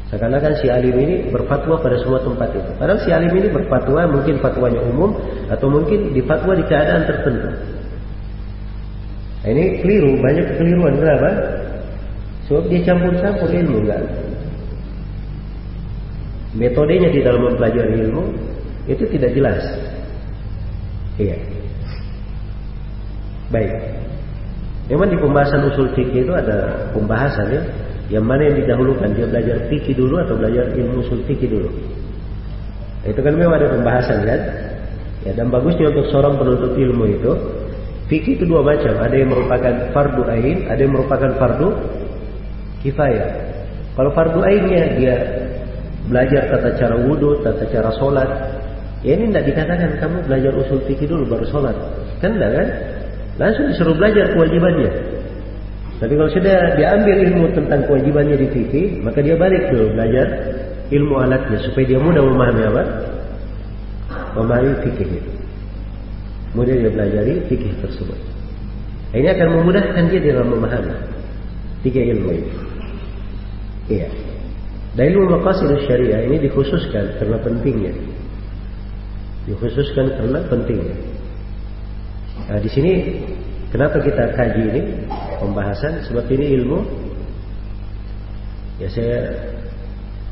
Seakan-akan 0.08 0.52
si 0.64 0.72
alim 0.72 0.96
ini 0.96 1.28
berfatwa 1.28 1.76
pada 1.84 2.00
semua 2.00 2.16
tempat 2.24 2.48
itu. 2.56 2.70
Padahal 2.80 3.00
si 3.04 3.12
alim 3.12 3.28
ini 3.28 3.52
berfatwa 3.52 4.08
mungkin 4.08 4.40
fatwanya 4.40 4.80
umum 4.88 5.12
atau 5.52 5.68
mungkin 5.68 6.16
di 6.16 6.24
fatwa 6.24 6.56
di 6.56 6.64
keadaan 6.64 7.04
tertentu. 7.04 7.48
Nah, 9.44 9.48
ini 9.52 9.84
keliru, 9.84 10.16
banyak 10.16 10.44
kekeliruan. 10.56 10.96
Kenapa? 10.96 11.30
Sebab 12.48 12.64
dia 12.72 12.80
campur-campur 12.88 13.48
ilmu 13.52 13.78
enggak. 13.84 14.02
Metodenya 16.56 17.12
di 17.12 17.20
dalam 17.20 17.44
mempelajari 17.44 18.08
ilmu 18.08 18.24
itu 18.88 19.04
tidak 19.12 19.36
jelas. 19.36 19.60
Iya. 21.20 21.36
Baik. 23.52 23.72
Memang 24.88 25.12
di 25.12 25.20
pembahasan 25.20 25.68
usul 25.68 25.92
fikih 25.92 26.24
itu 26.24 26.32
ada 26.32 26.88
pembahasan 26.96 27.52
ya. 27.52 27.62
Yang 28.08 28.24
mana 28.24 28.42
yang 28.48 28.56
didahulukan 28.64 29.08
dia 29.12 29.26
belajar 29.28 29.56
fikih 29.68 29.94
dulu 29.96 30.16
atau 30.20 30.34
belajar 30.36 30.72
ilmu 30.72 31.04
usul 31.04 31.20
fikih 31.28 31.48
dulu. 31.48 31.70
Itu 33.04 33.20
kan 33.20 33.32
memang 33.36 33.60
ada 33.60 33.68
pembahasan 33.72 34.24
kan. 34.24 34.40
Ya 35.28 35.32
dan 35.36 35.52
bagusnya 35.52 35.92
untuk 35.92 36.08
seorang 36.08 36.40
penuntut 36.40 36.72
ilmu 36.72 37.04
itu 37.04 37.32
fikih 38.08 38.40
itu 38.40 38.44
dua 38.48 38.64
macam. 38.64 38.96
Ada 38.96 39.14
yang 39.14 39.28
merupakan 39.28 39.74
fardu 39.92 40.22
ain, 40.32 40.58
ada 40.72 40.80
yang 40.80 40.92
merupakan 40.96 41.30
fardu 41.36 41.68
kifayah. 42.80 43.28
Kalau 43.92 44.10
fardu 44.16 44.40
ainnya 44.40 44.82
dia 44.96 45.16
belajar 46.08 46.48
tata 46.48 46.70
cara 46.80 46.96
wudhu, 46.96 47.44
tata 47.44 47.68
cara 47.68 47.92
sholat, 48.00 48.30
Ya 49.06 49.14
ini 49.14 49.30
tidak 49.30 49.54
dikatakan 49.54 49.90
kamu 50.02 50.16
belajar 50.26 50.52
usul 50.58 50.82
fikih 50.90 51.06
dulu 51.06 51.30
baru 51.30 51.46
sholat. 51.46 51.76
Kan 52.18 52.34
tidak 52.34 52.50
kan? 52.50 52.68
Langsung 53.38 53.70
disuruh 53.70 53.94
belajar 53.94 54.34
kewajibannya. 54.34 54.90
Tapi 55.98 56.12
kalau 56.14 56.30
sudah 56.30 56.78
diambil 56.78 57.16
ilmu 57.26 57.46
tentang 57.58 57.82
kewajibannya 57.90 58.38
di 58.38 58.46
fikih, 58.54 59.02
maka 59.02 59.18
dia 59.18 59.34
balik 59.34 59.66
dulu 59.74 59.98
belajar 59.98 60.26
ilmu 60.94 61.14
alatnya 61.18 61.58
supaya 61.66 61.84
dia 61.90 61.98
mudah 61.98 62.22
memahami 62.22 62.62
apa? 62.70 62.82
Memahami 64.38 64.72
fikih 64.86 65.08
itu. 65.10 65.32
Mudah 66.54 66.74
dia 66.78 66.90
pelajari 66.90 67.34
fikih 67.50 67.72
tersebut. 67.82 68.18
Ini 69.10 69.26
akan 69.34 69.48
memudahkan 69.58 70.04
dia 70.12 70.20
dalam 70.32 70.54
memahami 70.54 70.94
tiga 71.82 72.00
ilmu 72.14 72.30
ini. 72.30 72.52
Iya. 73.90 74.08
Dan 74.94 75.04
ilmu 75.14 75.34
maqasid 75.38 75.70
syariah 75.86 76.30
ini 76.30 76.46
dikhususkan 76.46 77.18
karena 77.18 77.36
pentingnya 77.42 77.94
dikhususkan 79.48 80.12
karena 80.12 80.38
pentingnya. 80.46 80.96
Nah, 82.52 82.60
di 82.60 82.68
sini 82.68 82.92
kenapa 83.72 84.00
kita 84.04 84.36
kaji 84.36 84.62
ini 84.68 84.82
pembahasan 85.40 86.04
sebab 86.06 86.26
ini 86.30 86.46
ilmu 86.60 86.78
ya 88.78 88.88
saya 88.90 89.18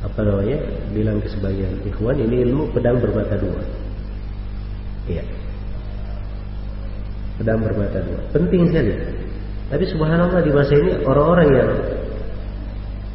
apa 0.05 0.19
namanya 0.21 0.59
bilang 0.93 1.17
ke 1.19 1.27
sebagian 1.33 1.73
ikhwan 1.83 2.15
ini 2.21 2.45
ilmu 2.47 2.69
pedang 2.71 3.01
bermata 3.01 3.35
dua. 3.35 3.61
Iya. 5.09 5.23
Pedang 7.41 7.59
bermata 7.65 7.97
dua. 8.05 8.19
Penting 8.31 8.69
sekali. 8.69 8.93
Tapi 9.67 9.83
subhanallah 9.89 10.39
di 10.45 10.51
masa 10.53 10.73
ini 10.79 10.91
orang-orang 11.03 11.47
yang 11.51 11.71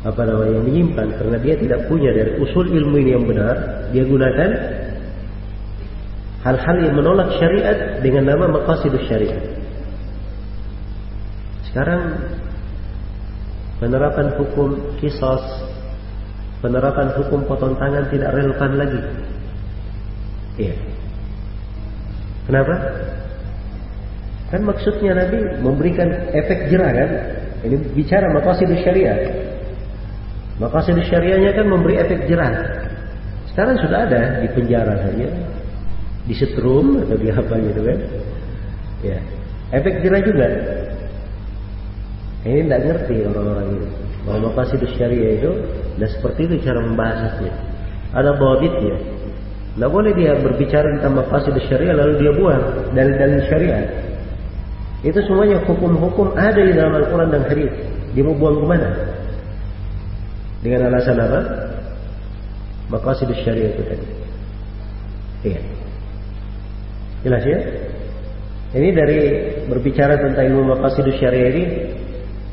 apa 0.02 0.22
namanya 0.26 0.58
yang 0.58 0.64
menyimpan 0.66 1.08
karena 1.14 1.36
dia 1.38 1.54
tidak 1.54 1.80
punya 1.86 2.10
dari 2.10 2.34
usul 2.42 2.66
ilmu 2.66 2.98
ini 2.98 3.10
yang 3.14 3.24
benar, 3.24 3.56
dia 3.94 4.02
gunakan 4.02 4.50
hal-hal 6.42 6.76
yang 6.82 6.94
menolak 6.98 7.30
syariat 7.38 8.02
dengan 8.02 8.34
nama 8.34 8.50
maqasidus 8.50 9.06
syariat. 9.06 9.61
Sekarang 11.72 12.20
penerapan 13.80 14.28
hukum 14.36 14.76
kisos, 15.00 15.40
penerapan 16.60 17.16
hukum 17.16 17.48
potong 17.48 17.80
tangan 17.80 18.12
tidak 18.12 18.28
relevan 18.36 18.72
lagi. 18.76 19.00
Iya. 20.60 20.76
Kenapa? 22.44 22.74
Kan 24.52 24.68
maksudnya 24.68 25.16
Nabi 25.16 25.64
memberikan 25.64 26.12
efek 26.36 26.68
jerah 26.68 26.92
kan? 26.92 27.10
Ini 27.64 27.76
bicara 27.96 28.28
maqasidus 28.36 28.84
syariat. 28.84 29.32
Maqasidus 30.60 31.08
syariahnya 31.08 31.56
kan 31.56 31.72
memberi 31.72 31.96
efek 32.04 32.28
jerah. 32.28 32.52
Sekarang 33.48 33.80
sudah 33.80 34.12
ada 34.12 34.44
di 34.44 34.48
penjara 34.52 34.92
saja, 35.08 35.28
disetrum 36.28 37.00
atau 37.00 37.16
di 37.16 37.32
apa 37.32 37.54
gitu 37.64 37.80
kan? 37.80 37.98
Ya, 39.00 39.18
efek 39.72 40.04
jerah 40.04 40.20
juga. 40.20 40.46
Ini 42.42 42.66
tidak 42.66 42.80
ngerti 42.86 43.16
orang-orang 43.30 43.68
ini. 43.78 43.88
Bahwa 44.22 44.38
maqasidus 44.50 44.92
syariah 44.98 45.38
itu, 45.38 45.50
dan 45.98 46.08
seperti 46.10 46.40
itu 46.50 46.54
cara 46.66 46.78
membahasnya. 46.82 47.52
Ada 48.14 48.30
bawaditnya. 48.38 48.96
Tidak 49.72 49.88
boleh 49.88 50.12
dia 50.12 50.36
berbicara 50.36 50.86
tentang 50.98 51.22
maqasidus 51.22 51.64
syariah 51.70 51.94
lalu 51.94 52.18
dia 52.18 52.32
buang 52.34 52.64
dalil-dalil 52.92 53.40
syariat. 53.46 53.86
Itu 55.02 55.18
semuanya 55.26 55.58
hukum-hukum 55.66 56.38
ada 56.38 56.62
di 56.62 56.72
dalam 56.78 56.94
Al-Quran 56.94 57.30
dan 57.34 57.42
Hadis. 57.50 57.74
Dia 58.14 58.22
mau 58.22 58.38
buang 58.38 58.62
ke 58.62 58.66
mana? 58.70 58.90
Dengan 60.62 60.94
alasan 60.94 61.18
apa? 61.18 61.40
Maqasidus 62.86 63.40
syariah 63.42 63.74
itu 63.74 63.82
tadi. 63.82 64.06
Iya. 65.42 65.60
Jelas 67.26 67.42
ya? 67.42 67.58
Ini 68.72 68.88
dari 68.94 69.20
berbicara 69.66 70.22
tentang 70.22 70.54
ilmu 70.54 70.78
maqasidus 70.78 71.18
syariah 71.18 71.50
ini 71.50 71.64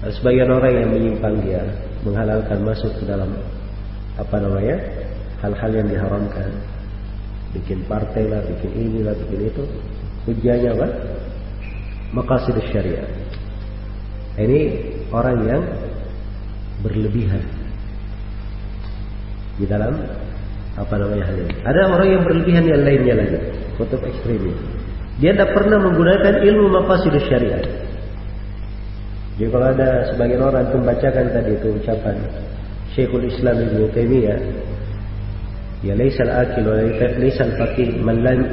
sebagian 0.08 0.48
orang 0.48 0.72
yang 0.72 0.90
menyimpang 0.96 1.36
dia 1.44 1.60
menghalalkan 2.08 2.64
masuk 2.64 2.92
ke 3.00 3.04
dalam 3.04 3.36
apa 4.16 4.36
namanya 4.40 4.78
hal-hal 5.44 5.72
yang 5.76 5.88
diharamkan. 5.88 6.52
Bikin 7.50 7.82
partai 7.90 8.30
lah 8.30 8.40
bikin 8.46 8.72
ini 8.78 9.00
lah 9.04 9.18
bikin 9.18 9.50
itu. 9.50 9.64
Hujahnya 10.30 10.70
apa? 10.78 10.88
Maqasidus 12.16 12.68
syariah. 12.70 13.10
Ini 14.40 14.60
orang 15.12 15.38
yang 15.44 15.64
berlebihan 16.80 17.44
di 19.60 19.66
dalam 19.68 20.00
apa 20.80 20.96
namanya 20.96 21.28
hal 21.28 21.36
ini. 21.44 21.54
Ada 21.68 21.80
orang 21.92 22.08
yang 22.08 22.22
berlebihan 22.24 22.64
yang 22.64 22.82
lainnya 22.88 23.14
lagi. 23.20 23.40
Kutub 23.76 24.00
ekstremis 24.06 24.56
dia 25.20 25.36
tidak 25.36 25.52
pernah 25.52 25.84
menggunakan 25.84 26.48
ilmu 26.48 26.68
maqasidus 26.80 27.28
syariah 27.28 27.64
jadi 29.40 29.56
kalau 29.56 29.72
ada 29.72 29.90
sebagian 30.12 30.44
orang 30.44 30.68
yang 30.68 30.84
membacakan 30.84 31.26
tadi 31.32 31.56
itu 31.56 31.68
ucapan 31.80 32.16
Syekhul 32.92 33.24
Islam 33.24 33.56
Ibnu 33.56 33.88
Taimiyah, 33.96 34.40
ya 35.80 35.96
laisa 35.96 36.28
al-akil 36.28 36.68
wa 36.68 36.76
laisa 37.00 37.48
al-faqih 37.48 38.04
man 38.04 38.20
lam 38.20 38.44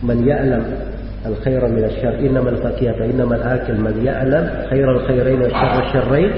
man 0.00 0.24
ya'lam 0.24 0.64
al-khair 1.20 1.60
min 1.68 1.84
asy-syarr 1.84 2.16
innama 2.24 2.48
al-faqih 2.56 2.96
wa 2.96 3.04
innama 3.04 3.36
al-akil 3.36 3.76
man 3.76 3.96
ya'lam 4.00 4.44
khair 4.72 4.88
al-khairain 4.88 5.40
wa 5.44 5.52
syarr 5.52 5.74
asy-syarrain. 5.84 6.32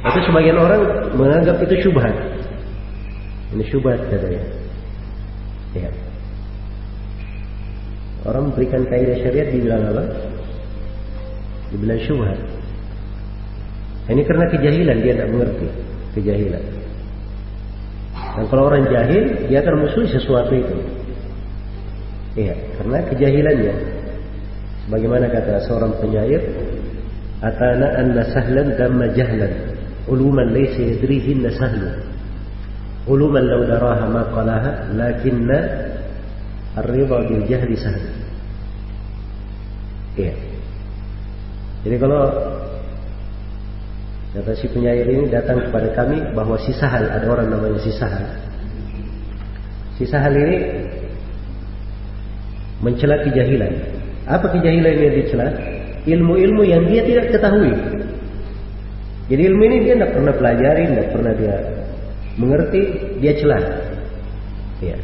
Itu 0.00 0.18
sebagian 0.30 0.56
orang 0.62 0.82
menganggap 1.18 1.56
itu 1.66 1.90
syubhat. 1.90 2.14
Ini 3.58 3.64
syubhat 3.74 3.98
katanya. 4.06 4.42
Ya. 5.74 5.90
Orang 8.22 8.54
memberikan 8.54 8.86
kaidah 8.86 9.18
syariat 9.18 9.50
dibilang 9.50 9.82
apa? 9.90 10.04
Dibilang 11.74 12.00
syubhat. 12.06 12.49
Ini 14.08 14.22
karena 14.24 14.44
kejahilan 14.48 14.96
dia 15.04 15.12
tidak 15.18 15.28
mengerti 15.28 15.68
kejahilan. 16.16 16.64
Dan 18.36 18.44
kalau 18.46 18.70
orang 18.70 18.86
jahil 18.88 19.50
dia 19.50 19.58
akan 19.60 19.74
musuh 19.84 20.06
sesuatu 20.06 20.54
itu. 20.54 20.76
Iya, 22.38 22.54
karena 22.78 22.98
kejahilannya. 23.10 23.74
Sebagaimana 24.86 25.26
kata 25.30 25.66
seorang 25.66 25.98
penyair, 25.98 26.42
"Atana 27.42 27.86
anna 27.98 28.22
sahlan 28.30 28.78
damma 28.78 29.10
jahlan, 29.12 29.50
uluman 30.06 30.54
laysa 30.54 30.78
yadrihinna 30.78 31.50
sahlu. 31.58 31.90
Uluman 33.10 33.42
law 33.42 33.62
daraha 33.66 34.06
ma 34.06 34.22
qalaha, 34.30 34.94
lakinna 34.94 35.58
ar-ridha 36.78 37.18
bil 37.26 37.42
jahli 37.50 37.74
sahl." 37.74 38.02
Iya. 40.18 40.34
Jadi 41.86 41.96
kalau 41.98 42.22
Kata 44.30 44.54
si 44.54 44.70
penyair 44.70 45.10
ini 45.10 45.26
datang 45.26 45.58
kepada 45.58 45.90
kami 45.90 46.22
bahwa 46.38 46.54
si 46.62 46.70
Sahal, 46.70 47.02
ada 47.10 47.26
orang 47.26 47.50
namanya 47.50 47.82
si 47.82 47.90
Sahal. 47.90 48.22
Si 49.98 50.06
Sahal 50.06 50.38
ini 50.38 50.56
mencela 52.78 53.18
kejahilan. 53.26 53.74
Apa 54.30 54.46
kejahilan 54.54 54.94
yang 54.94 55.14
dicela? 55.18 55.50
Ilmu-ilmu 56.06 56.62
yang 56.62 56.86
dia 56.86 57.02
tidak 57.02 57.34
ketahui. 57.34 57.74
Jadi 59.30 59.42
ilmu 59.46 59.62
ini 59.66 59.76
dia 59.86 59.94
tidak 59.98 60.12
pernah 60.14 60.34
pelajari, 60.34 60.82
tidak 60.90 61.08
pernah 61.10 61.32
dia 61.34 61.56
mengerti, 62.38 62.82
dia 63.18 63.32
celah. 63.34 63.62
Ya. 64.78 64.96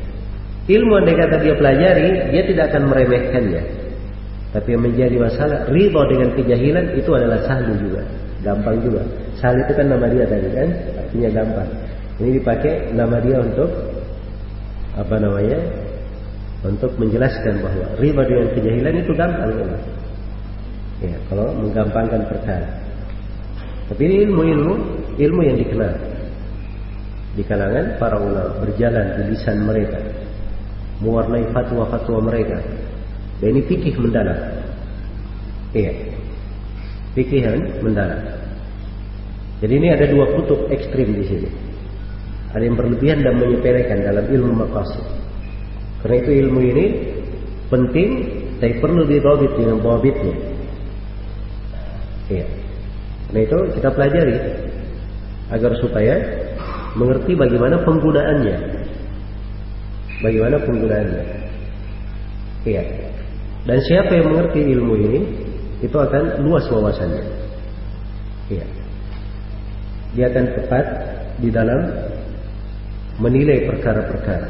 Ilmu 0.66 0.92
yang 1.02 1.18
kata 1.18 1.36
dia 1.42 1.54
pelajari, 1.54 2.08
dia 2.34 2.42
tidak 2.46 2.64
akan 2.74 2.82
meremehkannya. 2.90 3.62
Tapi 4.50 4.68
yang 4.72 4.82
menjadi 4.82 5.16
masalah, 5.18 5.58
riba 5.70 6.00
dengan 6.10 6.28
kejahilan 6.34 6.94
itu 6.94 7.10
adalah 7.12 7.38
sahlu 7.46 7.74
juga. 7.78 8.02
Gampang 8.46 8.78
juga. 8.78 9.02
Sal 9.42 9.58
itu 9.58 9.74
kan 9.74 9.90
nama 9.90 10.06
dia 10.06 10.22
tadi 10.22 10.48
kan, 10.54 10.68
artinya 10.94 11.30
gampang. 11.34 11.68
Ini 12.22 12.30
dipakai 12.38 12.74
nama 12.94 13.18
dia 13.18 13.42
untuk 13.42 13.70
apa 14.94 15.16
namanya? 15.18 15.58
Untuk 16.62 16.94
menjelaskan 16.96 17.58
bahwa 17.58 17.86
riba 17.98 18.22
dengan 18.22 18.48
kejahilan 18.54 18.94
itu 19.02 19.12
gampang 19.18 19.50
ya. 21.04 21.16
kalau 21.28 21.52
menggampangkan 21.52 22.22
perkara. 22.30 22.68
Tapi 23.86 24.02
ini 24.02 24.16
ilmu-ilmu, 24.26 24.74
ilmu 25.14 25.40
yang 25.46 25.56
dikenal 25.62 25.94
di 27.36 27.42
kalangan 27.44 28.00
para 28.00 28.16
ulama 28.16 28.56
berjalan 28.64 29.06
di 29.20 29.22
lisan 29.36 29.62
mereka, 29.62 30.00
mewarnai 31.04 31.44
fatwa-fatwa 31.52 32.18
mereka. 32.24 32.58
Dan 33.36 33.52
ini 33.52 33.60
fikih 33.68 33.94
mendalam. 34.00 34.40
Iya. 35.76 36.15
Fikih 37.16 37.40
yang 37.48 37.56
mendalam. 37.80 38.20
Jadi 39.64 39.72
ini 39.72 39.88
ada 39.88 40.04
dua 40.12 40.36
kutub 40.36 40.68
ekstrim 40.68 41.16
di 41.16 41.24
sini. 41.24 41.48
Ada 42.52 42.62
yang 42.68 42.76
berlebihan 42.76 43.24
dan 43.24 43.40
menyepelekan 43.40 44.04
dalam 44.04 44.24
ilmu 44.28 44.52
maqasid. 44.52 45.00
Karena 46.04 46.16
itu 46.20 46.30
ilmu 46.44 46.60
ini 46.60 46.84
penting, 47.72 48.08
tapi 48.60 48.74
perlu 48.84 49.08
dirobit 49.08 49.52
dengan 49.56 49.80
bawabitnya. 49.80 50.36
Iya. 52.28 52.46
Nah 53.32 53.40
itu 53.40 53.58
kita 53.80 53.88
pelajari 53.96 54.36
agar 55.50 55.72
supaya 55.80 56.14
mengerti 57.00 57.32
bagaimana 57.32 57.80
penggunaannya. 57.80 58.56
Bagaimana 60.20 60.56
penggunaannya. 60.68 61.24
Iya. 62.66 62.82
Dan 63.66 63.78
siapa 63.88 64.14
yang 64.14 64.36
mengerti 64.36 64.60
ilmu 64.62 64.94
ini, 65.00 65.20
itu 65.84 65.96
akan 65.96 66.40
luas 66.44 66.64
wawasannya. 66.68 67.24
Iya 68.52 68.66
dia 70.16 70.32
akan 70.32 70.44
tepat 70.56 70.84
di 71.44 71.52
dalam 71.52 71.92
menilai 73.20 73.68
perkara-perkara 73.68 74.48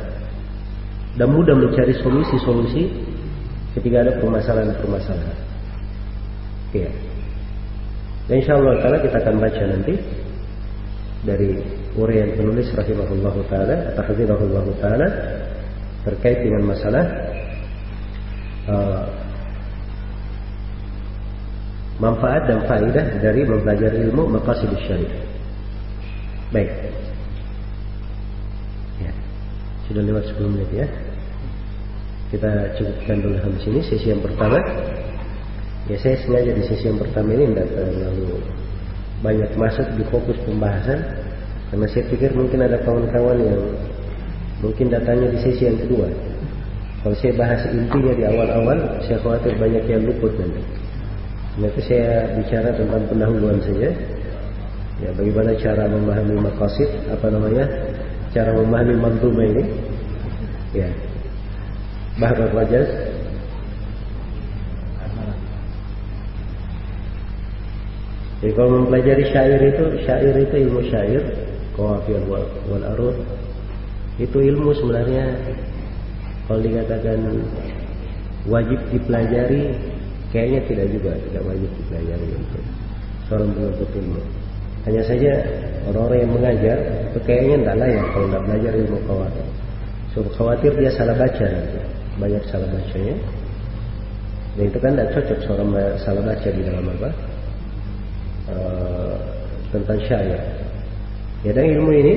dan 1.19 1.29
mudah 1.35 1.59
mencari 1.59 1.91
solusi-solusi 1.99 2.87
ketika 3.75 4.07
ada 4.07 4.13
permasalahan-permasalahan. 4.23 5.39
Ya. 6.71 6.91
Dan 8.31 8.35
insya 8.43 8.59
Allah 8.59 8.79
taala 8.83 8.99
kita 9.03 9.17
akan 9.23 9.37
baca 9.43 9.63
nanti 9.67 9.95
dari 11.27 11.51
uraian 11.99 12.31
penulis 12.39 12.71
rahimahullah 12.75 13.35
taala, 13.51 13.77
tahdzirahullah 13.99 14.67
taala 14.79 15.09
terkait 16.07 16.47
dengan 16.47 16.75
masalah 16.75 17.05
uh, 18.71 19.03
manfaat 21.97 22.45
dan 22.49 22.65
faedah 22.69 23.07
dari 23.21 23.43
mempelajari 23.45 24.09
ilmu 24.11 24.29
maqasid 24.37 24.71
syariah. 24.85 25.25
Baik. 26.53 26.71
Sudah 29.87 30.03
lewat 30.03 30.27
10 30.35 30.51
menit 30.51 30.71
ya. 30.75 30.87
Kita 32.35 32.51
cukupkan 32.75 33.17
dulu 33.23 33.39
sampai 33.39 33.61
sini 33.63 33.81
sesi 33.87 34.11
yang 34.11 34.19
pertama. 34.19 34.59
Ya 35.87 35.97
saya 36.03 36.19
sengaja 36.19 36.51
di 36.51 36.63
sesi 36.67 36.91
yang 36.91 36.99
pertama 36.99 37.31
ini 37.39 37.55
tidak 37.55 37.71
terlalu 37.71 38.43
banyak 39.23 39.51
masuk 39.55 39.87
di 39.95 40.03
fokus 40.11 40.35
pembahasan 40.43 40.99
karena 41.71 41.87
saya 41.95 42.05
pikir 42.11 42.31
mungkin 42.35 42.59
ada 42.67 42.83
kawan-kawan 42.83 43.39
yang 43.39 43.63
mungkin 44.59 44.91
datanya 44.91 45.31
di 45.31 45.39
sesi 45.39 45.71
yang 45.71 45.79
kedua. 45.79 46.11
Kalau 47.07 47.17
saya 47.23 47.33
bahas 47.39 47.63
intinya 47.71 48.13
di 48.19 48.25
awal-awal, 48.27 48.79
saya 49.07 49.23
khawatir 49.23 49.55
banyak 49.55 49.87
yang 49.87 50.03
luput 50.03 50.35
nanti. 50.35 50.59
Nanti 51.57 51.81
saya 51.89 52.37
bicara 52.37 52.69
tentang 52.77 53.05
pendahuluan 53.09 53.57
saja. 53.65 53.89
Ya, 54.97 55.11
bagaimana 55.13 55.53
cara 55.61 55.85
memahami 55.89 56.37
maqasid, 56.41 56.89
apa 57.09 57.27
namanya? 57.33 57.65
Cara 58.33 58.53
memahami 58.53 58.95
manzuma 58.97 59.43
ini. 59.45 59.65
Ya. 60.77 60.89
Bahar 62.17 62.49
Rajas 62.53 63.17
Jadi 68.37 68.53
kalau 68.53 68.85
mempelajari 68.85 69.25
syair 69.33 69.61
itu, 69.65 69.85
syair 70.05 70.35
itu 70.37 70.55
ilmu 70.69 70.81
syair, 70.93 71.25
kawafir 71.73 72.21
wal, 72.29 72.45
wal 72.69 72.85
arud, 72.93 73.17
itu 74.21 74.39
ilmu 74.39 74.77
sebenarnya 74.77 75.35
kalau 76.45 76.61
dikatakan 76.61 77.43
wajib 78.45 78.77
dipelajari, 78.93 79.73
kayaknya 80.31 80.61
tidak 80.67 80.87
juga, 80.91 81.13
tidak 81.31 81.43
wajib 81.47 81.71
dipelajari 81.81 82.29
untuk 82.35 82.63
seorang 83.27 83.51
penuntut 83.55 83.91
ilmu. 83.95 84.23
Hanya 84.87 85.03
saja 85.03 85.33
orang-orang 85.91 86.19
yang 86.23 86.33
mengajar 86.33 86.79
itu 87.11 87.19
kayaknya 87.27 87.57
tidak 87.59 87.77
layak 87.83 88.05
kalau 88.15 88.27
tidak 88.31 88.43
belajar 88.47 88.73
ilmu 88.79 88.99
khawatir. 89.07 89.47
So, 90.15 90.19
khawatir 90.39 90.73
dia 90.79 90.91
salah 90.95 91.17
baca. 91.19 91.49
Banyak 92.17 92.43
salah 92.49 92.69
bacanya. 92.73 93.17
Dan 94.57 94.65
itu 94.73 94.79
kan 94.81 94.93
tidak 94.97 95.09
cocok 95.13 95.39
seorang 95.45 95.69
salah 96.01 96.23
baca 96.25 96.49
di 96.49 96.63
dalam 96.65 96.85
apa? 96.89 97.11
Uh, 98.47 99.15
tentang 99.75 99.99
syair. 100.07 100.41
Ya 101.45 101.53
dan 101.53 101.67
ilmu 101.67 101.93
ini, 101.93 102.15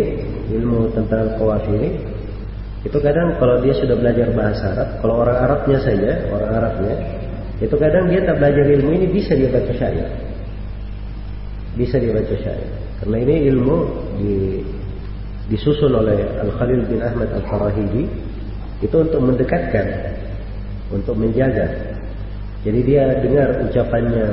ilmu 0.56 0.94
tentang 0.96 1.36
kawafi 1.36 1.74
ini, 1.76 1.90
itu 2.88 2.98
kadang 3.04 3.36
kalau 3.36 3.60
dia 3.60 3.76
sudah 3.76 3.98
belajar 4.00 4.32
bahasa 4.32 4.72
Arab, 4.72 4.90
kalau 5.04 5.16
orang 5.28 5.38
Arabnya 5.44 5.78
saja, 5.84 6.12
orang 6.32 6.52
Arabnya, 6.56 6.96
itu 7.60 7.76
kadang 7.76 8.08
dia 8.08 8.24
tak 8.24 8.40
belajar 8.40 8.66
ilmu 8.72 8.90
ini 8.96 9.08
bisa 9.12 9.36
dia 9.36 9.52
baca 9.52 9.72
syair. 9.76 10.08
Bisa 11.76 12.00
dia 12.00 12.16
baca 12.16 12.36
syair. 12.40 12.70
Karena 13.04 13.18
ini 13.20 13.36
ilmu 13.52 13.78
di, 14.20 14.34
disusun 15.52 15.92
oleh 15.92 16.24
Al 16.40 16.52
Khalil 16.56 16.88
bin 16.88 17.04
Ahmad 17.04 17.28
Al 17.36 17.44
Farahidi 17.48 18.08
itu 18.80 18.96
untuk 18.96 19.20
mendekatkan, 19.20 19.88
untuk 20.88 21.20
menjaga. 21.20 21.68
Jadi 22.64 22.80
dia 22.84 23.20
dengar 23.20 23.60
ucapannya 23.68 24.28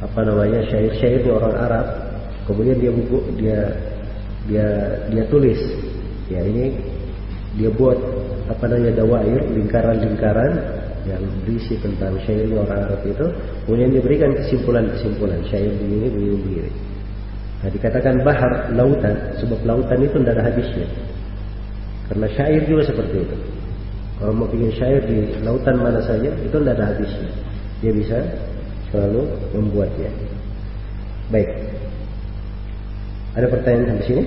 apa 0.00 0.20
namanya 0.24 0.60
syair-syairnya 0.72 1.32
orang 1.32 1.54
Arab, 1.56 1.86
kemudian 2.48 2.80
dia 2.80 2.92
buku 2.92 3.18
dia 3.36 3.60
dia 4.48 4.68
dia 5.12 5.24
tulis. 5.28 5.60
Ya 6.32 6.44
ini 6.44 6.76
dia 7.60 7.68
buat 7.72 7.96
apa 8.48 8.64
namanya 8.68 9.04
dawair 9.04 9.40
lingkaran-lingkaran 9.52 10.77
yang 11.08 11.24
berisi 11.42 11.80
tentang 11.80 12.20
syairnya 12.28 12.60
orang 12.60 12.80
Arab 12.84 13.00
itu, 13.08 13.26
kemudian 13.64 13.90
diberikan 13.96 14.30
kesimpulan-kesimpulan 14.36 15.40
syair 15.48 15.72
begini 15.72 16.06
begini 16.12 16.36
begini. 16.44 16.70
Nah 17.58 17.70
dikatakan 17.72 18.14
bahar 18.22 18.52
lautan, 18.76 19.16
sebab 19.40 19.58
lautan 19.64 19.98
itu 20.04 20.16
tidak 20.20 20.38
ada 20.38 20.44
habisnya. 20.52 20.86
Karena 22.12 22.26
syair 22.36 22.62
juga 22.68 22.82
seperti 22.86 23.16
itu. 23.24 23.36
Kalau 24.18 24.32
mau 24.34 24.48
bikin 24.50 24.70
syair 24.74 25.00
di 25.06 25.32
lautan 25.42 25.78
mana 25.78 26.02
saja, 26.02 26.28
itu 26.28 26.56
tidak 26.56 26.74
ada 26.78 26.94
habisnya. 26.94 27.30
Dia 27.82 27.92
bisa 27.94 28.18
selalu 28.90 29.26
membuatnya. 29.54 30.10
Baik. 31.30 31.48
Ada 33.36 33.46
pertanyaan 33.46 33.86
sampai 33.94 34.06
sini? 34.08 34.22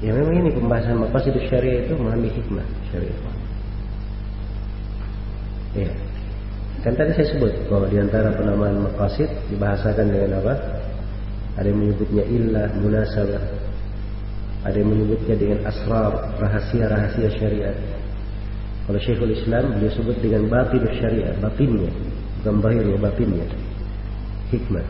Ya 0.00 0.16
memang 0.16 0.32
ini 0.32 0.48
pembahasan 0.56 0.96
maqasid 0.96 1.36
syariah 1.52 1.84
itu 1.84 1.92
memahami 1.92 2.32
hikmah 2.32 2.66
syariah. 2.88 3.18
Ya. 5.76 5.92
Kan 6.80 6.96
tadi 6.96 7.12
saya 7.12 7.36
sebut 7.36 7.52
bahwa 7.68 7.84
di 7.92 8.00
antara 8.00 8.32
penamaan 8.32 8.80
maqasid 8.88 9.28
dibahasakan 9.52 10.08
dengan 10.08 10.40
apa? 10.40 10.54
Ada 11.60 11.68
yang 11.68 11.78
menyebutnya 11.84 12.24
illah, 12.24 12.68
munasabah. 12.80 13.44
Ada 14.64 14.76
yang 14.80 14.88
menyebutnya 14.88 15.34
dengan 15.36 15.58
asrar, 15.68 16.12
rahasia-rahasia 16.40 17.28
syariat. 17.36 17.76
Kalau 18.88 19.00
Syekhul 19.00 19.36
Islam 19.36 19.76
dia 19.76 19.92
sebut 19.92 20.16
dengan 20.24 20.48
batin 20.48 20.84
syariat, 20.96 21.36
batinnya, 21.44 21.92
bukan 22.40 22.56
bahirnya, 22.64 22.96
batinnya. 22.96 23.46
Hikmah. 24.48 24.86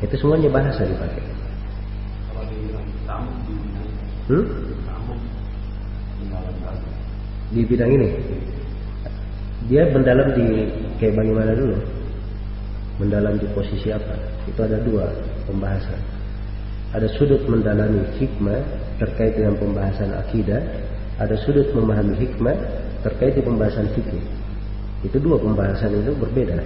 Itu 0.00 0.16
semuanya 0.16 0.48
bahasa 0.48 0.88
dipakai. 0.88 1.31
Hmm? 4.30 4.46
Di 7.52 7.60
bidang 7.66 7.90
ini. 7.90 8.08
Dia 9.70 9.86
mendalam 9.94 10.34
di 10.34 10.46
kayak 10.98 11.18
bagaimana 11.18 11.52
dulu? 11.54 11.78
Mendalam 13.02 13.34
di 13.38 13.46
posisi 13.54 13.90
apa? 13.90 14.14
Itu 14.46 14.62
ada 14.62 14.78
dua 14.82 15.10
pembahasan. 15.46 16.00
Ada 16.92 17.08
sudut 17.16 17.40
mendalami 17.48 18.04
hikmah 18.20 18.60
terkait 19.00 19.34
dengan 19.34 19.56
pembahasan 19.56 20.12
akidah, 20.12 20.60
ada 21.16 21.34
sudut 21.40 21.72
memahami 21.72 22.14
hikmah 22.20 22.56
terkait 23.02 23.34
dengan 23.34 23.56
pembahasan 23.56 23.88
fikih. 23.96 24.22
Itu 25.02 25.18
dua 25.18 25.40
pembahasan 25.40 25.98
itu 25.98 26.14
berbeda. 26.14 26.62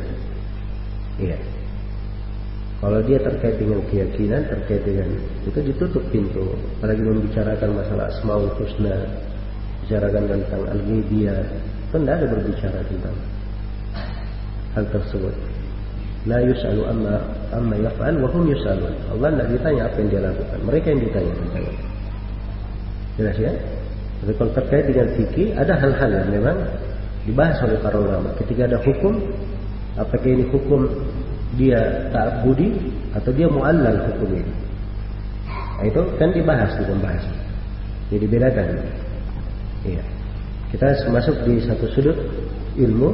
Iya. 1.17 1.56
Kalau 2.87 3.03
dia 3.03 3.19
terkait 3.19 3.59
dengan 3.59 3.83
keyakinan, 3.91 4.47
terkait 4.47 4.79
dengan 4.87 5.11
itu 5.43 5.59
ditutup 5.59 6.07
pintu. 6.15 6.55
Apalagi 6.79 7.03
membicarakan 7.03 7.83
masalah 7.83 8.07
asmaul 8.15 8.47
husna, 8.63 8.95
bicarakan 9.83 10.23
tentang 10.31 10.63
al-ghibiyah, 10.71 11.43
itu 11.91 11.97
tidak 11.99 12.15
ada 12.15 12.27
berbicara 12.31 12.79
tentang 12.87 13.17
hal 14.79 14.85
tersebut. 14.95 15.35
La 16.31 16.39
yus'alu 16.47 16.87
amma 16.87 17.27
amma 17.51 17.75
yaf'al 17.75 18.23
wa 18.23 18.31
hum 18.31 18.55
yus'alun. 18.55 18.95
Allah 19.19 19.35
tidak 19.35 19.49
ditanya 19.59 19.83
apa 19.91 19.97
yang 19.99 20.09
dia 20.15 20.23
lakukan. 20.23 20.59
Mereka 20.63 20.87
yang 20.87 21.01
ditanya 21.11 21.33
tentang 21.43 21.65
itu. 21.67 21.87
Jelas 23.19 23.37
ya? 23.43 23.53
Tapi 24.23 24.33
kalau 24.39 24.53
terkait 24.63 24.85
dengan 24.87 25.07
fikih, 25.19 25.49
ada 25.59 25.75
hal-hal 25.75 26.11
yang 26.23 26.29
memang 26.31 26.59
dibahas 27.27 27.59
oleh 27.67 27.83
para 27.83 27.99
ulama. 27.99 28.31
Ketika 28.39 28.71
ada 28.71 28.79
hukum, 28.79 29.19
apakah 29.99 30.31
ini 30.31 30.47
hukum 30.55 30.87
dia 31.57 32.09
tak 32.13 32.45
budi 32.45 32.73
atau 33.17 33.33
dia 33.33 33.49
muallal 33.49 33.97
hukum 34.13 34.31
ini. 34.37 34.55
Nah, 35.77 35.85
itu 35.85 36.01
kan 36.17 36.33
dibahas 36.33 36.73
di 36.77 36.85
pembahasan. 36.89 37.37
Jadi 38.13 38.25
bedakan. 38.29 38.69
Iya. 39.85 40.05
Kita 40.73 40.87
masuk 41.11 41.37
di 41.49 41.61
satu 41.65 41.85
sudut 41.93 42.17
ilmu. 42.77 43.13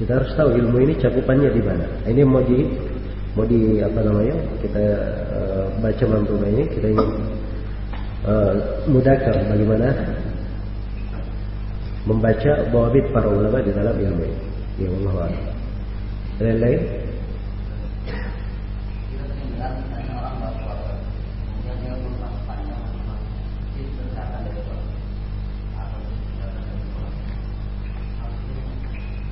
Kita 0.00 0.16
harus 0.16 0.32
tahu 0.32 0.56
ilmu 0.56 0.76
ini 0.80 0.96
cakupannya 0.96 1.48
di 1.52 1.62
mana. 1.64 1.86
Ini 2.08 2.22
mau 2.24 2.40
di 2.40 2.64
mau 3.36 3.46
di 3.46 3.78
apa 3.78 4.00
namanya 4.02 4.36
kita 4.58 4.82
uh, 5.30 5.64
baca 5.78 6.04
mampu 6.08 6.34
ini 6.50 6.64
kita 6.66 6.86
ingin 6.90 7.10
uh, 8.26 8.54
mudakar 8.90 9.38
bagaimana 9.46 9.88
membaca 12.08 12.52
bawabit 12.72 13.06
para 13.12 13.28
ulama 13.28 13.60
di 13.60 13.70
dalam 13.76 13.96
ilmu 13.96 14.22
ini. 14.24 14.38
Ya 14.80 14.88
Allah. 14.88 15.28
Lain-lain? 16.40 17.09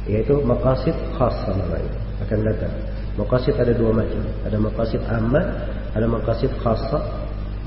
Yaitu 0.09 0.41
maqasid 0.43 0.97
khas 1.15 1.37
namanya 1.53 1.93
akan 2.25 2.39
datang. 2.43 2.75
Maqasid 3.19 3.55
ada 3.59 3.75
dua 3.75 3.91
macam. 3.91 4.23
Ada 4.47 4.57
maqasid 4.63 5.03
ammah, 5.11 5.45
ada 5.95 6.07
maqasid 6.07 6.53
khassa, 6.63 6.99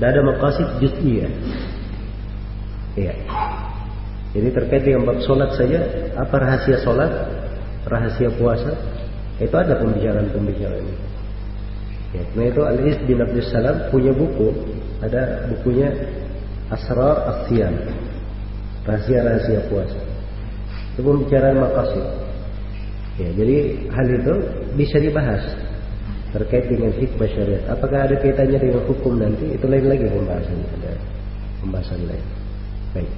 dan 0.00 0.16
ada 0.16 0.20
maqasid 0.24 0.68
juz'iyah. 0.80 1.32
Iya. 2.96 3.14
Jadi 4.32 4.48
terkait 4.48 4.82
dengan 4.84 5.04
bab 5.04 5.20
solat 5.20 5.52
saja, 5.60 5.80
apa 6.16 6.34
rahasia 6.40 6.80
solat, 6.80 7.12
rahasia 7.84 8.32
puasa, 8.40 8.72
itu 9.36 9.52
ada 9.52 9.76
pembicaraan-pembicaraan 9.76 10.80
ini. 10.80 10.96
Ya, 12.12 12.24
nah 12.36 12.44
itu 12.44 12.60
Al-Is 12.60 12.96
bin 13.08 13.20
Abdul 13.20 13.44
Salam 13.44 13.88
punya 13.88 14.12
buku, 14.12 14.52
ada 15.04 15.48
bukunya 15.52 15.92
asrar 16.72 17.28
asiyam. 17.28 17.76
Rahasia-rahasia 18.88 19.68
puasa. 19.68 20.00
Itu 20.96 21.00
pembicaraan 21.04 21.60
maqasid. 21.60 22.31
Ya, 23.22 23.30
jadi 23.38 23.56
hal 23.94 24.06
itu 24.10 24.34
bisa 24.74 24.98
dibahas 24.98 25.42
terkait 26.34 26.66
dengan 26.66 26.90
hikmah 26.90 27.30
syariat. 27.30 27.62
Apakah 27.70 28.08
ada 28.10 28.18
kaitannya 28.18 28.58
dengan 28.58 28.82
hukum 28.90 29.14
nanti? 29.20 29.54
Itu 29.54 29.70
lain 29.70 29.86
lagi 29.86 30.10
pembahasan 30.10 30.58
ada 30.58 30.92
pembahasan 31.62 32.00
lain. 32.10 32.26
Baik. 32.96 33.12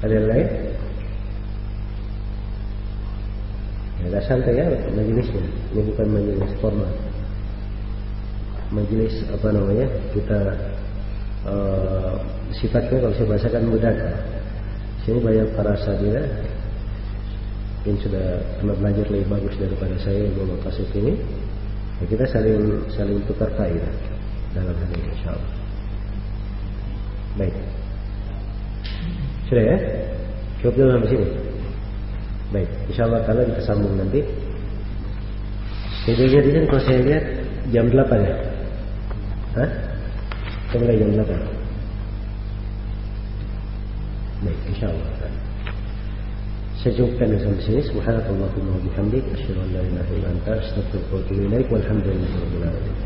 Ada 0.00 0.12
yang 0.16 0.28
lain? 0.32 0.48
Ya, 4.04 4.20
santai 4.24 4.54
ya 4.56 4.66
majelisnya. 4.96 5.44
Ini 5.74 5.80
bukan 5.92 6.06
majelis 6.08 6.52
formal. 6.60 6.92
Majelis 8.72 9.14
apa 9.28 9.48
namanya? 9.52 9.86
Kita 10.16 10.40
uh, 11.48 12.14
sifatnya 12.54 12.96
kalau 13.02 13.14
saya 13.16 13.28
bahasakan 13.28 13.62
mudah. 13.68 13.96
Sini 15.04 15.20
banyak 15.20 15.52
para 15.52 15.76
sahabat 15.84 16.24
yang 17.84 17.98
sudah 18.00 18.40
pernah 18.56 18.76
belajar 18.80 19.04
lebih 19.12 19.28
bagus 19.28 19.54
daripada 19.60 19.92
saya 20.00 20.24
yang 20.24 20.48
mau 20.48 20.56
kasih 20.64 20.88
ini. 20.96 21.12
Ya, 22.00 22.04
kita 22.08 22.24
saling 22.32 22.88
saling 22.96 23.20
tukar 23.28 23.52
faedah 23.54 23.92
dalam 24.56 24.72
hal 24.72 24.90
ini 24.96 25.04
insyaallah. 25.12 25.52
Baik. 27.36 27.54
Sudah 29.52 29.64
ya? 29.68 29.76
Cukup 30.64 30.74
dulu 30.80 30.88
sampai 30.96 31.10
sini. 31.12 31.28
Baik, 32.54 32.70
insya 32.88 33.02
Allah 33.04 33.20
kalau 33.28 33.42
kita 33.44 33.62
sambung 33.66 33.94
nanti. 34.00 34.24
Jadi 36.08 36.24
jadi 36.32 36.48
kan 36.48 36.64
kalau 36.72 36.82
saya 36.88 37.00
lihat 37.04 37.24
jam 37.72 37.86
8 37.92 38.00
ya? 38.24 38.36
Hah? 39.60 39.70
Kita 40.72 40.76
mulai 40.80 40.96
jam 40.96 41.10
8. 41.20 41.53
Baik, 44.44 44.60
insya 44.68 44.92
Allah. 44.92 45.08
Saya 46.84 46.92
cukupkan 47.00 47.32
sampai 47.40 47.64
sini. 47.64 47.80
Subhanallahumma 47.80 48.76
wa 48.76 48.80
bihamdik. 48.84 49.24
Asyhadu 49.32 49.56
an 49.64 49.68
la 49.72 49.80
ilaha 49.80 50.10
illa 50.20 50.28
anta 50.36 50.52
astaghfiruka 50.60 51.16
wa 51.16 51.20
atubu 51.24 51.40
ilaik. 51.48 51.66
Walhamdulillahirabbil 51.72 52.64
alamin. 52.68 52.96